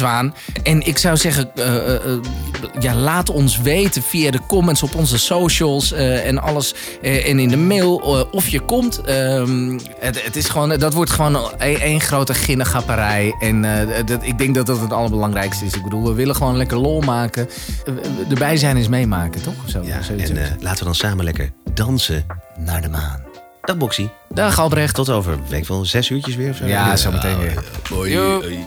En 0.62 0.86
ik 0.86 0.98
zou 0.98 1.16
zeggen, 1.16 1.50
eh, 1.54 1.76
eh, 1.76 1.94
eh, 1.94 2.18
ja, 2.80 2.94
laat 2.94 3.30
ons 3.30 3.60
weten 3.60 4.02
via 4.02 4.30
de 4.30 4.40
comments 4.46 4.82
op 4.82 4.94
onze 4.94 5.18
socials 5.18 5.92
eh, 5.92 6.26
en 6.26 6.38
alles. 6.42 6.74
eh, 7.02 7.28
en 7.28 7.38
in 7.38 7.48
de 7.48 7.56
mail 7.56 7.94
of 8.30 8.48
je 8.48 8.60
komt. 8.60 8.98
Ehm, 9.00 9.78
het, 9.98 10.24
het 10.24 10.36
is 10.36 10.48
gewoon, 10.48 10.68
dat 10.78 10.92
wordt 10.92 11.10
gewoon 11.10 11.58
één 11.58 11.80
één 11.80 12.00
grote 12.00 12.34
ginnegapperij. 12.34 13.34
En 13.40 13.64
eh, 13.64 14.06
dat, 14.06 14.22
ik 14.22 14.38
denk 14.38 14.54
dat 14.54 14.66
dat 14.66 14.80
het 14.80 14.92
allerbelangrijkste 14.92 15.64
is. 15.64 15.74
Ik 15.74 15.82
bedoel, 15.82 16.02
we 16.04 16.12
willen 16.12 16.36
gewoon 16.36 16.56
lekker 16.56 16.76
lol 16.78 17.00
maken. 17.00 17.48
Erbij 18.28 18.56
zijn 18.56 18.76
is 18.76 18.88
meemaken, 18.88 19.42
toch? 19.42 19.54
Zo, 19.66 19.80
Ja, 19.82 20.02
zoiets. 20.02 20.30
en 20.30 20.56
laten 20.60 20.78
we 20.78 20.84
dan 20.84 20.94
samen 20.94 21.24
lekker 21.24 21.50
dansen. 21.74 22.26
Naar 22.58 22.82
de 22.82 22.88
maan. 22.88 23.20
Dag 23.62 23.76
Boxie. 23.76 24.10
Dag 24.28 24.58
Albrecht. 24.58 24.94
Tot 24.94 25.08
over, 25.08 25.38
weet 25.48 25.60
ik 25.60 25.68
wel, 25.68 25.84
zes 25.84 26.08
uurtjes 26.10 26.34
weer 26.36 26.50
of 26.50 26.56
zo. 26.56 26.66
Ja, 26.66 26.96
zometeen 26.96 27.38
weer. 27.38 27.64
Hoi. 27.90 28.12
Joe. 28.12 28.42
Hoi. 28.42 28.66